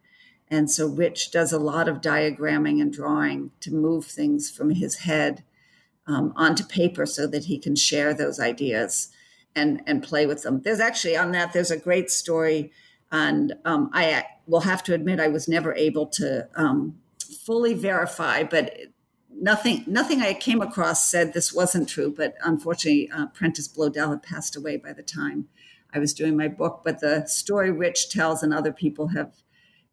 And 0.49 0.69
so 0.69 0.87
Rich 0.87 1.31
does 1.31 1.51
a 1.51 1.59
lot 1.59 1.87
of 1.87 2.01
diagramming 2.01 2.81
and 2.81 2.91
drawing 2.91 3.51
to 3.61 3.73
move 3.73 4.05
things 4.05 4.51
from 4.51 4.71
his 4.71 4.97
head 4.97 5.43
um, 6.05 6.33
onto 6.35 6.65
paper 6.65 7.05
so 7.05 7.27
that 7.27 7.45
he 7.45 7.57
can 7.57 7.75
share 7.75 8.13
those 8.13 8.39
ideas 8.39 9.09
and 9.55 9.81
and 9.85 10.03
play 10.03 10.25
with 10.25 10.43
them. 10.43 10.61
There's 10.61 10.79
actually 10.79 11.15
on 11.15 11.31
that 11.31 11.53
there's 11.53 11.71
a 11.71 11.77
great 11.77 12.09
story, 12.09 12.71
and 13.11 13.53
um, 13.65 13.89
I 13.93 14.25
will 14.47 14.61
have 14.61 14.83
to 14.83 14.93
admit 14.93 15.19
I 15.19 15.27
was 15.27 15.47
never 15.47 15.73
able 15.75 16.07
to 16.07 16.47
um, 16.55 16.97
fully 17.45 17.73
verify, 17.73 18.43
but 18.43 18.73
nothing 19.43 19.83
nothing 19.85 20.21
I 20.21 20.33
came 20.33 20.61
across 20.61 21.09
said 21.11 21.33
this 21.33 21.53
wasn't 21.53 21.89
true. 21.89 22.13
But 22.15 22.35
unfortunately, 22.43 23.11
uh, 23.11 23.27
Prentice 23.27 23.67
Bloedel 23.67 24.11
had 24.11 24.23
passed 24.23 24.55
away 24.55 24.77
by 24.77 24.93
the 24.93 25.03
time 25.03 25.49
I 25.93 25.99
was 25.99 26.13
doing 26.13 26.37
my 26.37 26.47
book. 26.47 26.81
But 26.83 27.01
the 27.01 27.25
story 27.27 27.69
Rich 27.69 28.09
tells 28.09 28.41
and 28.41 28.53
other 28.53 28.71
people 28.71 29.09
have 29.09 29.33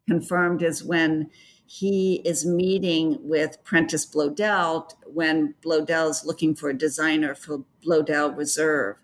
confirmed 0.07 0.63
is 0.63 0.83
when 0.83 1.29
he 1.65 2.21
is 2.25 2.45
meeting 2.45 3.17
with 3.21 3.63
Prentice 3.63 4.05
Bloedel 4.05 4.89
when 5.05 5.55
Bloedel 5.63 6.09
is 6.09 6.25
looking 6.25 6.55
for 6.55 6.69
a 6.69 6.77
designer 6.77 7.35
for 7.35 7.63
Bloedel 7.85 8.35
Reserve 8.35 8.97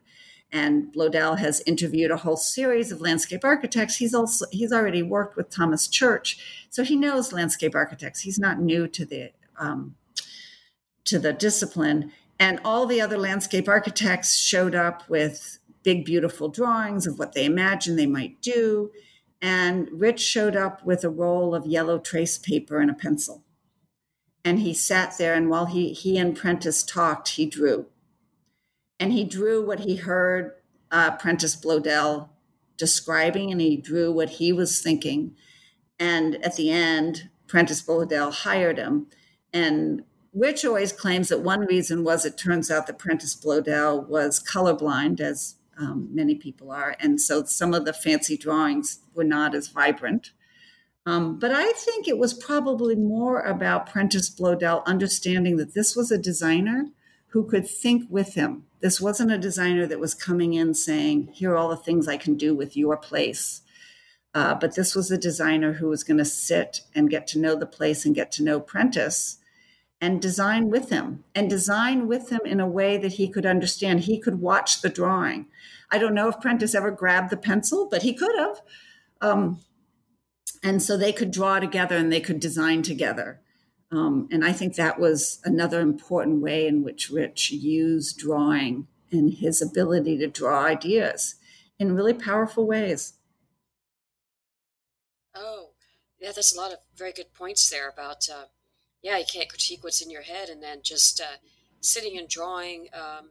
and 0.51 0.93
Bloedel 0.93 1.37
has 1.37 1.61
interviewed 1.65 2.09
a 2.09 2.17
whole 2.17 2.37
series 2.37 2.89
of 2.89 3.01
landscape 3.01 3.43
architects. 3.43 3.97
He's 3.97 4.13
also 4.13 4.45
he's 4.51 4.71
already 4.71 5.03
worked 5.03 5.35
with 5.35 5.49
Thomas 5.49 5.89
Church, 5.89 6.67
so 6.69 6.85
he 6.85 6.95
knows 6.95 7.33
landscape 7.33 7.75
architects. 7.75 8.21
He's 8.21 8.39
not 8.39 8.61
new 8.61 8.87
to 8.87 9.05
the 9.05 9.31
um, 9.59 9.95
to 11.07 11.19
the 11.19 11.33
discipline. 11.33 12.11
And 12.39 12.59
all 12.63 12.85
the 12.85 13.01
other 13.01 13.17
landscape 13.17 13.67
architects 13.67 14.37
showed 14.37 14.75
up 14.75 15.07
with 15.09 15.59
big, 15.83 16.05
beautiful 16.05 16.49
drawings 16.49 17.07
of 17.07 17.17
what 17.17 17.33
they 17.33 17.45
imagined 17.45 17.97
they 17.97 18.05
might 18.05 18.41
do. 18.41 18.91
And 19.41 19.89
Rich 19.91 20.19
showed 20.19 20.55
up 20.55 20.85
with 20.85 21.03
a 21.03 21.09
roll 21.09 21.53
of 21.53 21.65
yellow 21.65 21.99
trace 21.99 22.37
paper 22.37 22.79
and 22.79 22.91
a 22.91 22.95
pencil. 22.95 23.43
And 24.45 24.59
he 24.59 24.73
sat 24.73 25.17
there, 25.17 25.33
and 25.33 25.49
while 25.49 25.65
he, 25.65 25.93
he 25.93 26.17
and 26.17 26.35
Prentice 26.35 26.83
talked, 26.83 27.29
he 27.29 27.45
drew 27.45 27.87
and 28.99 29.13
he 29.13 29.23
drew 29.23 29.65
what 29.65 29.81
he 29.81 29.95
heard 29.97 30.53
uh, 30.91 31.11
Prentice 31.17 31.55
Bloedel 31.55 32.29
describing, 32.77 33.51
and 33.51 33.61
he 33.61 33.77
drew 33.77 34.11
what 34.11 34.29
he 34.29 34.53
was 34.53 34.81
thinking. 34.81 35.35
And 35.99 36.43
at 36.43 36.55
the 36.55 36.71
end, 36.71 37.29
Prentice 37.47 37.81
Bloedel 37.81 38.31
hired 38.31 38.77
him. 38.77 39.07
And 39.53 40.03
Rich 40.33 40.65
always 40.65 40.91
claims 40.91 41.29
that 41.29 41.41
one 41.41 41.61
reason 41.61 42.03
was 42.03 42.25
it 42.25 42.37
turns 42.37 42.69
out 42.69 42.87
that 42.87 42.99
Prentice 42.99 43.35
Bloedel 43.35 44.07
was 44.07 44.43
colorblind, 44.43 45.19
as 45.19 45.55
um, 45.77 46.09
many 46.11 46.35
people 46.35 46.71
are. 46.71 46.95
And 46.99 47.19
so 47.21 47.43
some 47.43 47.73
of 47.73 47.85
the 47.85 47.93
fancy 47.93 48.37
drawings 48.37 48.99
were 49.13 49.23
not 49.23 49.55
as 49.55 49.67
vibrant. 49.67 50.31
Um, 51.05 51.39
but 51.39 51.51
I 51.51 51.71
think 51.71 52.07
it 52.07 52.17
was 52.17 52.33
probably 52.33 52.95
more 52.95 53.41
about 53.41 53.89
Prentice 53.89 54.29
Bloedel 54.29 54.85
understanding 54.85 55.55
that 55.57 55.73
this 55.73 55.95
was 55.95 56.11
a 56.11 56.17
designer 56.17 56.87
who 57.27 57.45
could 57.45 57.67
think 57.67 58.03
with 58.09 58.33
him. 58.33 58.65
This 58.81 58.99
wasn't 58.99 59.31
a 59.31 59.37
designer 59.37 59.85
that 59.87 59.99
was 59.99 60.13
coming 60.13 60.53
in 60.53 60.73
saying, 60.73 61.29
Here 61.33 61.51
are 61.51 61.57
all 61.57 61.69
the 61.69 61.77
things 61.77 62.07
I 62.07 62.17
can 62.17 62.35
do 62.35 62.53
with 62.53 62.75
your 62.75 62.97
place. 62.97 63.61
Uh, 64.33 64.53
but 64.55 64.75
this 64.75 64.95
was 64.95 65.09
a 65.09 65.17
designer 65.17 65.73
who 65.73 65.87
was 65.87 66.03
going 66.03 66.17
to 66.17 66.25
sit 66.25 66.81
and 66.93 67.09
get 67.09 67.25
to 67.27 67.39
know 67.39 67.55
the 67.55 67.65
place 67.65 68.05
and 68.05 68.13
get 68.13 68.31
to 68.33 68.43
know 68.43 68.59
Prentice 68.59 69.37
and 69.99 70.21
design 70.21 70.69
with 70.69 70.89
him 70.89 71.23
and 71.33 71.49
design 71.49 72.07
with 72.07 72.29
him 72.29 72.41
in 72.45 72.59
a 72.59 72.67
way 72.67 72.97
that 72.97 73.13
he 73.13 73.27
could 73.27 73.45
understand. 73.45 74.01
He 74.01 74.19
could 74.19 74.39
watch 74.39 74.81
the 74.81 74.89
drawing. 74.89 75.47
I 75.91 75.97
don't 75.97 76.13
know 76.13 76.27
if 76.27 76.39
Prentice 76.39 76.75
ever 76.75 76.91
grabbed 76.91 77.29
the 77.29 77.37
pencil, 77.37 77.87
but 77.89 78.03
he 78.03 78.13
could 78.13 78.37
have. 78.37 78.61
Um, 79.21 79.61
and 80.63 80.81
so 80.81 80.97
they 80.97 81.11
could 81.11 81.31
draw 81.31 81.59
together 81.59 81.97
and 81.97 82.11
they 82.11 82.21
could 82.21 82.39
design 82.39 82.81
together. 82.81 83.39
Um, 83.91 84.27
and 84.31 84.43
I 84.43 84.51
think 84.51 84.75
that 84.75 84.99
was 84.99 85.39
another 85.45 85.79
important 85.81 86.41
way 86.41 86.67
in 86.67 86.83
which 86.83 87.09
Rich 87.09 87.51
used 87.51 88.17
drawing 88.17 88.87
and 89.11 89.33
his 89.33 89.61
ability 89.61 90.17
to 90.17 90.27
draw 90.27 90.65
ideas 90.65 91.35
in 91.79 91.95
really 91.95 92.13
powerful 92.13 92.67
ways. 92.67 93.13
Oh, 95.33 95.69
yeah, 96.19 96.31
there's 96.33 96.53
a 96.53 96.59
lot 96.59 96.73
of 96.73 96.79
very 96.95 97.13
good 97.13 97.33
points 97.33 97.69
there 97.69 97.87
about, 97.87 98.27
uh, 98.29 98.45
yeah, 99.01 99.17
you 99.17 99.25
can't 99.31 99.49
critique 99.49 99.83
what's 99.83 100.01
in 100.01 100.09
your 100.09 100.23
head 100.23 100.49
and 100.49 100.61
then 100.61 100.79
just 100.83 101.21
uh, 101.21 101.37
sitting 101.81 102.17
and 102.17 102.27
drawing 102.27 102.87
um, 102.93 103.29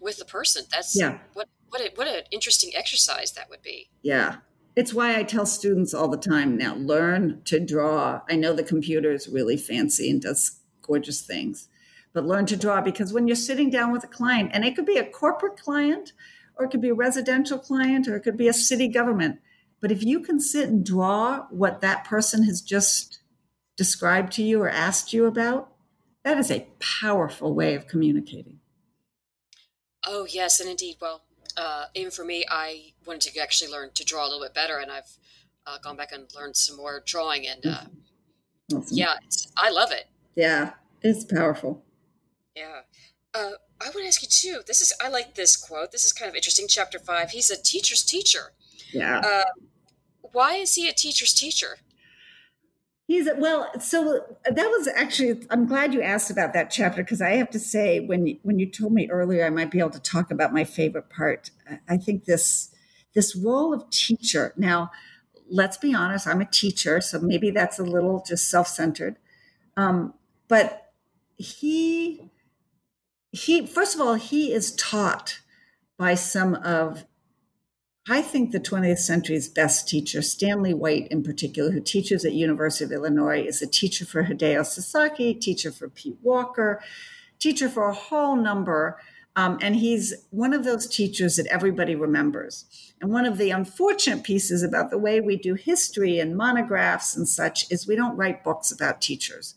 with 0.00 0.18
the 0.18 0.24
person. 0.24 0.64
That's 0.70 0.98
yeah. 0.98 1.18
what 1.34 1.48
what 1.68 1.80
a, 1.82 1.90
what 1.96 2.08
an 2.08 2.22
interesting 2.30 2.70
exercise 2.74 3.32
that 3.32 3.50
would 3.50 3.62
be. 3.62 3.90
Yeah, 4.02 4.36
it's 4.74 4.94
why 4.94 5.18
I 5.18 5.22
tell 5.22 5.44
students 5.44 5.92
all 5.92 6.08
the 6.08 6.16
time 6.16 6.56
now 6.56 6.76
learn 6.76 7.42
to 7.46 7.60
draw. 7.60 8.22
I 8.30 8.36
know 8.36 8.52
the 8.52 8.62
computer 8.62 9.12
is 9.12 9.28
really 9.28 9.56
fancy 9.56 10.10
and 10.10 10.22
does 10.22 10.60
gorgeous 10.82 11.20
things, 11.20 11.68
but 12.12 12.24
learn 12.24 12.46
to 12.46 12.56
draw 12.56 12.80
because 12.80 13.12
when 13.12 13.26
you're 13.26 13.36
sitting 13.36 13.70
down 13.70 13.92
with 13.92 14.04
a 14.04 14.08
client, 14.08 14.50
and 14.54 14.64
it 14.64 14.74
could 14.74 14.86
be 14.86 14.96
a 14.96 15.04
corporate 15.04 15.58
client, 15.58 16.12
or 16.56 16.64
it 16.64 16.70
could 16.70 16.80
be 16.80 16.88
a 16.88 16.94
residential 16.94 17.58
client, 17.58 18.08
or 18.08 18.16
it 18.16 18.22
could 18.22 18.36
be 18.36 18.48
a 18.48 18.52
city 18.52 18.88
government. 18.88 19.40
But 19.80 19.92
if 19.92 20.02
you 20.02 20.20
can 20.20 20.40
sit 20.40 20.68
and 20.68 20.84
draw 20.84 21.46
what 21.50 21.80
that 21.82 22.04
person 22.04 22.44
has 22.44 22.62
just 22.62 23.20
described 23.78 24.32
to 24.34 24.42
you 24.42 24.60
or 24.60 24.68
asked 24.68 25.14
you 25.14 25.24
about, 25.24 25.72
that 26.24 26.36
is 26.36 26.50
a 26.50 26.66
powerful 27.00 27.54
way 27.54 27.74
of 27.74 27.86
communicating. 27.86 28.58
Oh, 30.04 30.26
yes, 30.28 30.60
and 30.60 30.68
indeed. 30.68 30.96
Well, 31.00 31.22
uh, 31.56 31.86
even 31.94 32.10
for 32.10 32.24
me, 32.24 32.44
I 32.50 32.92
wanted 33.06 33.32
to 33.32 33.40
actually 33.40 33.72
learn 33.72 33.90
to 33.94 34.04
draw 34.04 34.24
a 34.24 34.28
little 34.28 34.42
bit 34.42 34.52
better, 34.52 34.78
and 34.78 34.90
I've 34.90 35.16
uh, 35.66 35.78
gone 35.78 35.96
back 35.96 36.12
and 36.12 36.26
learned 36.34 36.56
some 36.56 36.76
more 36.76 37.02
drawing. 37.06 37.46
And 37.46 37.64
uh, 37.64 37.84
awesome. 38.74 38.96
yeah, 38.96 39.14
I 39.56 39.70
love 39.70 39.92
it. 39.92 40.08
Yeah, 40.34 40.72
it's 41.02 41.24
powerful. 41.24 41.84
Yeah. 42.54 42.80
Uh, 43.32 43.52
I 43.80 43.84
want 43.84 43.98
to 43.98 44.06
ask 44.06 44.22
you 44.22 44.28
too. 44.28 44.62
This 44.66 44.80
is 44.80 44.92
I 45.02 45.08
like 45.08 45.34
this 45.34 45.56
quote. 45.56 45.92
This 45.92 46.04
is 46.04 46.12
kind 46.12 46.28
of 46.28 46.34
interesting. 46.34 46.66
Chapter 46.68 46.98
five. 46.98 47.30
He's 47.30 47.50
a 47.50 47.60
teacher's 47.60 48.02
teacher. 48.02 48.52
Yeah. 48.92 49.20
Uh, 49.20 49.44
why 50.32 50.54
is 50.54 50.74
he 50.74 50.88
a 50.88 50.92
teacher's 50.92 51.32
teacher? 51.32 51.78
He's 53.08 53.26
well, 53.38 53.70
so 53.80 54.36
that 54.44 54.68
was 54.68 54.86
actually. 54.94 55.42
I'm 55.48 55.64
glad 55.64 55.94
you 55.94 56.02
asked 56.02 56.30
about 56.30 56.52
that 56.52 56.70
chapter 56.70 57.02
because 57.02 57.22
I 57.22 57.30
have 57.36 57.48
to 57.50 57.58
say, 57.58 58.00
when 58.00 58.38
when 58.42 58.58
you 58.58 58.70
told 58.70 58.92
me 58.92 59.08
earlier, 59.08 59.46
I 59.46 59.50
might 59.50 59.70
be 59.70 59.78
able 59.78 59.88
to 59.92 59.98
talk 59.98 60.30
about 60.30 60.52
my 60.52 60.64
favorite 60.64 61.08
part. 61.08 61.50
I 61.88 61.96
think 61.96 62.26
this 62.26 62.70
this 63.14 63.34
role 63.34 63.72
of 63.72 63.88
teacher. 63.88 64.52
Now, 64.58 64.90
let's 65.48 65.78
be 65.78 65.94
honest, 65.94 66.26
I'm 66.26 66.42
a 66.42 66.44
teacher, 66.44 67.00
so 67.00 67.18
maybe 67.18 67.50
that's 67.50 67.78
a 67.78 67.82
little 67.82 68.22
just 68.28 68.50
self 68.50 68.68
centered. 68.68 69.16
Um, 69.74 70.12
but 70.46 70.92
he 71.38 72.30
he 73.32 73.66
first 73.66 73.94
of 73.94 74.02
all 74.02 74.14
he 74.16 74.52
is 74.52 74.74
taught 74.76 75.40
by 75.96 76.14
some 76.14 76.56
of 76.56 77.06
I 78.10 78.22
think 78.22 78.52
the 78.52 78.60
20th 78.60 79.00
century's 79.00 79.48
best 79.48 79.86
teacher, 79.86 80.22
Stanley 80.22 80.72
White 80.72 81.08
in 81.08 81.22
particular, 81.22 81.70
who 81.70 81.80
teaches 81.80 82.24
at 82.24 82.32
University 82.32 82.84
of 82.86 82.92
Illinois, 82.92 83.42
is 83.42 83.60
a 83.60 83.66
teacher 83.66 84.06
for 84.06 84.24
Hideo 84.24 84.64
Sasaki, 84.64 85.34
teacher 85.34 85.70
for 85.70 85.90
Pete 85.90 86.16
Walker, 86.22 86.80
teacher 87.38 87.68
for 87.68 87.86
a 87.86 87.94
whole 87.94 88.34
number. 88.34 88.98
Um, 89.36 89.58
and 89.60 89.76
he's 89.76 90.14
one 90.30 90.54
of 90.54 90.64
those 90.64 90.86
teachers 90.86 91.36
that 91.36 91.46
everybody 91.48 91.94
remembers. 91.94 92.64
And 93.00 93.12
one 93.12 93.26
of 93.26 93.36
the 93.36 93.50
unfortunate 93.50 94.24
pieces 94.24 94.62
about 94.62 94.90
the 94.90 94.98
way 94.98 95.20
we 95.20 95.36
do 95.36 95.54
history 95.54 96.18
and 96.18 96.36
monographs 96.36 97.14
and 97.14 97.28
such 97.28 97.70
is 97.70 97.86
we 97.86 97.94
don't 97.94 98.16
write 98.16 98.42
books 98.42 98.72
about 98.72 99.02
teachers. 99.02 99.54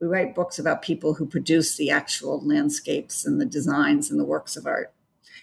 We 0.00 0.06
write 0.06 0.34
books 0.34 0.58
about 0.58 0.80
people 0.80 1.14
who 1.14 1.26
produce 1.26 1.76
the 1.76 1.90
actual 1.90 2.40
landscapes 2.44 3.26
and 3.26 3.38
the 3.38 3.46
designs 3.46 4.10
and 4.10 4.18
the 4.18 4.24
works 4.24 4.56
of 4.56 4.66
art. 4.66 4.92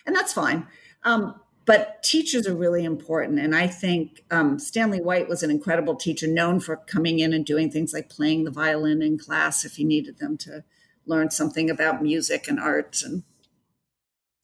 And 0.07 0.15
that's 0.15 0.33
fine. 0.33 0.65
Um, 1.03 1.39
but 1.67 2.01
teachers 2.01 2.47
are 2.47 2.55
really 2.55 2.85
important. 2.85 3.39
And 3.39 3.53
I 3.53 3.67
think 3.67 4.23
um, 4.31 4.57
Stanley 4.57 5.01
White 5.01 5.27
was 5.27 5.43
an 5.43 5.51
incredible 5.51 5.95
teacher, 5.95 6.25
known 6.25 6.61
for 6.61 6.77
coming 6.77 7.19
in 7.19 7.33
and 7.33 7.45
doing 7.45 7.69
things 7.69 7.93
like 7.93 8.09
playing 8.09 8.45
the 8.45 8.51
violin 8.51 9.01
in 9.01 9.17
class 9.19 9.65
if 9.65 9.75
he 9.75 9.83
needed 9.83 10.17
them 10.17 10.37
to 10.37 10.63
learn 11.05 11.29
something 11.29 11.69
about 11.69 12.01
music 12.01 12.47
and 12.47 12.57
arts 12.57 13.03
and, 13.03 13.23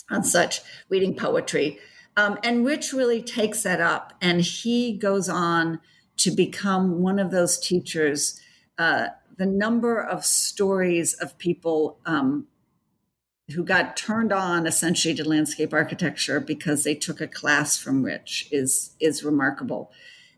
and 0.09 0.27
such, 0.27 0.59
reading 0.89 1.15
poetry. 1.15 1.79
Um, 2.17 2.37
and 2.43 2.65
Rich 2.65 2.91
really 2.91 3.23
takes 3.23 3.63
that 3.63 3.79
up 3.79 4.13
and 4.21 4.41
he 4.41 4.91
goes 4.91 5.29
on 5.29 5.79
to 6.17 6.29
become 6.29 7.01
one 7.01 7.19
of 7.19 7.31
those 7.31 7.57
teachers. 7.57 8.37
Uh, 8.77 9.07
the 9.37 9.45
number 9.45 9.97
of 9.97 10.25
stories 10.25 11.13
of 11.13 11.37
people 11.37 11.99
um, 12.05 12.47
who 13.51 13.63
got 13.63 13.97
turned 13.97 14.31
on 14.31 14.65
essentially 14.65 15.13
to 15.13 15.27
landscape 15.27 15.73
architecture 15.73 16.39
because 16.39 16.83
they 16.83 16.95
took 16.95 17.19
a 17.19 17.27
class 17.27 17.77
from 17.77 18.03
Rich 18.03 18.47
is 18.51 18.95
is 18.99 19.23
remarkable. 19.23 19.91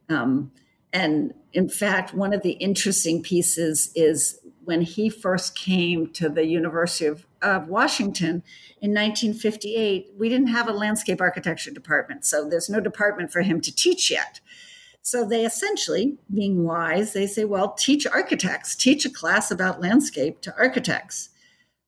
Um, 0.09 0.51
and 0.91 1.33
in 1.53 1.69
fact, 1.69 2.13
one 2.13 2.33
of 2.33 2.41
the 2.41 2.53
interesting 2.53 3.21
pieces 3.21 3.91
is 3.95 4.39
when 4.63 4.81
he 4.81 5.09
first 5.09 5.57
came 5.57 6.07
to 6.13 6.29
the 6.29 6.45
University 6.45 7.05
of, 7.05 7.25
of 7.41 7.67
Washington 7.67 8.43
in 8.81 8.91
1958, 8.91 10.13
we 10.17 10.29
didn't 10.29 10.47
have 10.47 10.67
a 10.67 10.73
landscape 10.73 11.21
architecture 11.21 11.71
department. 11.71 12.25
So 12.25 12.47
there's 12.47 12.69
no 12.69 12.79
department 12.79 13.31
for 13.31 13.41
him 13.41 13.61
to 13.61 13.73
teach 13.73 14.09
yet. 14.09 14.39
So 15.01 15.23
they 15.23 15.45
essentially, 15.45 16.17
being 16.33 16.63
wise, 16.63 17.13
they 17.13 17.27
say, 17.27 17.45
well, 17.45 17.73
teach 17.73 18.07
architects, 18.07 18.75
teach 18.75 19.05
a 19.05 19.09
class 19.09 19.51
about 19.51 19.81
landscape 19.81 20.41
to 20.41 20.55
architects. 20.57 21.29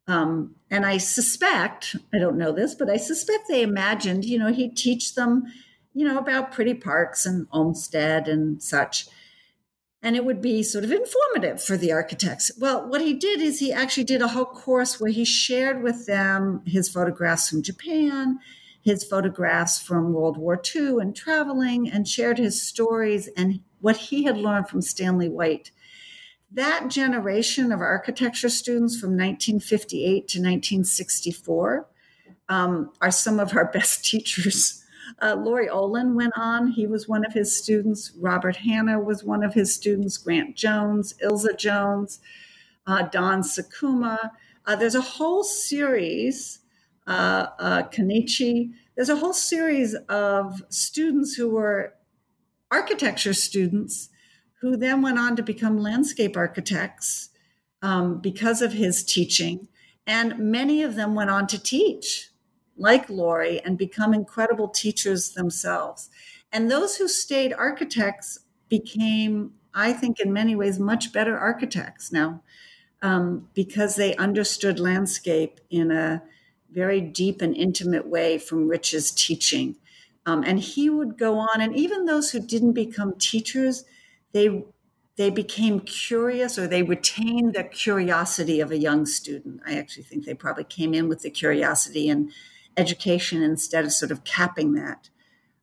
Um, 0.07 0.55
and 0.71 0.85
I 0.85 0.97
suspect, 0.97 1.95
I 2.13 2.19
don't 2.19 2.37
know 2.37 2.51
this, 2.51 2.75
but 2.75 2.89
I 2.89 2.97
suspect 2.97 3.47
they 3.47 3.61
imagined, 3.61 4.25
you 4.25 4.39
know, 4.39 4.51
he'd 4.51 4.77
teach 4.77 5.15
them, 5.15 5.43
you 5.93 6.07
know, 6.07 6.17
about 6.17 6.51
pretty 6.51 6.73
parks 6.73 7.25
and 7.25 7.47
Olmsted 7.51 8.27
and 8.27 8.61
such. 8.63 9.07
And 10.01 10.15
it 10.15 10.23
would 10.23 10.41
be 10.41 10.63
sort 10.63 10.83
of 10.83 10.91
informative 10.91 11.61
for 11.61 11.75
the 11.75 11.91
architects. 11.91 12.51
Well, 12.59 12.87
what 12.87 13.01
he 13.01 13.13
did 13.13 13.41
is 13.41 13.59
he 13.59 13.73
actually 13.73 14.05
did 14.05 14.21
a 14.21 14.29
whole 14.29 14.45
course 14.45 14.99
where 14.99 15.11
he 15.11 15.25
shared 15.25 15.83
with 15.83 16.05
them 16.05 16.61
his 16.65 16.87
photographs 16.87 17.49
from 17.49 17.63
Japan, 17.63 18.39
his 18.81 19.03
photographs 19.03 19.81
from 19.81 20.13
World 20.13 20.37
War 20.37 20.61
II 20.75 20.99
and 21.01 21.15
traveling, 21.15 21.89
and 21.89 22.07
shared 22.07 22.37
his 22.37 22.61
stories 22.61 23.27
and 23.35 23.59
what 23.81 23.97
he 23.97 24.23
had 24.23 24.37
learned 24.37 24.69
from 24.69 24.81
Stanley 24.81 25.27
White 25.27 25.71
that 26.51 26.87
generation 26.87 27.71
of 27.71 27.81
architecture 27.81 28.49
students 28.49 28.99
from 28.99 29.11
1958 29.11 30.03
to 30.03 30.39
1964 30.39 31.87
um, 32.49 32.91
are 33.01 33.11
some 33.11 33.39
of 33.39 33.55
our 33.55 33.65
best 33.71 34.05
teachers. 34.05 34.83
Uh, 35.21 35.35
Laurie 35.35 35.69
Olin 35.69 36.15
went 36.15 36.33
on. 36.35 36.67
He 36.67 36.85
was 36.85 37.07
one 37.07 37.25
of 37.25 37.33
his 37.33 37.55
students. 37.55 38.11
Robert 38.19 38.57
Hanna 38.57 38.99
was 38.99 39.23
one 39.23 39.43
of 39.43 39.53
his 39.53 39.73
students. 39.73 40.17
Grant 40.17 40.55
Jones, 40.55 41.13
Ilze 41.23 41.57
Jones, 41.57 42.19
uh, 42.85 43.03
Don 43.03 43.41
Sakuma. 43.41 44.31
Uh, 44.65 44.75
there's 44.75 44.95
a 44.95 45.01
whole 45.01 45.43
series, 45.43 46.59
uh, 47.07 47.47
uh, 47.57 47.83
there's 48.95 49.09
a 49.09 49.15
whole 49.15 49.33
series 49.33 49.95
of 50.09 50.61
students 50.69 51.35
who 51.35 51.49
were 51.49 51.93
architecture 52.69 53.33
students 53.33 54.09
who 54.61 54.75
then 54.75 55.01
went 55.01 55.19
on 55.19 55.35
to 55.35 55.43
become 55.43 55.77
landscape 55.77 56.35
architects 56.35 57.29
um, 57.81 58.19
because 58.19 58.61
of 58.61 58.73
his 58.73 59.03
teaching. 59.03 59.67
And 60.05 60.37
many 60.39 60.83
of 60.83 60.95
them 60.95 61.15
went 61.15 61.29
on 61.29 61.47
to 61.47 61.61
teach, 61.61 62.29
like 62.75 63.09
Laurie, 63.09 63.61
and 63.61 63.77
become 63.77 64.13
incredible 64.13 64.69
teachers 64.69 65.31
themselves. 65.31 66.09
And 66.51 66.71
those 66.71 66.95
who 66.95 67.07
stayed 67.07 67.53
architects 67.53 68.39
became, 68.69 69.53
I 69.73 69.93
think, 69.93 70.19
in 70.19 70.33
many 70.33 70.55
ways, 70.55 70.79
much 70.79 71.11
better 71.11 71.37
architects 71.37 72.11
now 72.11 72.41
um, 73.01 73.47
because 73.53 73.95
they 73.95 74.15
understood 74.15 74.79
landscape 74.79 75.59
in 75.69 75.91
a 75.91 76.23
very 76.71 77.01
deep 77.01 77.41
and 77.41 77.55
intimate 77.55 78.07
way 78.07 78.37
from 78.37 78.67
Rich's 78.67 79.11
teaching. 79.11 79.75
Um, 80.25 80.43
and 80.43 80.59
he 80.59 80.89
would 80.89 81.17
go 81.17 81.37
on, 81.37 81.61
and 81.61 81.75
even 81.75 82.05
those 82.05 82.31
who 82.31 82.39
didn't 82.39 82.73
become 82.73 83.13
teachers, 83.17 83.85
they 84.37 84.63
they 85.15 85.29
became 85.31 85.79
curious 85.79 86.59
or 86.59 86.67
they 86.67 86.83
retained 86.83 87.55
the 87.55 87.63
curiosity 87.63 88.59
of 88.59 88.69
a 88.69 88.77
young 88.77 89.03
student. 89.07 89.61
I 89.65 89.75
actually 89.75 90.03
think 90.03 90.25
they 90.25 90.35
probably 90.35 90.63
came 90.63 90.93
in 90.93 91.09
with 91.09 91.23
the 91.23 91.31
curiosity 91.31 92.07
and 92.07 92.31
education 92.77 93.41
instead 93.41 93.83
of 93.83 93.91
sort 93.91 94.11
of 94.11 94.23
capping 94.23 94.73
that. 94.73 95.09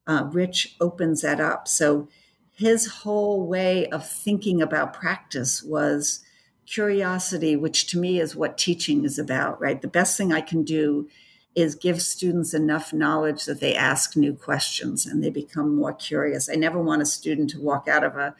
Uh, 0.09 0.25
Rich 0.33 0.75
opens 0.81 1.22
that 1.22 1.41
up. 1.41 1.68
So 1.68 2.09
his 2.51 2.87
whole 2.87 3.47
way 3.47 3.87
of 3.91 4.05
thinking 4.09 4.61
about 4.61 4.93
practice 4.93 5.62
was 5.62 6.25
curiosity, 6.66 7.55
which 7.55 7.87
to 7.89 7.99
me 7.99 8.18
is 8.18 8.35
what 8.35 8.59
teaching 8.59 9.05
is 9.05 9.20
about, 9.20 9.61
right? 9.61 9.81
The 9.81 9.87
best 9.87 10.16
thing 10.16 10.33
I 10.33 10.41
can 10.41 10.64
do 10.64 11.09
is 11.55 11.77
give 11.77 12.03
students 12.03 12.53
enough 12.53 12.93
knowledge 12.93 13.45
that 13.45 13.61
they 13.61 13.77
ask 13.77 14.16
new 14.16 14.35
questions 14.35 15.07
and 15.07 15.22
they 15.22 15.31
become 15.31 15.77
more 15.77 15.93
curious. 15.93 16.49
I 16.49 16.57
never 16.57 16.81
want 16.81 17.03
a 17.03 17.07
student 17.07 17.51
to 17.51 17.61
walk 17.61 17.87
out 17.87 18.03
of 18.03 18.16
a 18.16 18.35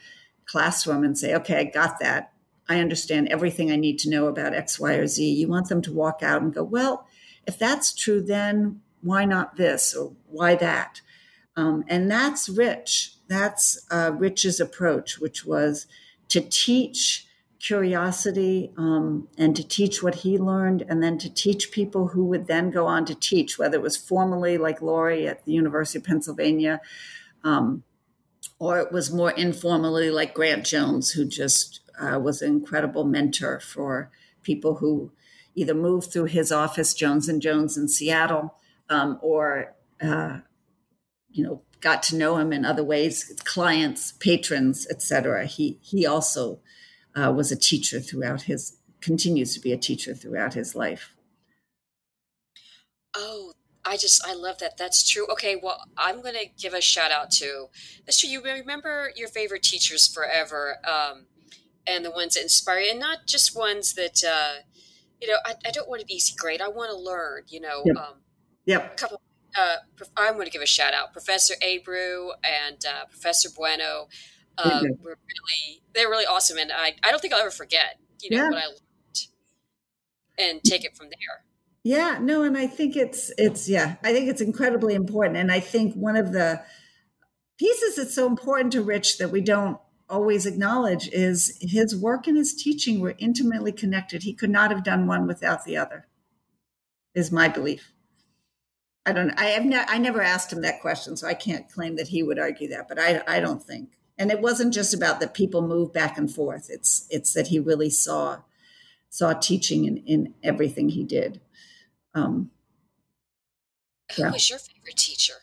classroom 0.45 1.03
and 1.03 1.17
say, 1.17 1.35
okay, 1.35 1.59
I 1.59 1.63
got 1.65 1.99
that. 1.99 2.31
I 2.67 2.79
understand 2.79 3.27
everything 3.29 3.71
I 3.71 3.75
need 3.75 3.99
to 3.99 4.09
know 4.09 4.27
about 4.27 4.53
X, 4.53 4.79
Y, 4.79 4.93
or 4.93 5.07
Z. 5.07 5.23
You 5.23 5.47
want 5.47 5.69
them 5.69 5.81
to 5.83 5.93
walk 5.93 6.23
out 6.23 6.41
and 6.41 6.53
go, 6.53 6.63
well, 6.63 7.07
if 7.45 7.59
that's 7.59 7.93
true, 7.93 8.21
then 8.21 8.81
why 9.01 9.25
not 9.25 9.55
this 9.55 9.93
or 9.93 10.13
why 10.27 10.55
that? 10.55 11.01
Um, 11.55 11.83
and 11.87 12.09
that's 12.09 12.49
Rich. 12.49 13.13
That's 13.27 13.85
uh, 13.91 14.11
Rich's 14.17 14.59
approach, 14.59 15.19
which 15.19 15.45
was 15.45 15.87
to 16.29 16.41
teach 16.41 17.27
curiosity 17.59 18.71
um, 18.77 19.27
and 19.37 19.55
to 19.55 19.67
teach 19.67 20.03
what 20.03 20.15
he 20.15 20.37
learned, 20.37 20.83
and 20.87 21.01
then 21.01 21.17
to 21.17 21.33
teach 21.33 21.71
people 21.71 22.07
who 22.07 22.25
would 22.25 22.47
then 22.47 22.69
go 22.69 22.85
on 22.85 23.05
to 23.05 23.15
teach, 23.15 23.57
whether 23.57 23.77
it 23.77 23.81
was 23.81 23.97
formally 23.97 24.57
like 24.57 24.81
Laurie 24.81 25.27
at 25.27 25.45
the 25.45 25.53
University 25.53 25.97
of 25.97 26.03
Pennsylvania, 26.03 26.81
um, 27.43 27.83
or 28.59 28.79
it 28.79 28.91
was 28.91 29.11
more 29.11 29.31
informally 29.31 30.09
like 30.09 30.33
Grant 30.33 30.65
Jones, 30.65 31.11
who 31.11 31.25
just 31.25 31.81
uh, 31.99 32.19
was 32.19 32.41
an 32.41 32.51
incredible 32.51 33.03
mentor 33.03 33.59
for 33.59 34.11
people 34.43 34.75
who 34.75 35.11
either 35.55 35.73
moved 35.73 36.11
through 36.11 36.25
his 36.25 36.51
office, 36.51 36.93
Jones 36.93 37.27
and 37.27 37.41
Jones 37.41 37.77
in 37.77 37.87
Seattle, 37.87 38.55
um, 38.89 39.19
or 39.21 39.75
uh, 40.01 40.39
you 41.29 41.43
know 41.43 41.61
got 41.81 42.01
to 42.03 42.15
know 42.15 42.37
him 42.37 42.51
in 42.51 42.65
other 42.65 42.83
ways, 42.83 43.33
clients, 43.43 44.13
patrons, 44.13 44.87
etc. 44.89 45.45
He 45.45 45.77
he 45.81 46.05
also 46.05 46.59
uh, 47.15 47.31
was 47.35 47.51
a 47.51 47.55
teacher 47.55 47.99
throughout 47.99 48.43
his 48.43 48.77
continues 49.01 49.53
to 49.53 49.59
be 49.59 49.71
a 49.71 49.77
teacher 49.77 50.15
throughout 50.15 50.53
his 50.53 50.75
life. 50.75 51.13
Oh, 53.15 53.53
I 53.85 53.97
just 53.97 54.25
I 54.25 54.33
love 54.33 54.57
that. 54.59 54.77
That's 54.77 55.07
true. 55.07 55.27
Okay, 55.31 55.55
well, 55.61 55.83
I'm 55.95 56.21
going 56.21 56.33
to 56.33 56.47
give 56.59 56.73
a 56.73 56.81
shout 56.81 57.11
out 57.11 57.29
to 57.31 57.67
that's 58.05 58.19
true. 58.19 58.29
You 58.29 58.41
remember 58.41 59.11
your 59.15 59.27
favorite 59.27 59.61
teachers 59.61 60.07
forever, 60.07 60.77
um, 60.83 61.25
and 61.85 62.03
the 62.03 62.11
ones 62.11 62.33
that 62.33 62.41
inspire 62.41 62.79
you, 62.79 62.91
and 62.91 62.99
not 62.99 63.27
just 63.27 63.55
ones 63.55 63.93
that 63.93 64.23
uh, 64.27 64.63
you 65.21 65.27
know. 65.27 65.37
I, 65.45 65.53
I 65.67 65.71
don't 65.71 65.87
want 65.87 66.01
to 66.01 66.07
be 66.07 66.15
easy 66.15 66.33
grade. 66.35 66.61
I 66.61 66.67
want 66.67 66.89
to 66.89 66.97
learn. 66.97 67.43
You 67.47 67.61
know. 67.61 67.83
Yep. 67.85 67.95
Um, 67.95 68.13
yep. 68.65 68.93
A 68.93 68.95
couple. 68.95 69.21
Uh, 69.57 69.77
I'm 70.17 70.33
going 70.33 70.45
to 70.45 70.51
give 70.51 70.63
a 70.63 70.65
shout 70.65 70.93
out, 70.93 71.13
Professor 71.13 71.53
Abreu 71.63 72.31
and 72.43 72.83
uh, 72.85 73.05
Professor 73.05 73.49
Bueno. 73.55 74.07
Uh, 74.57 74.83
were 75.03 75.17
really 75.27 75.83
they're 75.93 76.09
really 76.09 76.25
awesome, 76.25 76.57
and 76.57 76.71
I 76.71 76.95
I 77.03 77.11
don't 77.11 77.19
think 77.19 77.33
I'll 77.33 77.41
ever 77.41 77.51
forget. 77.51 77.99
You 78.21 78.35
know 78.35 78.43
yeah. 78.43 78.49
what 78.49 78.57
I 78.57 78.65
learned, 78.67 79.27
and 80.39 80.63
take 80.63 80.85
it 80.85 80.95
from 80.95 81.09
there. 81.09 81.43
Yeah, 81.85 82.17
no, 82.19 82.41
and 82.41 82.57
I 82.57 82.65
think 82.65 82.95
it's 82.95 83.31
it's 83.37 83.69
yeah, 83.69 83.97
I 84.03 84.11
think 84.11 84.27
it's 84.27 84.41
incredibly 84.41 84.95
important, 84.95 85.37
and 85.37 85.51
I 85.51 85.59
think 85.59 85.93
one 85.93 86.15
of 86.15 86.31
the 86.31 86.63
pieces 87.59 87.95
that's 87.95 88.15
so 88.15 88.25
important 88.25 88.71
to 88.71 88.81
Rich 88.81 89.19
that 89.19 89.29
we 89.29 89.39
don't 89.39 89.77
always 90.09 90.47
acknowledge 90.47 91.07
is 91.09 91.55
his 91.61 91.95
work 91.95 92.25
and 92.25 92.37
his 92.37 92.55
teaching 92.55 92.99
were 93.01 93.13
intimately 93.19 93.71
connected. 93.71 94.23
He 94.23 94.33
could 94.33 94.49
not 94.49 94.71
have 94.71 94.83
done 94.83 95.05
one 95.05 95.27
without 95.27 95.63
the 95.63 95.77
other. 95.77 96.07
Is 97.13 97.31
my 97.31 97.49
belief. 97.49 97.93
I 99.05 99.13
don't. 99.13 99.39
I 99.39 99.45
have. 99.49 99.63
Ne- 99.63 99.85
I 99.87 99.99
never 99.99 100.23
asked 100.23 100.51
him 100.51 100.63
that 100.63 100.81
question, 100.81 101.15
so 101.15 101.27
I 101.27 101.35
can't 101.35 101.71
claim 101.71 101.97
that 101.97 102.07
he 102.07 102.23
would 102.23 102.39
argue 102.39 102.67
that. 102.69 102.87
But 102.87 102.97
I. 102.99 103.21
I 103.27 103.39
don't 103.39 103.61
think. 103.61 103.89
And 104.17 104.31
it 104.31 104.41
wasn't 104.41 104.73
just 104.73 104.95
about 104.95 105.19
that 105.19 105.35
people 105.35 105.61
move 105.61 105.93
back 105.93 106.17
and 106.17 106.33
forth. 106.33 106.67
It's. 106.71 107.05
It's 107.11 107.33
that 107.33 107.49
he 107.49 107.59
really 107.59 107.91
saw 107.91 108.39
saw 109.11 109.33
teaching 109.33 109.85
in, 109.85 109.97
in 109.97 110.33
everything 110.43 110.89
he 110.89 111.03
did. 111.03 111.41
Um, 112.15 112.49
Who 114.15 114.23
yeah. 114.23 114.31
was 114.31 114.49
your 114.49 114.59
favorite 114.59 114.95
teacher? 114.95 115.33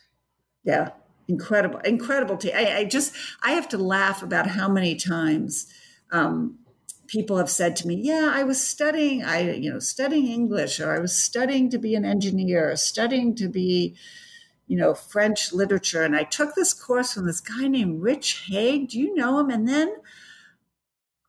Yeah, 0.63 0.89
incredible, 1.27 1.79
incredible. 1.79 2.35
Te- 2.35 2.51
I, 2.51 2.79
I, 2.79 2.85
just, 2.85 3.13
I 3.43 3.51
have 3.51 3.69
to 3.69 3.77
laugh 3.77 4.23
about 4.23 4.47
how 4.47 4.67
many 4.67 4.95
times 4.95 5.71
um, 6.11 6.57
people 7.07 7.37
have 7.37 7.49
said 7.49 7.75
to 7.77 7.87
me, 7.87 7.95
"Yeah, 7.95 8.31
I 8.33 8.43
was 8.43 8.65
studying, 8.65 9.23
I, 9.23 9.51
you 9.53 9.71
know, 9.71 9.79
studying 9.79 10.27
English, 10.27 10.79
or 10.79 10.95
I 10.95 10.99
was 10.99 11.15
studying 11.15 11.69
to 11.69 11.77
be 11.77 11.95
an 11.95 12.05
engineer, 12.05 12.71
or 12.71 12.75
studying 12.75 13.35
to 13.35 13.47
be." 13.47 13.95
You 14.65 14.77
know, 14.77 14.93
French 14.93 15.51
literature. 15.51 16.03
And 16.03 16.15
I 16.15 16.23
took 16.23 16.55
this 16.55 16.73
course 16.73 17.13
from 17.13 17.27
this 17.27 17.41
guy 17.41 17.67
named 17.67 18.01
Rich 18.01 18.45
Haag. 18.49 18.89
Do 18.89 18.97
you 18.97 19.13
know 19.13 19.37
him? 19.39 19.49
And 19.49 19.67
then 19.67 19.93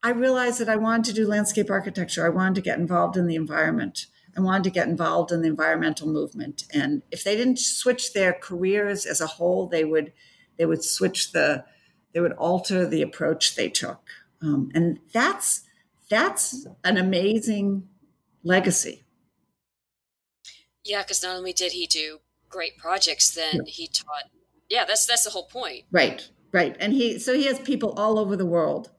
I 0.05 0.11
realized 0.11 0.61
that 0.61 0.69
I 0.69 0.77
wanted 0.77 1.07
to 1.07 1.13
do 1.15 1.27
landscape 1.27 1.69
architecture. 1.69 2.25
I 2.25 2.29
wanted 2.29 2.55
to 2.55 2.61
get 2.61 2.79
involved 2.79 3.17
in 3.17 3.27
the 3.27 3.35
environment. 3.35 4.07
I 4.37 4.41
wanted 4.41 4.65
to 4.65 4.71
get 4.71 4.89
involved 4.89 5.33
in 5.33 5.43
the 5.43 5.49
environmental 5.49 6.09
movement. 6.09 6.65
And 6.73 7.03
if 7.11 7.25
they 7.25 7.37
didn't 7.37 7.59
switch 7.59 8.13
their 8.13 8.33
careers 8.33 9.07
as 9.07 9.21
a 9.21 9.27
whole, 9.27 9.67
they 9.67 9.85
would 9.85 10.13
they 10.57 10.67
would 10.67 10.85
switch 10.85 11.33
the 11.33 11.65
they 12.13 12.21
would 12.21 12.33
alter 12.33 12.87
the 12.87 13.03
approach 13.03 13.57
they 13.57 13.69
took. 13.69 14.09
Um, 14.41 14.71
and 14.75 14.99
that's 15.13 15.63
that's 16.09 16.67
an 16.85 16.97
amazing 16.97 17.89
legacy. 18.43 19.03
Yeah, 20.85 21.03
because 21.03 21.23
not 21.23 21.37
only 21.37 21.53
did 21.53 21.73
he 21.73 21.87
do 21.87 22.19
great 22.49 22.77
projects, 22.77 23.31
then 23.31 23.55
yeah. 23.55 23.63
he 23.67 23.89
taught. 23.89 24.31
Yeah, 24.69 24.85
that's 24.85 25.07
that's 25.07 25.25
the 25.25 25.31
whole 25.31 25.47
point. 25.47 25.85
Right, 25.91 26.29
right. 26.53 26.77
And 26.79 26.93
he 26.93 27.19
so 27.19 27.35
he 27.35 27.47
has 27.47 27.59
people 27.61 27.93
all 27.93 28.19
over 28.19 28.37
the 28.37 28.47
world 28.47 28.91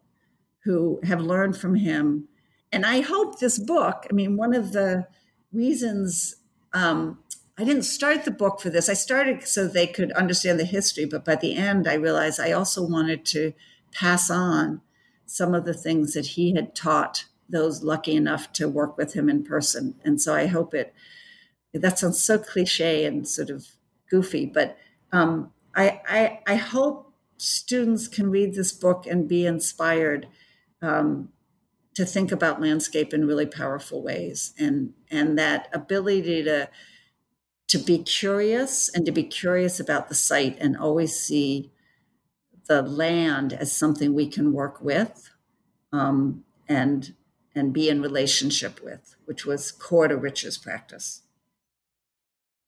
who 0.63 0.99
have 1.03 1.21
learned 1.21 1.57
from 1.57 1.75
him. 1.75 2.27
And 2.71 2.85
I 2.85 3.01
hope 3.01 3.39
this 3.39 3.59
book. 3.59 4.05
I 4.09 4.13
mean, 4.13 4.35
one 4.35 4.53
of 4.53 4.73
the 4.73 5.07
reasons 5.55 6.35
um, 6.73 7.19
I 7.57 7.63
didn't 7.63 7.83
start 7.83 8.25
the 8.25 8.31
book 8.31 8.59
for 8.59 8.69
this. 8.69 8.89
I 8.89 8.93
started 8.93 9.47
so 9.47 9.67
they 9.67 9.87
could 9.87 10.11
understand 10.11 10.59
the 10.59 10.65
history, 10.65 11.05
but 11.05 11.23
by 11.23 11.35
the 11.35 11.55
end, 11.55 11.87
I 11.87 11.93
realized 11.93 12.39
I 12.39 12.51
also 12.51 12.85
wanted 12.85 13.23
to 13.27 13.53
pass 13.93 14.29
on 14.29 14.81
some 15.25 15.55
of 15.55 15.63
the 15.63 15.73
things 15.73 16.13
that 16.13 16.27
he 16.27 16.53
had 16.53 16.75
taught 16.75 17.25
those 17.47 17.81
lucky 17.81 18.15
enough 18.15 18.51
to 18.53 18.67
work 18.67 18.97
with 18.97 19.13
him 19.13 19.29
in 19.29 19.43
person. 19.43 19.95
And 20.03 20.21
so 20.21 20.35
I 20.35 20.47
hope 20.47 20.73
it, 20.73 20.93
that 21.73 21.99
sounds 21.99 22.21
so 22.21 22.37
cliche 22.37 23.05
and 23.05 23.27
sort 23.27 23.49
of 23.49 23.67
goofy, 24.09 24.45
but 24.45 24.77
um, 25.11 25.51
I, 25.75 26.01
I, 26.07 26.39
I, 26.47 26.55
hope 26.55 27.13
students 27.37 28.07
can 28.07 28.29
read 28.29 28.53
this 28.53 28.71
book 28.71 29.05
and 29.07 29.27
be 29.27 29.45
inspired 29.45 30.27
um, 30.81 31.29
to 31.95 32.05
think 32.05 32.31
about 32.31 32.61
landscape 32.61 33.13
in 33.13 33.25
really 33.25 33.45
powerful 33.45 34.03
ways. 34.03 34.53
And 34.59 34.93
and 35.09 35.37
that 35.39 35.69
ability 35.73 36.43
to 36.43 36.69
to 37.67 37.77
be 37.79 37.97
curious 37.99 38.89
and 38.89 39.05
to 39.05 39.11
be 39.11 39.23
curious 39.23 39.79
about 39.79 40.07
the 40.07 40.15
site 40.15 40.57
and 40.59 40.77
always 40.77 41.17
see 41.17 41.71
the 42.67 42.81
land 42.81 43.53
as 43.53 43.71
something 43.71 44.13
we 44.13 44.27
can 44.27 44.53
work 44.53 44.81
with 44.81 45.31
um, 45.91 46.43
and 46.67 47.15
and 47.55 47.73
be 47.73 47.89
in 47.89 48.01
relationship 48.01 48.83
with 48.83 49.15
which 49.25 49.45
was 49.45 49.71
core 49.71 50.07
to 50.07 50.17
Rich's 50.17 50.57
practice. 50.57 51.23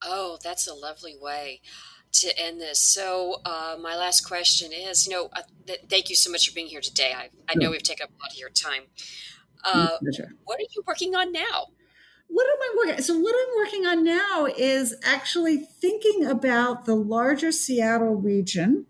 Oh 0.04 0.38
that's 0.44 0.68
a 0.68 0.74
lovely 0.74 1.16
way 1.20 1.62
to 2.14 2.40
end 2.40 2.60
this. 2.62 2.80
So, 2.80 3.42
uh, 3.46 3.78
my 3.82 3.96
last 3.96 4.22
question 4.22 4.72
is, 4.74 5.06
you 5.06 5.14
know, 5.14 5.30
uh, 5.34 5.42
th- 5.66 5.82
thank 5.90 6.10
you 6.10 6.16
so 6.16 6.32
much 6.32 6.48
for 6.48 6.56
being 6.56 6.68
here 6.68 6.82
today. 6.82 7.14
I, 7.16 7.30
I 7.50 7.56
know 7.56 7.72
we've 7.72 7.84
taken 7.84 8.06
up 8.06 8.10
a 8.10 8.24
lot 8.24 8.32
of 8.32 8.38
your 8.38 8.50
time. 8.50 8.84
Uh, 9.64 9.98
what 10.46 10.60
are 10.60 10.64
you 10.76 10.84
working 10.86 11.16
on 11.16 11.32
now? 11.32 11.68
What 12.30 12.46
am 12.46 12.58
I 12.62 12.76
working? 12.78 13.04
So, 13.04 13.18
what 13.20 13.36
I'm 13.36 13.56
working 13.58 13.86
on 13.86 14.04
now 14.04 14.48
is 14.58 14.96
actually 15.04 15.58
thinking 15.58 16.26
about 16.26 16.86
the 16.86 16.96
larger 16.96 17.52
Seattle 17.52 18.16
region. 18.16 18.86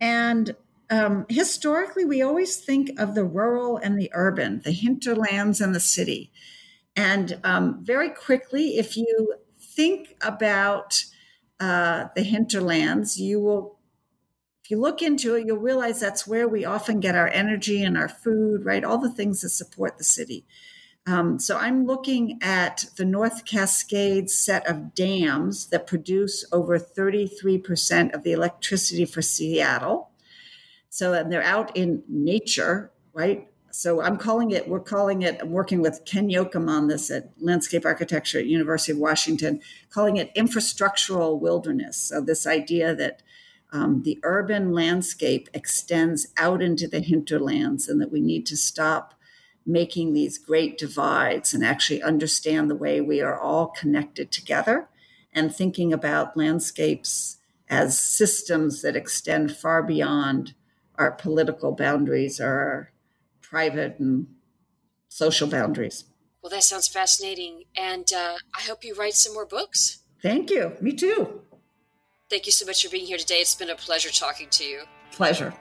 And 0.00 0.56
um, 0.90 1.26
historically, 1.28 2.04
we 2.04 2.22
always 2.22 2.56
think 2.56 2.98
of 2.98 3.14
the 3.14 3.24
rural 3.24 3.76
and 3.76 3.98
the 3.98 4.10
urban, 4.12 4.60
the 4.64 4.72
hinterlands 4.72 5.60
and 5.60 5.74
the 5.74 5.80
city. 5.80 6.32
And 6.96 7.38
um, 7.44 7.84
very 7.84 8.10
quickly, 8.10 8.78
if 8.78 8.96
you 8.96 9.34
think 9.58 10.16
about 10.20 11.04
uh, 11.60 12.08
the 12.16 12.22
hinterlands, 12.22 13.20
you 13.20 13.38
will, 13.38 13.78
if 14.64 14.70
you 14.70 14.80
look 14.80 15.02
into 15.02 15.34
it, 15.34 15.46
you'll 15.46 15.58
realize 15.58 16.00
that's 16.00 16.26
where 16.26 16.48
we 16.48 16.64
often 16.64 17.00
get 17.00 17.14
our 17.14 17.28
energy 17.28 17.84
and 17.84 17.98
our 17.98 18.08
food, 18.08 18.64
right? 18.64 18.82
All 18.82 18.98
the 18.98 19.12
things 19.12 19.42
that 19.42 19.50
support 19.50 19.98
the 19.98 20.04
city. 20.04 20.46
Um, 21.06 21.38
so 21.38 21.56
I'm 21.56 21.86
looking 21.86 22.38
at 22.42 22.86
the 22.96 23.04
North 23.04 23.44
Cascades 23.44 24.34
set 24.34 24.66
of 24.66 24.94
dams 24.94 25.66
that 25.68 25.86
produce 25.86 26.44
over 26.52 26.78
33% 26.78 28.14
of 28.14 28.22
the 28.22 28.32
electricity 28.32 29.04
for 29.04 29.22
Seattle. 29.22 30.10
So 30.88 31.12
and 31.12 31.30
they're 31.30 31.42
out 31.42 31.76
in 31.76 32.02
nature, 32.08 32.90
right? 33.12 33.49
So 33.72 34.02
I'm 34.02 34.16
calling 34.16 34.50
it, 34.50 34.68
we're 34.68 34.80
calling 34.80 35.22
it, 35.22 35.38
I'm 35.40 35.50
working 35.50 35.80
with 35.80 36.04
Ken 36.04 36.28
Yocom 36.28 36.68
on 36.68 36.88
this 36.88 37.10
at 37.10 37.30
Landscape 37.38 37.84
Architecture 37.84 38.38
at 38.38 38.46
University 38.46 38.92
of 38.92 38.98
Washington, 38.98 39.60
calling 39.90 40.16
it 40.16 40.34
infrastructural 40.34 41.38
wilderness. 41.38 41.96
So 41.96 42.20
this 42.20 42.46
idea 42.46 42.94
that 42.96 43.22
um, 43.72 44.02
the 44.02 44.18
urban 44.24 44.72
landscape 44.72 45.48
extends 45.54 46.28
out 46.36 46.60
into 46.60 46.88
the 46.88 47.00
hinterlands 47.00 47.88
and 47.88 48.00
that 48.00 48.10
we 48.10 48.20
need 48.20 48.44
to 48.46 48.56
stop 48.56 49.14
making 49.64 50.12
these 50.12 50.38
great 50.38 50.76
divides 50.76 51.54
and 51.54 51.64
actually 51.64 52.02
understand 52.02 52.68
the 52.68 52.76
way 52.76 53.00
we 53.00 53.20
are 53.20 53.38
all 53.38 53.68
connected 53.68 54.32
together 54.32 54.88
and 55.32 55.54
thinking 55.54 55.92
about 55.92 56.36
landscapes 56.36 57.36
as 57.68 57.96
systems 57.96 58.82
that 58.82 58.96
extend 58.96 59.56
far 59.56 59.82
beyond 59.82 60.54
our 60.96 61.12
political 61.12 61.72
boundaries 61.72 62.40
or 62.40 62.46
our 62.46 62.92
private 63.50 63.98
and 63.98 64.26
social 65.08 65.48
boundaries. 65.48 66.04
Well, 66.42 66.50
that 66.50 66.62
sounds 66.62 66.88
fascinating. 66.88 67.64
And 67.76 68.10
uh, 68.12 68.36
I 68.56 68.62
hope 68.62 68.84
you 68.84 68.94
write 68.94 69.14
some 69.14 69.34
more 69.34 69.44
books. 69.44 69.98
Thank 70.22 70.50
you. 70.50 70.76
Me 70.80 70.92
too. 70.92 71.42
Thank 72.30 72.46
you 72.46 72.52
so 72.52 72.64
much 72.64 72.84
for 72.84 72.90
being 72.90 73.06
here 73.06 73.18
today. 73.18 73.36
It's 73.36 73.54
been 73.54 73.70
a 73.70 73.74
pleasure 73.74 74.10
talking 74.10 74.48
to 74.50 74.64
you. 74.64 74.82
Pleasure. 75.12 75.52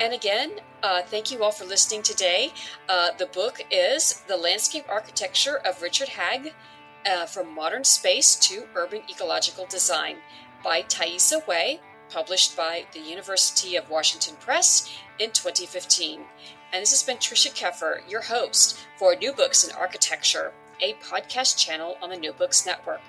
And 0.00 0.14
again, 0.14 0.52
uh, 0.82 1.02
thank 1.02 1.32
you 1.32 1.42
all 1.42 1.50
for 1.50 1.64
listening 1.64 2.02
today. 2.02 2.52
Uh, 2.88 3.08
the 3.18 3.26
book 3.26 3.60
is 3.70 4.22
The 4.28 4.36
Landscape 4.36 4.84
Architecture 4.88 5.58
of 5.66 5.82
Richard 5.82 6.08
Haag 6.08 6.52
uh, 7.04 7.26
From 7.26 7.52
Modern 7.54 7.82
Space 7.82 8.36
to 8.36 8.64
Urban 8.76 9.02
Ecological 9.10 9.66
Design 9.66 10.16
by 10.62 10.82
Thaisa 10.82 11.44
Way, 11.48 11.80
published 12.10 12.56
by 12.56 12.84
the 12.94 13.00
University 13.00 13.76
of 13.76 13.90
Washington 13.90 14.36
Press 14.36 14.88
in 15.18 15.30
2015. 15.32 16.20
And 16.72 16.82
this 16.82 16.90
has 16.90 17.02
been 17.02 17.16
Tricia 17.16 17.54
Keffer, 17.54 18.02
your 18.10 18.20
host 18.20 18.78
for 18.98 19.14
New 19.16 19.32
Books 19.32 19.64
in 19.64 19.74
Architecture, 19.74 20.52
a 20.82 20.94
podcast 20.94 21.56
channel 21.56 21.96
on 22.02 22.10
the 22.10 22.16
New 22.16 22.32
Books 22.32 22.66
Network. 22.66 23.00